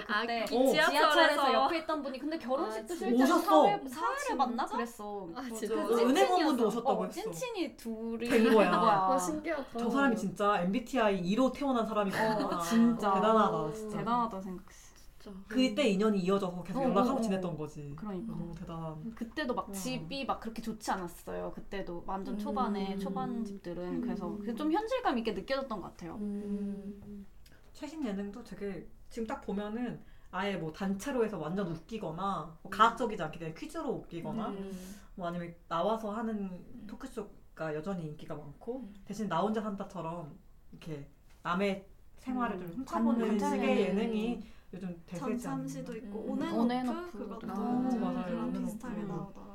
아, 0.10 0.22
그때 0.22 0.44
그 0.50 0.50
지하철에서. 0.72 0.90
지하철에서 0.92 1.52
있던 1.92 2.02
분이 2.02 2.20
근데 2.20 2.38
결혼식도 2.38 2.94
아, 2.94 2.98
실제로 2.98 3.24
오셨어. 3.24 3.64
사회 3.64 3.88
사회를 3.88 4.38
봤나 4.38 4.66
그랬어. 4.66 5.30
아, 5.36 5.42
그 5.42 5.56
진짜? 5.56 5.76
찐친이었어. 5.76 6.08
은행 6.08 6.32
원분도 6.32 6.68
오셨다고 6.68 7.02
어, 7.02 7.06
했어. 7.06 7.22
찐친이 7.22 7.78
둘이 7.78 8.30
된 8.30 8.54
거야. 8.54 8.72
와 8.72 9.18
신기하다. 9.18 9.78
저 9.78 9.90
사람이 9.90 10.16
진짜 10.16 10.62
MBTI 10.62 11.22
2로 11.24 11.52
태어난 11.54 11.86
사람이구나. 11.86 12.48
어, 12.48 12.60
진짜 12.62 13.14
대단하다, 13.14 13.74
진짜. 13.74 13.98
대단하다 13.98 14.42
생각했어. 14.42 14.92
그때 15.48 15.88
인연이 15.88 16.20
이어져서 16.20 16.64
계속 16.64 16.80
어, 16.80 16.84
연락하고 16.86 17.18
어, 17.18 17.20
어. 17.20 17.22
지냈던 17.22 17.58
거지. 17.58 17.94
그러니까. 17.96 18.34
너무 18.34 18.56
대단한. 18.56 19.14
그때도 19.14 19.54
막 19.54 19.72
집이 19.72 20.26
막 20.26 20.40
그렇게 20.40 20.62
좋지 20.64 20.90
않았어요. 20.90 21.52
그때도 21.52 22.04
완전 22.08 22.40
초반에 22.40 22.96
음. 22.96 23.00
초반 23.00 23.46
집들은 23.46 24.02
그래서 24.02 24.36
그게 24.38 24.56
좀 24.56 24.72
현실감 24.72 25.20
있게 25.20 25.34
느껴졌던 25.34 25.80
것 25.80 25.88
같아요. 25.90 26.20
최신 27.74 28.04
예능도 28.04 28.44
되게 28.44 28.88
지금 29.10 29.28
딱 29.28 29.42
보면은 29.42 30.02
아예 30.32 30.56
뭐 30.56 30.72
단체로 30.72 31.24
해서 31.26 31.38
완전 31.38 31.68
웃기거나 31.68 32.58
뭐 32.62 32.70
가학적이지 32.70 33.22
않게 33.22 33.40
그냥 33.40 33.54
퀴즈로 33.54 33.90
웃기거나 33.90 34.50
음. 34.50 34.96
뭐 35.16 35.28
아니면 35.28 35.54
나와서 35.68 36.12
하는 36.12 36.64
토크쇼가 36.88 37.76
여전히 37.76 38.06
인기가 38.08 38.34
많고 38.36 38.90
대신 39.06 39.28
나 39.28 39.42
혼자 39.42 39.62
산다처럼 39.62 40.38
이렇게 40.72 41.10
남의 41.44 41.86
생활을 42.18 42.60
좀 42.60 42.68
훔쳐보는 42.68 43.28
관찰 43.28 43.52
식의 43.52 43.82
예능. 43.82 44.00
예능이 44.04 44.42
요즘 44.74 45.02
대세지 45.06 45.26
않나. 45.26 45.38
전참시도 45.38 45.96
있고 45.98 46.34
음. 46.34 46.54
온앤오프. 46.60 47.18
그것도 47.18 47.52
아, 47.52 47.56
맞아요. 47.56 48.26
그런. 48.26 48.54
비슷하게 48.54 49.04
나오더라고. 49.04 49.51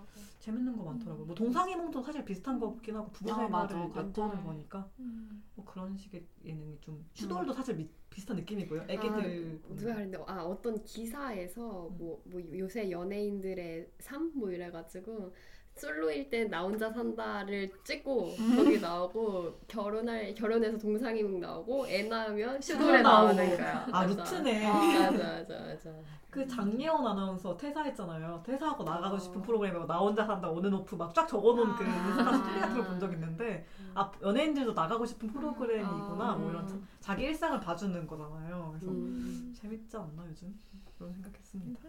재밌는 0.46 0.76
거 0.76 0.84
많더라고. 0.84 1.24
뭐 1.24 1.34
동상이몽도 1.34 2.02
사실 2.02 2.24
비슷한 2.24 2.60
거긴 2.60 2.94
하고 2.94 3.10
부부 3.10 3.32
아. 3.32 3.34
생활을 3.34 3.76
엿보는 3.96 4.14
완전. 4.14 4.44
거니까 4.44 4.88
음. 5.00 5.42
뭐 5.56 5.64
그런 5.64 5.96
식의 5.96 6.24
예능이 6.44 6.78
좀 6.80 7.04
슈돌도 7.14 7.52
사실 7.52 7.74
미, 7.74 7.88
비슷한 8.08 8.36
느낌이고요. 8.36 8.84
애기들 8.88 9.60
아, 9.64 9.74
누가 9.74 9.94
그랬는데 9.94 10.18
아 10.28 10.44
어떤 10.44 10.80
기사에서 10.84 11.88
뭐, 11.98 12.22
뭐 12.26 12.40
요새 12.56 12.90
연예인들의 12.90 13.90
삶 13.98 14.30
뭐 14.36 14.50
이래가지고 14.52 15.32
솔로일 15.76 16.30
때 16.30 16.48
나 16.48 16.62
혼자 16.62 16.90
산다를 16.90 17.70
찍고 17.84 18.34
거기 18.56 18.80
나오고 18.80 19.58
결혼할 19.68 20.34
결혼해서 20.34 20.78
동상이몽 20.78 21.38
나오고 21.40 21.86
애 21.88 22.04
낳으면 22.04 22.60
슈돌에. 22.60 23.02
나오는 23.02 23.56
거야. 23.56 23.86
아, 23.92 24.06
맞아. 24.06 24.06
루트네. 24.06 24.66
맞아 24.68 25.10
맞아 25.10 25.58
맞아. 25.60 25.90
그 26.30 26.46
장예원 26.46 27.06
아나운서 27.06 27.56
퇴사했잖아요. 27.56 28.42
퇴사하고 28.44 28.84
나가고 28.84 29.18
싶은 29.18 29.40
프로그램에 29.42 29.86
나 29.86 29.98
혼자 29.98 30.24
산다 30.24 30.48
온앤오프 30.50 30.94
막 30.96 31.14
쫙 31.14 31.26
적어놓은 31.26 31.74
그 31.76 31.84
인스타 31.84 32.32
스토리 32.36 32.60
같은 32.60 32.74
걸 32.76 32.84
본 32.86 33.00
적 33.00 33.12
있는데 33.12 33.66
아 33.94 34.10
연예인들도 34.22 34.72
나가고 34.72 35.04
싶은 35.06 35.28
프로그램이구나 35.32 36.34
뭐 36.36 36.50
이런 36.50 36.66
자, 36.66 36.74
자기 37.00 37.24
일상을 37.24 37.58
봐주는 37.60 38.06
거잖아요. 38.06 38.68
그래서 38.72 38.90
음. 38.92 39.52
재밌지 39.56 39.96
않나 39.96 40.24
요즘 40.28 40.54
그런 40.98 41.12
생각했습니다. 41.12 41.80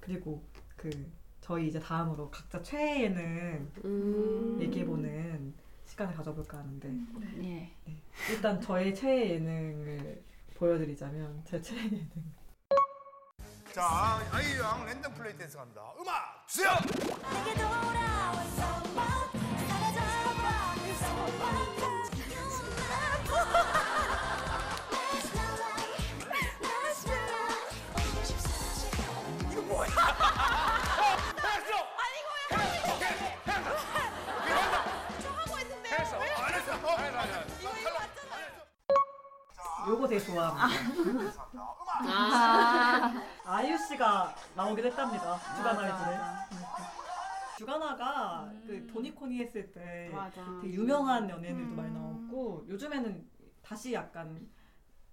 그리고 0.00 0.44
그 0.76 0.90
저희 1.46 1.68
이제 1.68 1.78
다음으로 1.78 2.28
각자 2.28 2.60
최애 2.60 3.04
예능 3.04 3.70
음. 3.84 4.58
얘기해보는 4.60 5.54
시간을 5.84 6.12
가져볼까 6.16 6.58
하는데 6.58 6.88
예. 6.88 7.40
네. 7.40 7.76
일단 8.32 8.60
저의 8.60 8.92
최애 8.92 9.30
예능을 9.30 10.24
보여드리자면 10.56 11.44
제 11.44 11.60
최애 11.62 11.84
예능 11.84 12.10
자, 13.72 14.18
아이유양 14.32 14.86
랜덤 14.86 15.14
플레이 15.14 15.36
댄스 15.36 15.56
갑니다. 15.56 15.92
음악 16.00 16.48
주세요. 16.48 16.70
요거 39.96 40.08
되게 40.08 40.20
좋아합니다. 40.24 40.66
아. 42.08 43.12
아이유 43.46 43.78
씨가 43.78 44.34
나오긴 44.54 44.84
했답니다. 44.84 45.38
주간 45.56 45.78
아이돌에. 45.78 46.18
주간아가 47.56 48.50
그 48.66 48.86
도니코니 48.92 49.38
했을 49.40 49.72
때 49.72 50.10
맞아. 50.12 50.44
되게 50.60 50.74
유명한 50.74 51.28
연예인들도 51.30 51.74
많이 51.74 51.90
나왔고 51.94 52.66
요즘에는 52.68 53.26
다시 53.62 53.94
약간 53.94 54.46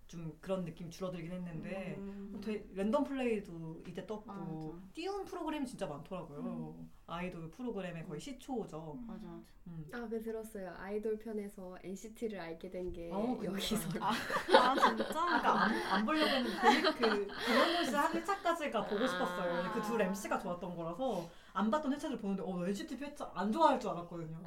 좀 0.08 0.38
그런 0.42 0.64
느낌이 0.64 0.90
줄어들긴 0.90 1.32
했는데 1.32 1.96
음. 1.98 2.40
되게 2.44 2.66
랜덤 2.74 3.04
플레이도 3.04 3.84
이제 3.88 4.06
떴고 4.06 4.26
맞아. 4.26 4.88
띄운 4.94 5.26
프로그램이 5.26 5.66
진짜 5.66 5.88
많더라고요. 5.88 6.76
아이돌 7.08 7.50
프로그램의 7.50 8.06
거의 8.06 8.20
시초죠. 8.20 8.98
맞아 9.08 9.28
맞아. 9.28 9.42
음. 9.68 9.86
아, 9.92 10.08
그 10.08 10.22
들었어요. 10.22 10.74
아이돌 10.78 11.18
편에서 11.18 11.78
NCT를 11.84 12.40
알게 12.40 12.70
된게 12.70 13.10
어. 13.12 13.40
여기서. 13.44 13.76
아, 14.00 14.12
아 14.12 14.76
진짜? 14.76 15.14
그러니까 15.14 15.64
안, 15.64 15.72
안 15.72 16.06
보려고 16.06 16.30
했는데 16.30 16.92
그 16.98 17.28
강원도 17.28 17.84
씨한 17.84 18.12
1차까지가 18.14 18.90
보고 18.90 19.08
싶었어요. 19.08 19.72
그둘 19.74 20.02
MC가 20.02 20.40
좋았던 20.40 20.76
거라서 20.76 21.30
안 21.54 21.70
봤던 21.70 21.94
회차를 21.94 22.18
보는데 22.20 22.44
어, 22.44 22.58
나 22.58 22.68
NCT 22.68 22.96
회차 22.96 23.32
안 23.34 23.52
좋아할 23.52 23.80
줄 23.80 23.90
알았거든요. 23.92 24.38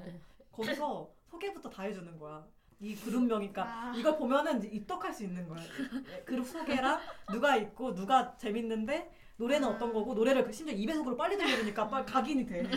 거기서 0.53 1.11
소개부터 1.27 1.69
다 1.69 1.83
해주는 1.83 2.19
거야. 2.19 2.47
이 2.79 2.95
그룹명이니까 2.95 3.63
아. 3.63 3.93
이걸 3.97 4.17
보면은 4.19 4.59
이제 4.59 4.69
입덕할 4.69 5.13
수 5.13 5.25
있는 5.25 5.49
거야. 5.49 5.63
그룹 6.27 6.47
소개랑 6.47 7.01
누가 7.33 7.57
있고 7.57 7.95
누가 7.95 8.37
재밌는데 8.37 9.11
노래는 9.39 9.69
어떤 9.69 9.93
거고 9.93 10.15
노래를 10.15 10.45
그 10.45 10.53
심지어 10.53 10.75
2배속으로 10.75 11.17
빨리 11.17 11.37
들려주니까 11.37 11.89
빨리 11.89 12.07
각인이 12.07 12.47
돼. 12.47 12.69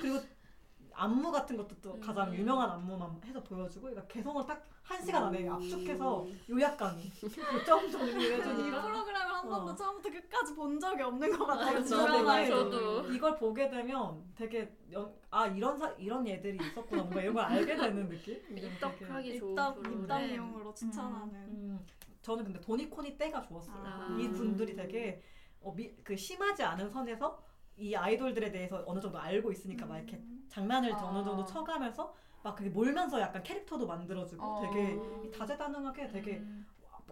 그리고 0.00 0.20
안무 1.02 1.32
같은 1.32 1.56
것도 1.56 1.74
또 1.80 2.00
가장 2.00 2.34
유명한 2.34 2.70
안무만 2.70 3.20
해서 3.24 3.42
보여주고 3.42 3.88
그러니까 3.88 4.06
개성을 4.06 4.46
딱 4.46 4.72
한 4.84 5.00
시간 5.04 5.24
안에 5.24 5.48
압축해서 5.48 6.26
요약 6.50 6.76
강의 6.76 7.10
요점 7.54 7.90
정리를 7.90 8.20
이 8.20 8.32
해주니까 8.32 8.82
프로그램을 8.82 9.34
한 9.34 9.48
번도 9.48 9.72
어. 9.72 9.74
처음부터 9.74 10.10
끝까지 10.10 10.54
본 10.54 10.78
적이 10.78 11.02
없는 11.02 11.38
것 11.38 11.46
같아요. 11.46 11.72
그렇죠. 11.74 11.88
주간아이. 11.88 12.48
되게 12.48 13.14
이걸 13.14 13.36
보게 13.36 13.68
되면 13.68 14.22
되게 14.34 14.76
연, 14.92 15.12
아 15.30 15.46
이런 15.46 15.78
사, 15.78 15.88
이런 15.98 16.26
얘들이 16.26 16.58
있었구나 16.60 17.02
뭔가 17.02 17.22
이런 17.22 17.34
걸 17.34 17.44
알게 17.44 17.76
되는 17.76 18.08
느낌. 18.08 18.34
입덕하기 18.56 19.38
좋은 19.38 19.52
입덕 19.52 19.82
프로그램. 19.82 20.02
입덕용으로 20.02 20.74
추천하는. 20.74 21.34
음, 21.34 21.86
저는 22.20 22.44
근데 22.44 22.60
도니코니 22.60 23.16
때가 23.16 23.42
좋았어요. 23.42 23.76
아. 23.76 24.16
이 24.20 24.28
분들이 24.30 24.74
되게 24.74 25.22
어, 25.60 25.72
미, 25.74 25.92
그 26.02 26.16
심하지 26.16 26.62
않은 26.64 26.90
선에서 26.90 27.40
이 27.76 27.94
아이돌들에 27.94 28.50
대해서 28.50 28.82
어느 28.86 29.00
정도 29.00 29.18
알고 29.18 29.50
있으니까 29.50 29.86
막 29.86 29.98
이렇게 29.98 30.22
장난을 30.48 30.92
아. 30.92 31.04
어느 31.08 31.24
정도 31.24 31.44
쳐가면서 31.44 32.14
막 32.42 32.56
그게 32.56 32.68
몰면서 32.68 33.20
약간 33.20 33.42
캐릭터도 33.42 33.86
만들어주고 33.86 34.42
어. 34.42 34.60
되게 34.60 35.30
다재다능하게 35.30 36.08
되게 36.08 36.44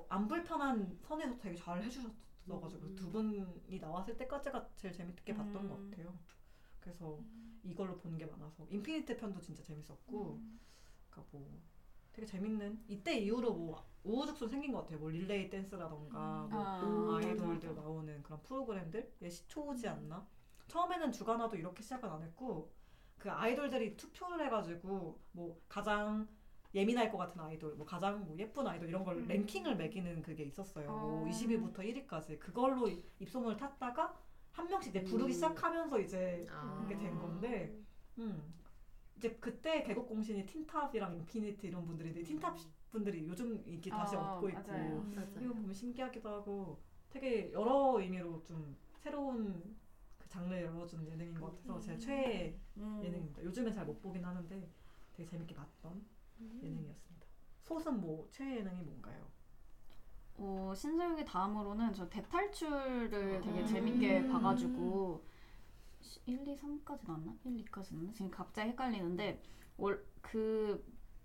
안 0.08 0.26
불편한 0.26 0.98
선에서 1.02 1.38
되게 1.38 1.56
잘 1.56 1.82
해주셨어가지고 1.82 2.94
두 2.96 3.10
분이 3.10 3.78
나왔을 3.80 4.16
때까지가 4.16 4.70
제일 4.76 4.92
재밌게 4.92 5.34
봤던 5.34 5.68
것 5.68 5.90
같아요. 5.90 6.18
그래서 6.80 7.20
이걸로 7.62 7.96
보는 7.96 8.18
게 8.18 8.26
많아서 8.26 8.66
인피니트 8.70 9.16
편도 9.16 9.40
진짜 9.40 9.62
재밌었고, 9.62 10.40
그러니까 11.10 11.28
뭐 11.30 11.60
되게 12.12 12.26
재밌는 12.26 12.84
이때 12.88 13.18
이후로 13.18 13.54
뭐 13.54 13.84
우후죽순 14.02 14.48
생긴 14.48 14.72
것 14.72 14.80
같아요. 14.80 14.98
뭐 14.98 15.10
릴레이 15.10 15.48
댄스라던가 15.50 16.48
뭐 16.50 16.50
아, 16.52 17.16
아이돌들 17.16 17.68
맞아. 17.68 17.80
나오는 17.80 18.22
그런 18.22 18.42
프로그램들 18.42 19.12
예, 19.22 19.28
시초지 19.28 19.86
않나? 19.88 20.26
처음에는 20.74 21.10
주간아도 21.10 21.56
이렇게 21.56 21.82
시작은 21.82 22.08
안 22.08 22.22
했고 22.22 22.70
그 23.18 23.30
아이돌들이 23.30 23.96
투표를 23.96 24.46
해가지고 24.46 25.18
뭐 25.32 25.60
가장 25.68 26.28
예민할 26.72 27.10
것 27.10 27.18
같은 27.18 27.40
아이돌, 27.40 27.74
뭐 27.74 27.84
가장 27.84 28.24
뭐 28.24 28.38
예쁜 28.38 28.64
아이돌 28.66 28.88
이런 28.88 29.04
걸 29.04 29.26
랭킹을 29.26 29.74
매기는 29.76 30.22
그게 30.22 30.44
있었어요. 30.44 30.86
뭐 30.88 31.26
어. 31.26 31.28
20위부터 31.28 31.78
1위까지 31.78 32.38
그걸로 32.38 32.88
이- 32.88 33.02
입소문을 33.18 33.56
탔다가 33.56 34.16
한 34.52 34.68
명씩 34.68 34.90
이제 34.90 35.02
부르기 35.02 35.32
음. 35.32 35.34
시작하면서 35.34 35.98
이제 36.00 36.46
아. 36.48 36.78
그게 36.80 36.96
된 36.96 37.18
건데, 37.18 37.76
음 38.18 38.54
이제 39.16 39.36
그때 39.40 39.82
개국 39.82 40.06
공신이 40.08 40.46
틴탑이랑 40.46 41.14
인피니트 41.16 41.66
이런 41.66 41.84
분들인데 41.84 42.22
틴탑 42.22 42.56
분들이 42.90 43.26
요즘 43.26 43.60
인기 43.66 43.90
다시 43.90 44.14
어, 44.16 44.20
얻고 44.36 44.48
있고 44.50 44.60
맞아요. 44.72 45.02
맞아요. 45.14 45.28
이거 45.40 45.52
보면 45.54 45.74
신기하기도 45.74 46.28
하고 46.28 46.80
되게 47.10 47.52
여러 47.52 47.98
의미로 48.00 48.42
좀 48.44 48.76
새로운 48.98 49.76
그 49.76 49.79
장르를 50.30 50.62
열어준 50.62 51.06
예능인 51.06 51.34
것 51.34 51.50
같아서 51.50 51.80
제 51.80 51.98
최애 51.98 52.56
음. 52.78 53.00
예능입니다. 53.04 53.42
요즘엔 53.42 53.74
잘 53.74 53.84
못 53.84 54.00
보긴 54.00 54.24
하는데 54.24 54.68
되게 55.12 55.28
재밌게 55.28 55.54
봤던 55.54 56.02
예능이었습니다. 56.62 57.26
솥은 57.62 58.00
뭐 58.00 58.28
최애 58.30 58.58
예능이 58.58 58.82
뭔가요? 58.82 59.26
어, 60.36 60.72
신서유기 60.74 61.24
다음으로는 61.24 61.92
저 61.92 62.08
대탈출을 62.08 63.10
되게 63.10 63.60
음. 63.60 63.66
재밌게 63.66 64.28
봐가지고 64.28 65.22
1, 66.26 66.48
2, 66.48 66.56
3까지 66.56 67.06
나왔나? 67.06 67.36
1, 67.44 67.64
2까지 67.64 67.92
나왔나? 67.92 68.12
지금 68.12 68.30
갑자기 68.30 68.70
헷갈리는데 68.70 69.42
월, 69.76 70.04
그 70.22 70.82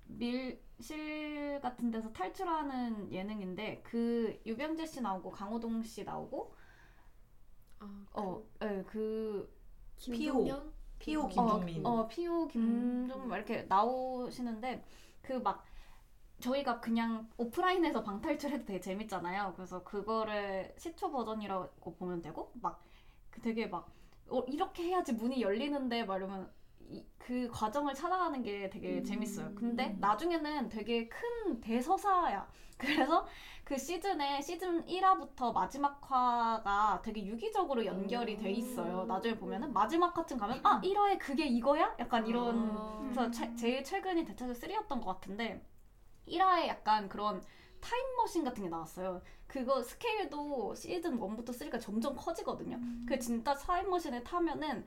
밀실 0.08 1.60
같은 1.62 1.92
데서 1.92 2.12
탈출하는 2.12 3.12
예능인데 3.12 3.82
그 3.84 4.40
유병재 4.46 4.86
씨 4.88 5.02
나오고 5.02 5.32
강호동 5.32 5.84
씨 5.84 6.04
나오고 6.04 6.54
어, 8.14 8.42
예, 8.64 8.84
그 8.88 9.54
김종현? 9.98 10.74
피오 11.00 11.28
김종민. 11.28 11.86
어, 11.86 11.90
어 11.90 12.08
피오 12.08 12.48
김종민 12.48 13.28
막 13.30 13.38
이렇게 13.38 13.64
나오시는데 13.64 14.84
그 15.22 15.34
막 15.40 15.66
저희가 16.40 16.80
그냥 16.82 17.30
오프라인에서 17.38 18.04
방탈출해도 18.04 18.66
되게 18.66 18.80
재밌잖아요. 18.80 19.54
그래서 19.56 19.84
그거를 19.84 20.74
시초 20.78 21.12
버전이라고 21.12 21.96
보면 21.96 22.22
되고 22.22 22.52
막그 22.62 23.42
되게 23.42 23.68
막 23.68 23.90
어, 24.30 24.42
이렇게 24.48 24.84
해야지 24.84 25.14
문이 25.14 25.42
열리는데 25.42 26.04
막 26.04 26.18
이러면 26.18 26.52
이, 26.90 27.06
그 27.18 27.48
과정을 27.52 27.94
찾아가는 27.94 28.42
게 28.44 28.70
되게 28.70 29.02
재밌어요. 29.04 29.54
근데 29.56 29.96
나중에는 30.00 30.70
되게 30.70 31.08
큰 31.08 31.60
대서사야. 31.62 32.48
그래서 32.78 33.26
그 33.64 33.78
시즌에 33.78 34.42
시즌 34.42 34.86
1화부터 34.86 35.52
마지막 35.54 36.00
화가 36.04 37.02
되게 37.04 37.26
유기적으로 37.26 37.84
연결이 37.86 38.38
돼 38.38 38.52
있어요. 38.52 39.06
나중에 39.06 39.36
보면은 39.38 39.74
마지막 39.74 40.16
화쯤 40.16 40.38
가면 40.38 40.60
아 40.64 40.80
1화에 40.84 41.18
그게 41.18 41.46
이거야? 41.48 41.96
약간 42.00 42.28
이런 42.28 43.00
그래서 43.14 43.32
최- 43.32 43.56
제일 43.56 43.84
최근이 43.84 44.26
대차수 44.26 44.54
3였던 44.54 45.02
것 45.02 45.06
같은데 45.06 45.66
1화에 46.28 46.68
약간 46.68 47.08
그런 47.10 47.42
타임머신 47.82 48.44
같은 48.44 48.64
게 48.64 48.70
나왔어요. 48.70 49.22
그거 49.48 49.82
스케일도 49.82 50.76
시즌 50.76 51.18
1부터 51.20 51.50
3가 51.54 51.80
점점 51.80 52.16
커지거든요. 52.16 52.78
그 53.08 53.18
진짜 53.20 53.54
타임머신에 53.56 54.24
타면은 54.24 54.86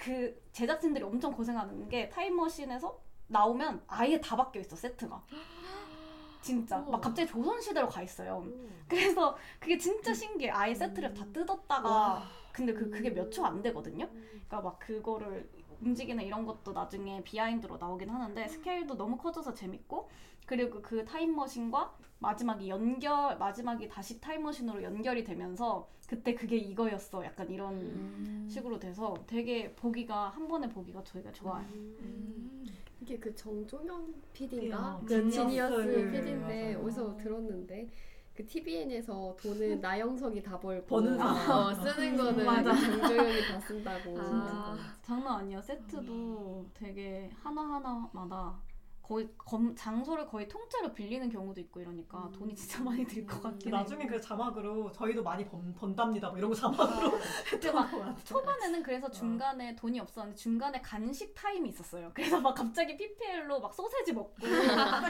그 0.00 0.34
제작진들이 0.52 1.04
엄청 1.04 1.30
고생하는 1.32 1.88
게 1.90 2.08
타임머신에서 2.08 2.98
나오면 3.26 3.82
아예 3.86 4.18
다 4.20 4.34
바뀌어 4.34 4.62
있어 4.62 4.74
세트가. 4.74 5.22
진짜 6.40 6.78
막 6.78 7.02
갑자기 7.02 7.28
조선 7.30 7.60
시대로 7.60 7.86
가 7.86 8.00
있어요. 8.00 8.42
그래서 8.88 9.36
그게 9.58 9.76
진짜 9.76 10.14
신기해. 10.14 10.50
아예 10.50 10.74
세트를 10.74 11.12
다 11.12 11.24
뜯었다가 11.32 12.22
근데 12.52 12.72
그 12.72 12.88
그게 12.88 13.10
몇 13.10 13.30
초 13.30 13.44
안 13.44 13.60
되거든요. 13.62 14.08
그러니까 14.08 14.60
막 14.62 14.78
그거를 14.78 15.48
움직이는 15.82 16.24
이런 16.24 16.46
것도 16.46 16.72
나중에 16.72 17.22
비하인드로 17.22 17.76
나오긴 17.76 18.08
하는데 18.08 18.48
스케일도 18.48 18.96
너무 18.96 19.16
커져서 19.18 19.52
재밌고 19.54 20.08
그리고 20.50 20.82
그 20.82 21.04
타임머신과 21.04 21.94
마지막이 22.18 22.68
연결 22.68 23.38
마지막이 23.38 23.88
다시 23.88 24.20
타임머신으로 24.20 24.82
연결이 24.82 25.22
되면서 25.22 25.88
그때 26.08 26.34
그게 26.34 26.56
이거였어 26.56 27.24
약간 27.24 27.48
이런 27.48 28.48
식으로 28.50 28.80
돼서 28.80 29.14
되게 29.28 29.72
보기가 29.76 30.30
한 30.30 30.48
번에 30.48 30.68
보기가 30.68 31.04
저희가 31.04 31.30
좋아요. 31.30 31.64
이게 33.00 33.16
그 33.20 33.32
정종현 33.32 34.12
PD인가? 34.32 34.98
PD인가? 34.98 35.00
그 35.06 35.30
지니어스. 35.30 36.10
PD인데. 36.10 36.74
어디서 36.74 37.16
들었는데 37.16 37.88
그 38.34 38.44
TVN에서 38.44 39.36
돈은 39.40 39.78
나영석이 39.80 40.42
다 40.42 40.58
벌고 40.58 40.84
버는. 40.84 41.20
어, 41.20 41.72
쓰는 41.74 42.16
거는 42.16 42.44
맞아. 42.44 42.74
정종현이 42.74 43.40
다 43.52 43.60
쓴다고. 43.60 44.16
아, 44.18 44.76
장난 45.00 45.34
아니야. 45.42 45.62
세트도 45.62 46.66
되게 46.74 47.30
하나 47.40 47.62
하나마다 47.62 48.58
거의 49.10 49.28
검, 49.36 49.74
장소를 49.74 50.24
거의 50.28 50.46
통째로 50.46 50.92
빌리는 50.94 51.28
경우도 51.28 51.60
있고 51.62 51.80
이러니까 51.80 52.30
돈이 52.32 52.54
진짜 52.54 52.80
많이 52.84 53.04
들 53.04 53.26
것 53.26 53.42
같긴 53.42 53.74
해. 53.74 53.78
나중에 53.78 54.06
그 54.06 54.20
자막으로 54.20 54.92
저희도 54.92 55.20
많이 55.24 55.44
번, 55.44 55.74
번답니다. 55.74 56.28
뭐 56.28 56.38
이런 56.38 56.48
거 56.48 56.54
자막으로 56.54 57.10
그때 57.50 57.72
막 57.72 57.90
초반에는 58.24 58.84
그래서 58.84 59.10
중간에 59.10 59.74
돈이 59.74 59.98
없었는데 59.98 60.36
중간에 60.36 60.80
간식 60.80 61.34
타임이 61.34 61.70
있었어요. 61.70 62.12
그래서 62.14 62.40
막 62.40 62.54
갑자기 62.54 62.96
PPL로 62.96 63.58
막 63.58 63.74
소세지 63.74 64.12
먹고 64.12 64.32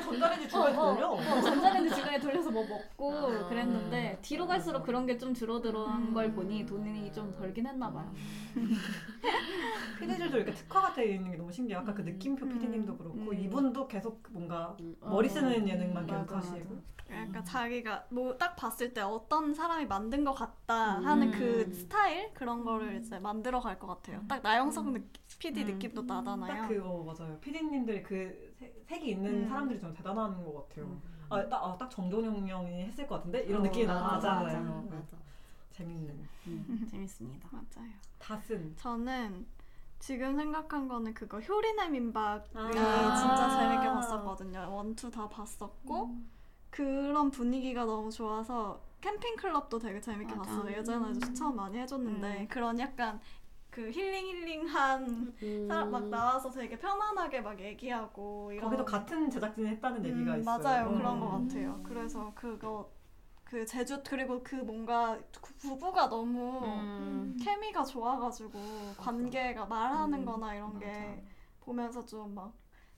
전자레인지 0.02 0.48
중간에 0.48 0.74
어, 0.74 0.80
어, 0.82 0.94
돌려? 0.94 1.08
어, 1.10 1.40
전자레인지 1.42 1.94
중간에 1.94 2.18
돌려서 2.18 2.50
뭐 2.50 2.66
먹고 2.66 3.14
아. 3.14 3.48
그랬는데 3.50 4.18
뒤로 4.22 4.46
갈수록 4.46 4.82
그런 4.82 5.04
게 5.06 5.20
좀 5.20 5.34
줄어드는 5.34 6.14
걸 6.14 6.32
보니 6.32 6.64
돈이 6.64 7.12
좀 7.12 7.34
벌긴 7.36 7.66
했나 7.66 7.92
봐요. 7.92 8.10
PD들도 9.98 10.38
이렇게 10.38 10.52
특화가 10.54 10.94
되어 10.94 11.04
있는 11.04 11.32
게 11.32 11.36
너무 11.36 11.52
신기해요. 11.52 11.80
아까 11.82 11.92
그 11.92 12.00
느낌표 12.00 12.48
PD님도 12.48 12.96
그렇고 12.96 13.34
이분도 13.34 13.86
계속 13.90 14.22
뭔가 14.30 14.76
머리 15.00 15.28
쓰는 15.28 15.68
예능만 15.68 16.06
계속 16.06 16.32
맞아, 16.34 16.36
하시고 16.36 16.78
약간 17.10 17.44
자기가 17.44 18.06
뭐 18.10 18.36
딱 18.38 18.54
봤을 18.54 18.94
때 18.94 19.00
어떤 19.00 19.52
사람이 19.52 19.86
만든 19.86 20.24
것 20.24 20.32
같다 20.32 21.00
하는 21.00 21.30
그 21.32 21.62
음. 21.66 21.72
스타일 21.72 22.32
그런 22.34 22.64
거를 22.64 22.96
이제 23.00 23.18
만들어 23.18 23.60
갈 23.60 23.78
것 23.78 23.86
같아요. 23.88 24.22
딱 24.28 24.42
나영석 24.42 24.92
느, 24.92 24.98
PD 25.40 25.64
느낌도 25.64 26.02
나잖아요. 26.02 26.62
딱그 26.62 26.80
어, 26.84 27.02
맞아요. 27.04 27.38
PD님들이 27.40 28.02
그 28.02 28.54
색- 28.58 28.82
색이 28.86 29.10
있는 29.10 29.42
음. 29.42 29.48
사람들이 29.48 29.80
좀 29.80 29.92
대단한 29.92 30.42
것 30.44 30.68
같아요. 30.68 31.00
아, 31.28 31.48
딱, 31.48 31.64
아, 31.64 31.76
딱 31.78 31.90
정종영 31.90 32.46
형이 32.48 32.82
했을 32.84 33.06
것 33.06 33.16
같은데 33.16 33.40
이런 33.42 33.60
어, 33.60 33.64
느낌이 33.64 33.86
맞아, 33.86 34.00
나잖아요. 34.02 34.82
맞아, 34.88 34.96
네. 34.96 35.02
재밌는. 35.72 36.28
재밌습니다. 36.90 37.48
맞아요. 37.52 37.90
다슨. 38.18 38.76
저는 38.76 39.46
지금 40.00 40.34
생각한 40.34 40.88
거는 40.88 41.14
그거 41.14 41.38
효리네 41.38 41.90
민박을 41.90 42.42
아. 42.54 43.14
진짜 43.14 43.48
재밌게 43.50 43.86
봤었거든요. 43.86 44.68
원투 44.74 45.10
다 45.10 45.28
봤었고 45.28 46.16
그런 46.70 47.30
분위기가 47.30 47.84
너무 47.84 48.10
좋아서 48.10 48.80
캠핑 49.02 49.36
클럽도 49.36 49.78
되게 49.78 50.00
재밌게 50.00 50.34
맞아. 50.34 50.50
봤어요. 50.50 50.76
예전에도 50.78 51.20
추천 51.20 51.54
많이 51.54 51.78
해줬는데 51.78 52.40
음. 52.40 52.48
그런 52.48 52.78
약간 52.80 53.20
그 53.70 53.90
힐링 53.90 54.26
힐링한 54.26 55.34
사람 55.68 55.90
막 55.90 56.08
나와서 56.08 56.50
되게 56.50 56.78
편안하게 56.78 57.40
막 57.42 57.60
얘기하고 57.60 58.50
이런 58.52 58.64
거기도 58.64 58.84
같은 58.84 59.30
제작진이 59.30 59.68
했다는 59.68 60.04
얘기가 60.04 60.34
음, 60.34 60.40
있어요. 60.40 60.58
맞아요. 60.58 60.88
그런 60.96 61.16
음. 61.16 61.20
것 61.20 61.28
같아요. 61.30 61.80
그래서 61.84 62.32
그거 62.34 62.90
그 63.50 63.66
제주 63.66 64.00
그리고 64.06 64.40
그 64.44 64.54
뭔가 64.54 65.18
구- 65.40 65.52
부부가 65.54 66.08
너무 66.08 66.60
음. 66.64 67.36
케미가 67.42 67.82
좋아가지고 67.82 68.60
관계가 68.96 69.66
말하는-거나 69.66 70.54
이런 70.54 70.78
게 70.78 71.20
보면서 71.60 72.04
좀 72.06 72.32
막 72.34 72.52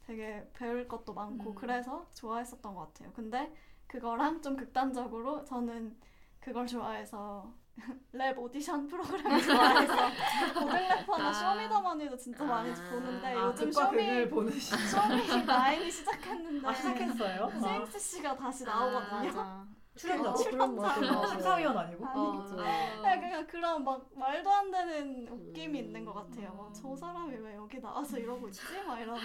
되게 0.07 0.47
배울 0.53 0.87
것도 0.87 1.15
많고 1.15 1.55
그래서 1.55 2.05
좋아했었던 2.13 2.75
것 2.75 2.93
같아요. 2.93 3.11
근데 3.15 3.51
그거랑 3.87 4.43
좀 4.43 4.57
극단적으로 4.57 5.43
저는 5.45 5.97
그걸 6.41 6.67
좋아해서 6.67 7.51
랩 8.13 8.37
오디션 8.37 8.87
프로그램 8.89 9.23
좋아해서 9.41 9.95
고등 10.53 10.77
래퍼나 10.77 11.29
아. 11.29 11.33
쇼미더머니도 11.33 12.17
진짜 12.19 12.45
많이 12.45 12.75
보는데 12.75 13.29
아, 13.29 13.47
요즘 13.47 13.73
쇼미 13.73 14.29
보내시- 14.29 14.77
쇼미 14.77 15.45
nine이 15.47 15.91
시작했는데 15.91 16.69
아, 16.69 16.75
시작했어요? 16.75 17.45
아. 17.55 17.59
스윙스 17.87 17.99
씨가 17.99 18.37
다시 18.37 18.65
나오거든요. 18.65 19.67
출연자. 19.95 20.33
출연자. 20.35 21.19
어, 21.21 21.27
심사위원 21.27 21.77
아니고? 21.79 22.07
아니죠. 22.07 22.57
네, 23.03 23.21
그냥 23.21 23.47
그런 23.47 23.85
막 23.85 24.09
말도 24.15 24.51
안 24.51 24.71
되는 24.71 25.29
웃김이 25.29 25.79
있는 25.79 26.05
것 26.05 26.15
같아요. 26.15 26.55
막 26.55 26.73
저 26.73 26.97
사람이 26.97 27.37
왜 27.37 27.55
여기 27.57 27.79
나와서 27.81 28.19
이러고 28.19 28.49
있지? 28.49 28.63
막 28.87 28.99
이런. 28.99 29.19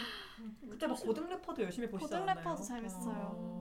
그때 0.69 0.85
막 0.87 0.99
고등 0.99 1.29
래퍼도 1.29 1.63
열심히 1.63 1.89
보시지 1.89 2.11
고등? 2.11 2.25
래퍼도 2.25 2.61
재밌어요. 2.63 3.56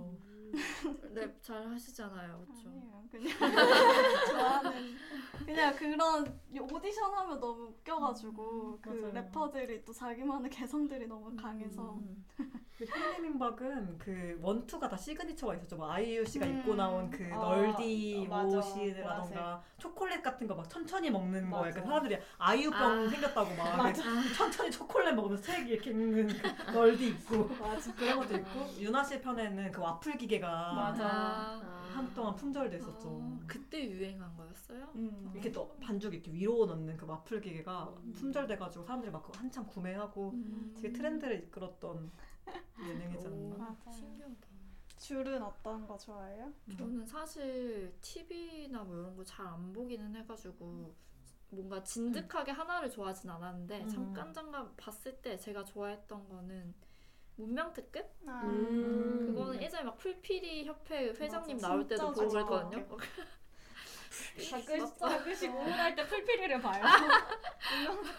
랩 1.15 1.37
잘 1.43 1.67
하시잖아요, 1.69 2.45
그렇죠? 2.47 2.71
그냥 3.11 3.29
좋아하는 4.31 4.97
그냥 5.45 5.75
그런 5.77 6.41
오디션 6.73 7.15
하면 7.15 7.41
너무 7.41 7.65
웃겨가지고 7.69 8.79
그 8.83 8.89
맞아요. 8.89 9.13
래퍼들이 9.15 9.85
또 9.85 9.93
자기만의 9.93 10.51
개성들이 10.51 11.07
너무 11.07 11.35
강해서 11.37 11.99
그 12.77 12.85
효리네 12.85 13.34
민박은 13.34 13.97
그 13.99 14.39
one 14.43 14.59
two가 14.59 14.87
다 14.89 14.97
시그니처가 14.97 15.55
있었죠. 15.55 15.77
뭐 15.77 15.91
아이유 15.91 16.25
씨가 16.27 16.45
음. 16.45 16.59
입고 16.59 16.75
나온 16.75 17.09
그 17.11 17.25
아, 17.33 17.37
널디. 17.37 18.29
옷이라던가 18.31 19.63
초콜릿 19.79 20.23
같은 20.23 20.47
거 20.47 20.55
막 20.57 20.69
천천히 20.69 21.11
먹는 21.11 21.51
거 21.51 21.59
맞아. 21.59 21.69
약간 21.71 21.85
사람들이 21.85 22.19
아이유병 22.39 23.07
아. 23.07 23.09
생겼다고 23.09 23.55
막 23.57 23.77
맞아. 23.77 24.03
그 24.03 24.33
천천히 24.35 24.71
초콜릿 24.71 25.15
먹으면서 25.15 25.43
책 25.43 25.69
이렇게 25.69 25.91
읽는 25.91 26.29
그 26.29 26.71
널디 26.73 27.09
있고 27.09 27.49
그런 27.97 28.19
것도 28.19 28.37
있고 28.37 28.67
유나 28.79 29.03
씨 29.05 29.21
편에는 29.21 29.73
그 29.73 29.81
와플 29.81 30.17
기계가 30.19 30.46
맞아. 30.75 31.61
한동안 31.95 32.35
품절됐었죠. 32.37 33.39
그때 33.47 33.89
유행한 33.91 34.35
거였어요? 34.37 34.91
이렇게 35.33 35.51
또 35.51 35.75
반죽 35.81 36.13
이렇게 36.13 36.31
위로 36.33 36.67
넣는 36.67 36.97
그 36.97 37.07
와플 37.07 37.41
기계가 37.41 37.95
품절돼가지고 38.15 38.85
사람들이 38.85 39.11
막 39.13 39.23
그거 39.23 39.39
한참 39.39 39.67
구매하고 39.67 40.35
되게 40.75 40.93
트렌드를 40.93 41.45
이끌었던 41.45 42.11
예능이지 42.87 43.27
않나. 43.27 43.57
맞아요. 43.57 44.37
줄은 44.99 45.43
어떤 45.43 45.87
거 45.87 45.97
좋아해요? 45.97 46.53
저는 46.77 47.07
사실 47.07 47.95
TV나 48.01 48.83
뭐 48.85 48.97
이런 48.97 49.17
거 49.17 49.25
잘 49.25 49.47
안 49.47 49.73
보기는 49.73 50.15
해가지고 50.17 50.95
뭔가 51.51 51.83
진득하게 51.83 52.51
하나를 52.53 52.91
좋아하진 52.91 53.31
않았는데 53.31 53.83
음. 53.83 53.89
잠깐 53.89 54.33
잠깐 54.33 54.75
봤을 54.77 55.17
때 55.23 55.39
제가 55.39 55.65
좋아했던 55.65 56.29
거는 56.29 56.75
문명 57.37 57.73
특급? 57.73 58.07
음. 58.27 59.27
그거는 59.27 59.63
예전에 59.63 59.85
막 59.85 59.97
풀피리 59.99 60.65
협회 60.65 61.09
회장님 61.11 61.57
맞아, 61.57 61.69
나올 61.69 61.87
때도 61.87 62.13
보고. 62.13 62.29
그랬거든요. 62.29 62.87
가끔씩 64.51 64.99
가끔씩 64.99 65.55
우울할 65.55 65.95
때 65.95 66.07
풀피리를 66.07 66.61
봐요. 66.61 66.83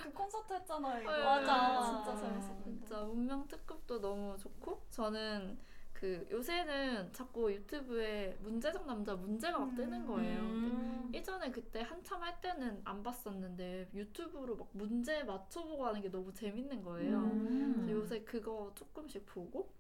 그 0.04 0.14
콘서트 0.14 0.54
했잖아요. 0.54 1.02
이거. 1.02 1.12
네, 1.12 1.24
맞아. 1.24 1.80
네. 1.80 1.86
진짜 1.86 2.16
재밌었는데. 2.16 2.64
진짜 2.64 3.02
운명 3.02 3.48
특급도 3.48 4.00
너무 4.00 4.38
좋고 4.38 4.86
저는 4.92 5.58
그 6.00 6.28
요새는 6.30 7.12
자꾸 7.12 7.52
유튜브에 7.52 8.38
문제적 8.42 8.86
남자 8.86 9.16
문제가 9.16 9.58
막 9.58 9.74
뜨는 9.74 10.06
거예요. 10.06 10.42
근데 10.42 11.18
예전에 11.18 11.50
그때 11.50 11.82
한참 11.82 12.22
할 12.22 12.40
때는 12.40 12.82
안 12.84 13.02
봤었는데 13.02 13.90
유튜브로 13.96 14.58
막 14.58 14.70
문제 14.74 15.24
맞춰보고 15.24 15.88
하는 15.88 16.00
게 16.02 16.12
너무 16.12 16.32
재밌는 16.32 16.84
거예요. 16.84 17.18
음. 17.18 17.88
요새 17.90 18.22
그거 18.22 18.72
조금씩 18.76 19.26
보고 19.26 19.72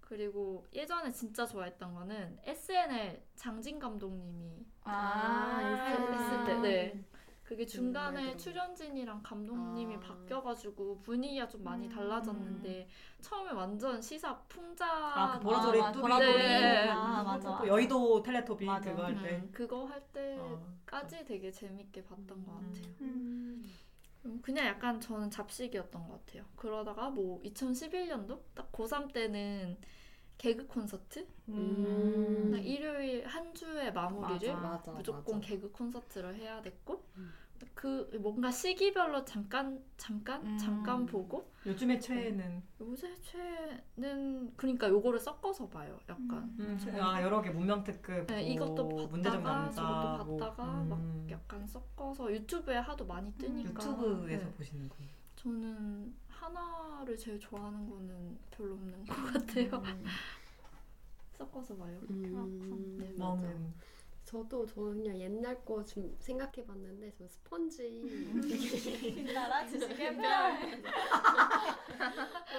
그리고 0.00 0.64
예전에 0.72 1.10
진짜 1.10 1.44
좋아했던 1.44 1.92
거는 1.92 2.38
SNL 2.44 3.20
장진 3.34 3.80
감독님이 3.80 4.64
아, 4.84 5.58
했을 6.12 6.44
때, 6.44 6.60
네. 6.60 7.04
그게 7.54 7.66
중간에 7.66 8.02
많이 8.10 8.36
들어봤네. 8.36 8.36
출연진이랑 8.36 9.22
감독님이 9.22 9.94
아. 9.94 10.00
바뀌어가지고 10.00 11.00
분위기가 11.02 11.48
좀 11.48 11.62
많이 11.62 11.88
달라졌는데 11.88 12.88
처음에 13.20 13.52
완전 13.52 14.02
시사 14.02 14.36
풍자 14.48 14.84
아, 14.86 15.38
그 15.38 15.44
보라돌이 15.44 15.80
아, 15.80 15.92
보라돌이. 15.92 16.38
네. 16.38 16.88
아, 16.90 17.22
맞아. 17.22 17.56
또 17.58 17.66
여의도 17.68 18.22
텔레토비 18.24 18.64
맞아. 18.66 18.90
그거 18.90 19.04
할 19.04 19.22
때. 19.22 19.36
음, 19.36 19.50
그거 19.52 19.84
할 19.84 19.98
어. 20.38 20.76
때까지 20.84 21.24
되게 21.24 21.52
재밌게 21.52 22.04
봤던 22.04 22.44
것 22.44 22.54
같아요. 22.54 22.94
음. 23.02 23.64
음, 24.24 24.40
그냥 24.42 24.66
약간 24.66 25.00
저는 25.00 25.30
잡식이었던 25.30 26.08
것 26.08 26.26
같아요. 26.26 26.44
그러다가 26.56 27.10
뭐 27.10 27.40
2011년도 27.42 28.40
딱 28.54 28.72
고3 28.72 29.12
때는 29.12 29.76
개그 30.38 30.66
콘서트? 30.66 31.24
음. 31.48 32.48
나 32.50 32.58
일요일 32.58 33.24
한 33.26 33.54
주의 33.54 33.92
마무리를 33.92 34.52
맞아, 34.54 34.68
맞아, 34.68 34.92
무조건 34.92 35.36
맞아. 35.36 35.46
개그 35.48 35.70
콘서트를 35.70 36.34
해야 36.34 36.60
됐고 36.60 37.04
음. 37.16 37.32
그 37.74 38.10
뭔가 38.20 38.50
시기별로 38.50 39.24
잠깐 39.24 39.82
잠깐 39.96 40.44
음. 40.44 40.58
잠깐 40.58 41.06
보고 41.06 41.50
요즘에 41.66 41.98
최애는 41.98 42.62
요새 42.80 43.14
최는 43.22 44.52
그러니까 44.56 44.88
요거를 44.88 45.18
섞어서 45.18 45.68
봐요. 45.68 45.98
약간 46.08 46.54
음, 46.58 46.78
아 47.00 47.22
여러 47.22 47.40
개 47.40 47.50
문명 47.50 47.82
특급 47.82 48.26
네, 48.26 48.42
뭐 48.42 48.52
이것도 48.52 49.08
봤다가 49.08 49.70
저것도 49.70 50.24
뭐, 50.24 50.36
봤다가 50.36 50.64
음. 50.64 50.88
막 50.88 51.30
약간 51.30 51.66
섞어서 51.66 52.32
유튜브에 52.32 52.76
하도 52.76 53.06
많이 53.06 53.32
뜨니까 53.34 53.70
유튜브에서 53.70 54.44
네. 54.44 54.52
보시는 54.52 54.88
거. 54.88 54.96
저는 55.36 56.14
하나를 56.28 57.16
제일 57.16 57.38
좋아하는 57.38 57.88
거는 57.88 58.38
별로 58.50 58.74
없는 58.74 59.04
것 59.04 59.14
같아요. 59.32 59.82
섞어서 61.36 61.76
봐요. 61.76 61.98
음, 62.10 62.96
네, 62.98 63.12
마음은 63.16 63.74
저도 64.34 64.66
저는 64.66 64.94
그냥 65.04 65.16
옛날 65.20 65.64
거 65.64 65.84
좀 65.84 66.16
생각해봤는데 66.18 67.12
저 67.12 67.28
스펀지 67.28 68.02
빛나라 69.00 69.64
지식의 69.66 70.16
별. 70.16 70.24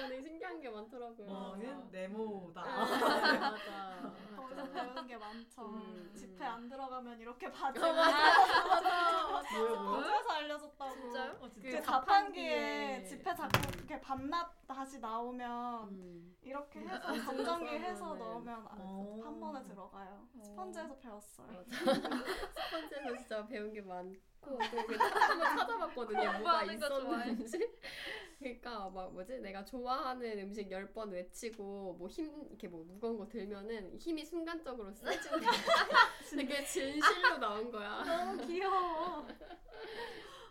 오늘 0.04 0.22
신기한 0.22 0.60
게 0.60 0.70
많더라고요. 0.70 1.26
너는 1.26 1.90
네모다. 1.90 2.62
아, 2.62 2.84
맞아. 3.52 4.12
거기서 4.36 4.70
배우는 4.70 5.06
게 5.06 5.16
많죠. 5.18 5.62
음, 5.66 6.10
집회 6.14 6.44
안 6.46 6.66
들어가면 6.68 7.18
이렇게 7.20 7.50
바지. 7.50 7.78
어, 7.78 7.92
맞아, 7.92 8.02
맞아. 9.28 9.58
뭐야, 9.58 9.80
뭐야? 9.82 10.02
거기서 10.12 10.30
알려줬다고. 10.32 10.94
진짜요? 10.94 11.36
어, 11.40 11.48
진짜? 11.50 11.68
그그 11.70 11.82
자판기에. 11.82 13.04
집회 13.04 13.34
자꾸 13.34 13.60
이렇게 13.76 14.00
반납 14.00 14.66
다시 14.66 14.98
나오면 15.00 15.88
음. 15.90 16.36
이렇게 16.42 16.80
해서 16.80 16.94
아, 17.08 17.12
진짜? 17.12 17.56
해서 17.58 18.12
네. 18.14 18.18
넣으면 18.20 18.66
어. 18.70 19.20
한 19.24 19.40
번에 19.40 19.62
들어가요. 19.64 20.26
스펀지에서 20.42 20.96
배웠어요. 20.98 21.64
스펀지에서 21.70 23.16
진짜 23.18 23.46
배운 23.46 23.72
게 23.72 23.80
많고 23.80 24.16
또 24.42 24.58
한번 24.58 24.98
찾아봤거든요. 25.58 26.32
뭐가. 26.38 26.64
있었는지. 26.64 27.58
그러니까 28.38 28.90
막 28.90 29.12
뭐지? 29.12 29.38
내가 29.40 29.64
좋아하는 29.64 30.38
음식 30.40 30.70
열번 30.70 31.10
외치고 31.10 31.94
뭐 31.98 32.08
힘 32.08 32.30
이렇게 32.50 32.68
뭐 32.68 32.84
무거운 32.84 33.18
거 33.18 33.26
들면은 33.26 33.96
힘이 33.98 34.24
순간적으로 34.24 34.92
세지는 34.92 35.40
되게 36.36 36.64
진실로 36.64 37.38
나온 37.38 37.70
거야. 37.70 38.04
너무 38.04 38.46
귀여워. 38.46 39.26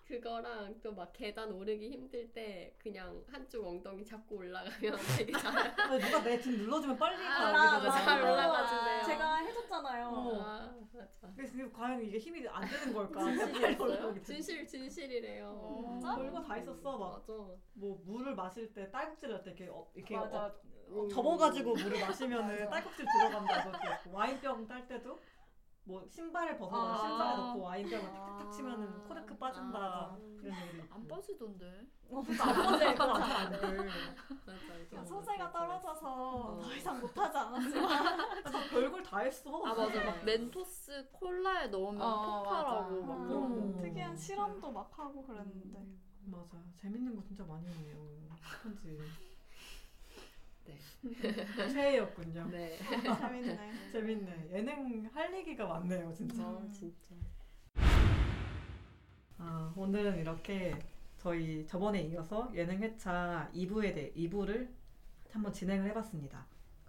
그거랑 0.08 0.80
또 0.82 0.92
막 0.96 1.12
계단 1.14 1.52
오르기 1.52 1.90
힘들 1.90 2.32
때 2.32 2.74
그냥 2.78 3.24
한쪽 3.28 3.66
엉덩이 3.66 4.06
잡고 4.06 4.38
올라가면 4.38 4.72
되게 5.18 5.32
잘 5.34 5.58
아, 5.58 5.98
누가 5.98 6.24
내 6.24 6.40
등 6.40 6.58
눌러주면 6.58 6.96
빨리 6.98 7.16
아, 7.26 7.52
가게 7.52 7.54
맞아. 7.54 7.80
되잖아. 7.82 8.06
잘 8.06 8.22
올라가준대요. 8.22 9.04
제가 9.04 9.36
해줬잖아요. 9.38 10.08
어. 10.08 10.42
아, 10.42 10.76
맞아. 10.94 11.08
그래서 11.36 11.54
이게 11.56 11.72
과연 11.72 12.02
이게 12.02 12.18
힘이 12.20 12.48
안 12.48 12.68
되는 12.70 12.94
걸까? 12.94 13.20
진실이었어요? 13.26 14.16
진실 14.24 14.68
진실이래요. 14.68 15.48
어, 15.48 15.98
진짜? 16.00 16.16
별거 16.16 16.42
다 16.42 16.58
있었어 16.58 16.98
막. 16.98 17.12
맞아. 17.20 17.34
뭐 17.74 18.02
물을 18.06 18.36
마실 18.36 18.72
때 18.74 18.90
딸꾹질 18.92 19.34
할때 19.34 19.50
이렇게 19.52 19.68
어, 19.70 19.88
이렇게 19.96 20.16
맞아. 20.16 20.46
어, 20.46 20.52
어, 20.92 21.08
접어가지고 21.08 21.74
물을 21.74 22.00
마시면은 22.00 22.70
딸꾹질 22.70 23.06
들어간다고 23.18 23.72
와인병 24.12 24.68
딸 24.68 24.88
때도 24.88 25.20
뭐 25.88 26.04
신발을 26.08 26.58
벗어서 26.58 26.94
아. 26.94 26.98
신발에 26.98 27.38
넣고 27.38 27.62
와인병을 27.62 28.12
탁탁 28.12 28.52
치면은 28.52 29.04
코르크 29.08 29.38
빠진다 29.38 29.80
아. 29.80 30.18
이런 30.42 30.54
있고. 30.76 30.96
안 30.96 31.08
빠지던데. 31.08 31.88
안 32.12 32.24
빠져 32.24 32.92
이건 32.92 33.10
안 33.22 33.52
돼. 33.52 33.58
맞아. 34.46 34.76
이거 34.92 35.06
소세가 35.06 35.52
떨어져서 35.52 36.02
어. 36.08 36.60
더 36.60 36.74
이상 36.76 37.00
못하지 37.00 37.38
않았지만 37.38 38.18
나 38.44 38.64
별걸 38.72 39.04
다 39.04 39.20
했어. 39.20 39.64
아 39.66 39.74
맞아 39.76 40.04
막 40.04 40.24
멘토스 40.26 41.10
콜라에 41.12 41.68
넣으면 41.68 42.02
어, 42.02 42.44
폭발하고. 42.44 43.04
막 43.04 43.18
그런 43.28 43.42
거. 43.42 43.56
음. 43.58 43.78
특이한 43.82 44.18
실험도 44.18 44.72
막 44.72 44.90
하고 44.98 45.24
그랬는데 45.26 45.86
맞아 46.26 46.58
재밌는 46.76 47.16
거 47.16 47.22
진짜 47.24 47.44
많이 47.44 47.68
했네요. 47.68 47.96
편지. 48.64 48.98
네. 50.66 51.68
최애였군요. 51.70 52.48
네. 52.52 52.78
재밌네. 53.20 53.72
재밌네. 53.92 54.50
예능 54.54 55.10
할 55.14 55.34
얘기가 55.36 55.66
많네요, 55.68 56.14
진짜. 56.14 56.44
아, 56.44 56.68
진짜. 56.72 57.16
아, 59.38 59.74
오늘은 59.76 60.20
이렇게 60.20 60.78
저희 61.18 61.66
저번에 61.68 62.02
이어서 62.04 62.52
예능 62.56 62.82
회차 62.82 63.50
2부에 63.54 63.94
대해 63.94 64.12
2부를 64.14 64.70
한번 65.32 65.54
진행을 65.54 65.90
해봤습니다. 65.90 66.46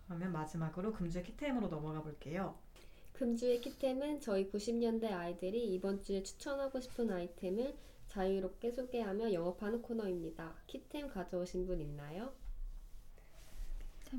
그러면 0.07 0.33
마지막으로 0.33 0.93
금주의 0.93 1.25
키템으로 1.25 1.69
넘어가 1.69 2.03
볼게요. 2.03 2.57
금주의 3.13 3.61
키템은 3.61 4.21
저희 4.21 4.51
90년대 4.51 5.11
아이들이 5.11 5.73
이번 5.75 6.03
주에 6.03 6.23
추천하고 6.23 6.81
싶은 6.81 7.11
아이템을 7.11 7.75
자유롭게 8.09 8.71
소개하며 8.71 9.33
영업하는 9.33 9.83
코너입니다. 9.83 10.55
키템 10.67 11.09
가져오신 11.09 11.67
분 11.67 11.81
있나요? 11.81 12.33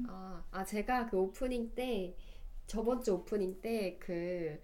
아, 0.08 0.44
아 0.52 0.64
제가 0.64 1.08
그 1.08 1.18
오프닝 1.18 1.74
때 1.76 2.16
저번 2.66 3.02
주 3.02 3.14
오프닝 3.14 3.62
때그 3.62 4.60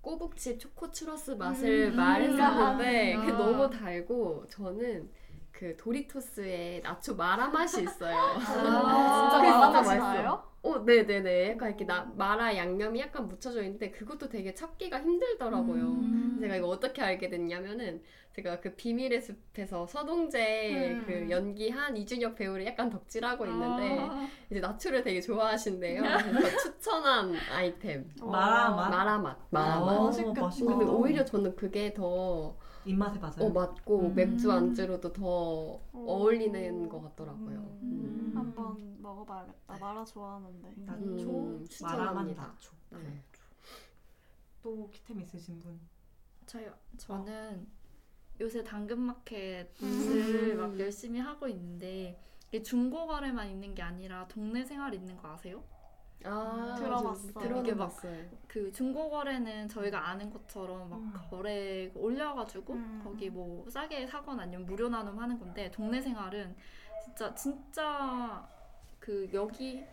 꼬북칩 0.00 0.60
초코 0.60 0.90
추러스 0.90 1.32
맛을 1.32 1.90
음. 1.90 1.96
말했었는데 1.96 3.14
아. 3.14 3.26
그 3.26 3.30
너무 3.32 3.70
달고 3.70 4.46
저는 4.48 5.10
그 5.58 5.76
도리토스의 5.76 6.82
나초 6.82 7.16
마라 7.16 7.48
맛이 7.48 7.82
있어요. 7.82 8.16
아, 8.16 8.38
진짜 8.38 9.58
마라 9.58 9.70
맛이. 9.82 9.98
나요? 9.98 10.44
어, 10.62 10.78
네네네. 10.78 11.50
약간 11.50 11.70
이렇게 11.70 11.84
나, 11.84 12.08
마라 12.16 12.56
양념이 12.56 13.00
약간 13.00 13.26
묻혀져 13.26 13.64
있는데 13.64 13.90
그것도 13.90 14.28
되게 14.28 14.54
찾기가 14.54 15.00
힘들더라고요. 15.00 15.82
음. 15.82 16.38
제가 16.40 16.54
이거 16.54 16.68
어떻게 16.68 17.02
알게 17.02 17.28
됐냐면은 17.28 18.00
제가 18.36 18.60
그 18.60 18.76
비밀의 18.76 19.20
숲에서 19.20 19.88
서동재 19.88 20.92
음. 20.92 21.04
그 21.04 21.26
연기한 21.28 21.96
이준혁 21.96 22.36
배우를 22.36 22.64
약간 22.64 22.88
덕질하고 22.88 23.44
있는데 23.46 23.98
아. 23.98 24.28
이제 24.50 24.60
나초를 24.60 25.02
되게 25.02 25.20
좋아하신대요. 25.20 26.02
그래서 26.22 26.58
추천한 26.58 27.34
아이템. 27.52 28.08
마라 28.20 28.70
맛? 28.76 28.90
마라 28.90 29.18
맛. 29.18 29.38
마라 29.50 29.80
어, 29.80 29.86
맛. 29.86 30.04
맛있겠다. 30.04 30.50
근데 30.50 30.84
오히려 30.84 31.24
저는 31.24 31.56
그게 31.56 31.92
더 31.92 32.56
입맛에 32.88 33.18
맞아요. 33.18 33.40
어, 33.40 33.50
맞고 33.50 34.00
음. 34.08 34.14
맥주 34.14 34.50
안주로도 34.50 35.12
더 35.12 35.24
어울리는 35.92 36.88
것 36.88 37.02
같더라고요. 37.02 37.58
음. 37.82 38.32
한번 38.34 39.00
먹어봐야겠다. 39.02 39.78
마라 39.78 40.04
좋아하는데. 40.04 40.74
나초, 40.86 41.02
음, 41.02 41.66
마라만 41.82 42.28
추천합니다. 42.28 42.42
나초. 42.46 42.72
네. 42.90 43.22
또 44.62 44.88
키템 44.90 45.20
있으신 45.20 45.58
분? 45.60 45.78
저요. 46.46 46.72
저는 46.96 47.66
요새 48.40 48.64
당근마켓을 48.64 49.82
음. 49.82 50.56
막 50.58 50.78
열심히 50.80 51.20
하고 51.20 51.46
있는데 51.48 52.18
이게 52.48 52.62
중고 52.62 53.06
거래만 53.06 53.50
있는 53.50 53.74
게 53.74 53.82
아니라 53.82 54.26
동네 54.28 54.64
생활 54.64 54.94
있는 54.94 55.16
거 55.18 55.28
아세요? 55.28 55.62
아, 56.24 56.74
들어봤어요. 56.78 57.32
들어는 57.32 57.64
이게 57.64 57.74
막 57.74 57.86
봤어요. 57.86 58.24
그 58.46 58.72
중고 58.72 59.08
거래는 59.10 59.68
저희가 59.68 60.08
아는 60.08 60.30
것처럼 60.30 60.90
막 60.90 60.98
음. 60.98 61.12
거래 61.30 61.90
올려가지고 61.94 62.72
음. 62.74 63.00
거기 63.04 63.30
뭐 63.30 63.68
싸게 63.70 64.06
사거나 64.06 64.42
아니면 64.42 64.66
무료 64.66 64.88
나눔 64.88 65.18
하는 65.18 65.38
건데 65.38 65.70
동네 65.70 66.00
생활은 66.00 66.56
진짜 67.04 67.34
진짜 67.34 68.48
그 68.98 69.28
여기 69.32 69.84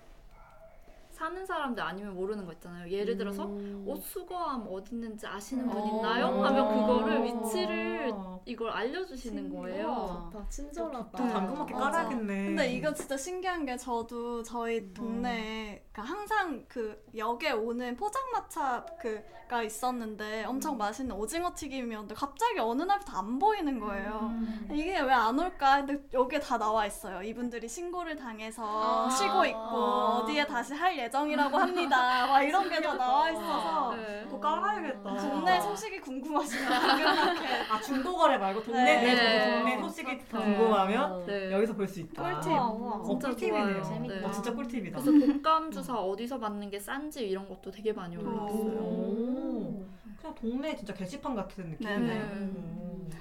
사는 1.16 1.46
사람들 1.46 1.82
아니면 1.82 2.14
모르는 2.14 2.46
거 2.46 2.52
있잖아요. 2.54 2.90
예를 2.92 3.16
들어서 3.18 3.46
음. 3.46 3.84
옷 3.88 4.04
수거함 4.04 4.68
어디 4.70 4.94
있는지 4.96 5.26
아시는 5.26 5.66
분 5.68 5.78
어. 5.78 5.86
있나요? 5.88 6.44
하면 6.44 6.68
그거를 6.68 7.18
어. 7.18 7.22
위치를 7.22 8.14
이걸 8.46 8.70
알려주시는 8.70 9.50
거예요. 9.56 10.30
좋다. 10.32 10.50
친절하다. 10.50 11.18
좀 11.18 11.28
당근마켓 11.30 11.78
맞아. 11.78 11.92
깔아야겠네. 11.92 12.46
근데 12.48 12.74
이거 12.74 12.94
진짜 12.94 13.16
신기한 13.18 13.66
게 13.66 13.78
저도 13.78 14.44
저희 14.44 14.94
동네에 14.94 15.86
그러니까 15.92 16.02
항상 16.14 16.66
그 16.68 17.02
역에 17.16 17.52
오는 17.52 17.96
포장마차 17.96 18.86
그가 19.00 19.64
있었는데 19.64 20.44
엄청 20.46 20.78
맛있는 20.78 21.16
오징어 21.16 21.54
튀김이었는데 21.56 22.14
갑자기 22.14 22.60
어느 22.60 22.84
날부터 22.84 23.18
안 23.18 23.40
보이는 23.40 23.80
거예요. 23.80 24.32
이게 24.72 25.00
왜 25.00 25.16
안 25.16 25.40
올까? 25.40 25.86
근데 25.86 26.04
여기에 26.14 26.40
다 26.42 26.58
나와 26.58 26.86
있어요. 26.86 27.22
이분들이 27.24 27.68
신고를 27.70 28.18
당해서 28.18 29.06
아. 29.06 29.10
쉬고 29.10 29.46
있고 29.46 29.60
어디에 29.60 30.46
다시 30.46 30.74
할 30.74 30.98
예정이라고 31.06 31.58
합니다. 31.58 32.28
막 32.28 32.42
이런 32.42 32.70
게 32.70 32.82
다 32.82 32.94
나와 32.96 33.30
있어서 33.32 33.96
네. 33.96 34.24
그거 34.26 34.40
깔아야겠다. 34.40 35.16
동네 35.18 35.62
소식이 35.62 36.00
궁금하시면 36.02 36.70
당근마켓 36.70 37.72
아 37.72 37.82
중고거래 37.82 38.38
말고 38.38 38.64
동네 38.64 38.84
네. 38.84 39.02
내에서 39.02 39.24
네. 39.24 39.58
동네 39.58 39.80
소식이 39.82 40.18
궁금하면 40.26 41.26
네. 41.26 41.52
여기서 41.52 41.74
볼 41.74 41.88
수 41.88 42.00
있다. 42.02 42.22
꿀팁. 42.24 42.52
어, 42.52 43.04
진짜 43.06 43.30
꿀팁이네요. 43.30 43.82
네. 44.08 44.24
어, 44.26 44.32
진짜 44.32 44.54
꿀팁이다. 44.54 45.00
그래서 45.02 45.26
독감 45.34 45.72
주사 45.72 45.96
어디서 45.96 46.38
맞는 46.38 46.70
게 46.70 46.80
싼지 46.80 47.28
이런 47.28 47.48
것도 47.48 47.72
되게 47.72 47.94
많이 47.94 48.18
올라왔어요. 48.18 48.80
오. 48.80 49.86
그냥 50.20 50.36
동네 50.36 50.76
진짜 50.76 50.94
게시판 50.94 51.36
같은 51.36 51.70
느낌이네. 51.72 52.22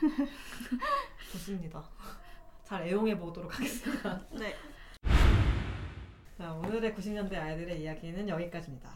좋습니다. 1.32 1.82
잘 2.64 2.82
애용해 2.86 3.18
보도록 3.18 3.54
하겠습니다. 3.54 4.20
네. 4.32 4.54
자, 6.36 6.52
오늘의 6.52 6.94
90년대 6.94 7.34
아이들의 7.34 7.80
이야기는 7.80 8.28
여기까지입니다. 8.28 8.90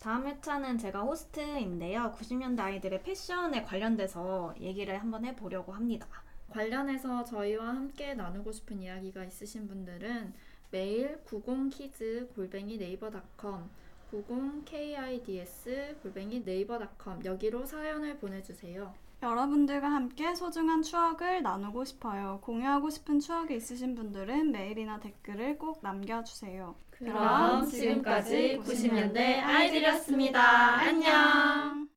다음 0.00 0.26
회차는 0.26 0.78
제가 0.78 1.02
호스트인데요. 1.02 2.14
90년대 2.16 2.60
아이들의 2.60 3.02
패션에 3.02 3.62
관련돼서 3.62 4.54
얘기를 4.58 4.96
한번 4.98 5.26
해보려고 5.26 5.72
합니다. 5.72 6.08
관련해서 6.48 7.24
저희와 7.24 7.68
함께 7.68 8.14
나누고 8.14 8.52
싶은 8.52 8.80
이야기가 8.80 9.24
있으신 9.24 9.68
분들은 9.68 10.32
메일 10.70 11.22
90kids 11.26 12.34
골뱅이 12.34 12.78
네이버닷컴 12.78 13.68
90kids 14.10 16.00
골뱅이 16.02 16.40
네이버닷컴 16.40 17.22
여기로 17.22 17.66
사연을 17.66 18.16
보내주세요. 18.16 18.94
여러분들과 19.22 19.88
함께 19.88 20.34
소중한 20.34 20.82
추억을 20.82 21.42
나누고 21.42 21.84
싶어요. 21.84 22.38
공유하고 22.42 22.88
싶은 22.90 23.18
추억이 23.18 23.56
있으신 23.56 23.94
분들은 23.94 24.52
메일이나 24.52 25.00
댓글을 25.00 25.58
꼭 25.58 25.80
남겨주세요. 25.82 26.76
그럼 26.90 27.66
지금까지 27.66 28.60
90년대 28.64 29.18
아이들이었습니다. 29.42 30.40
안녕. 30.40 31.88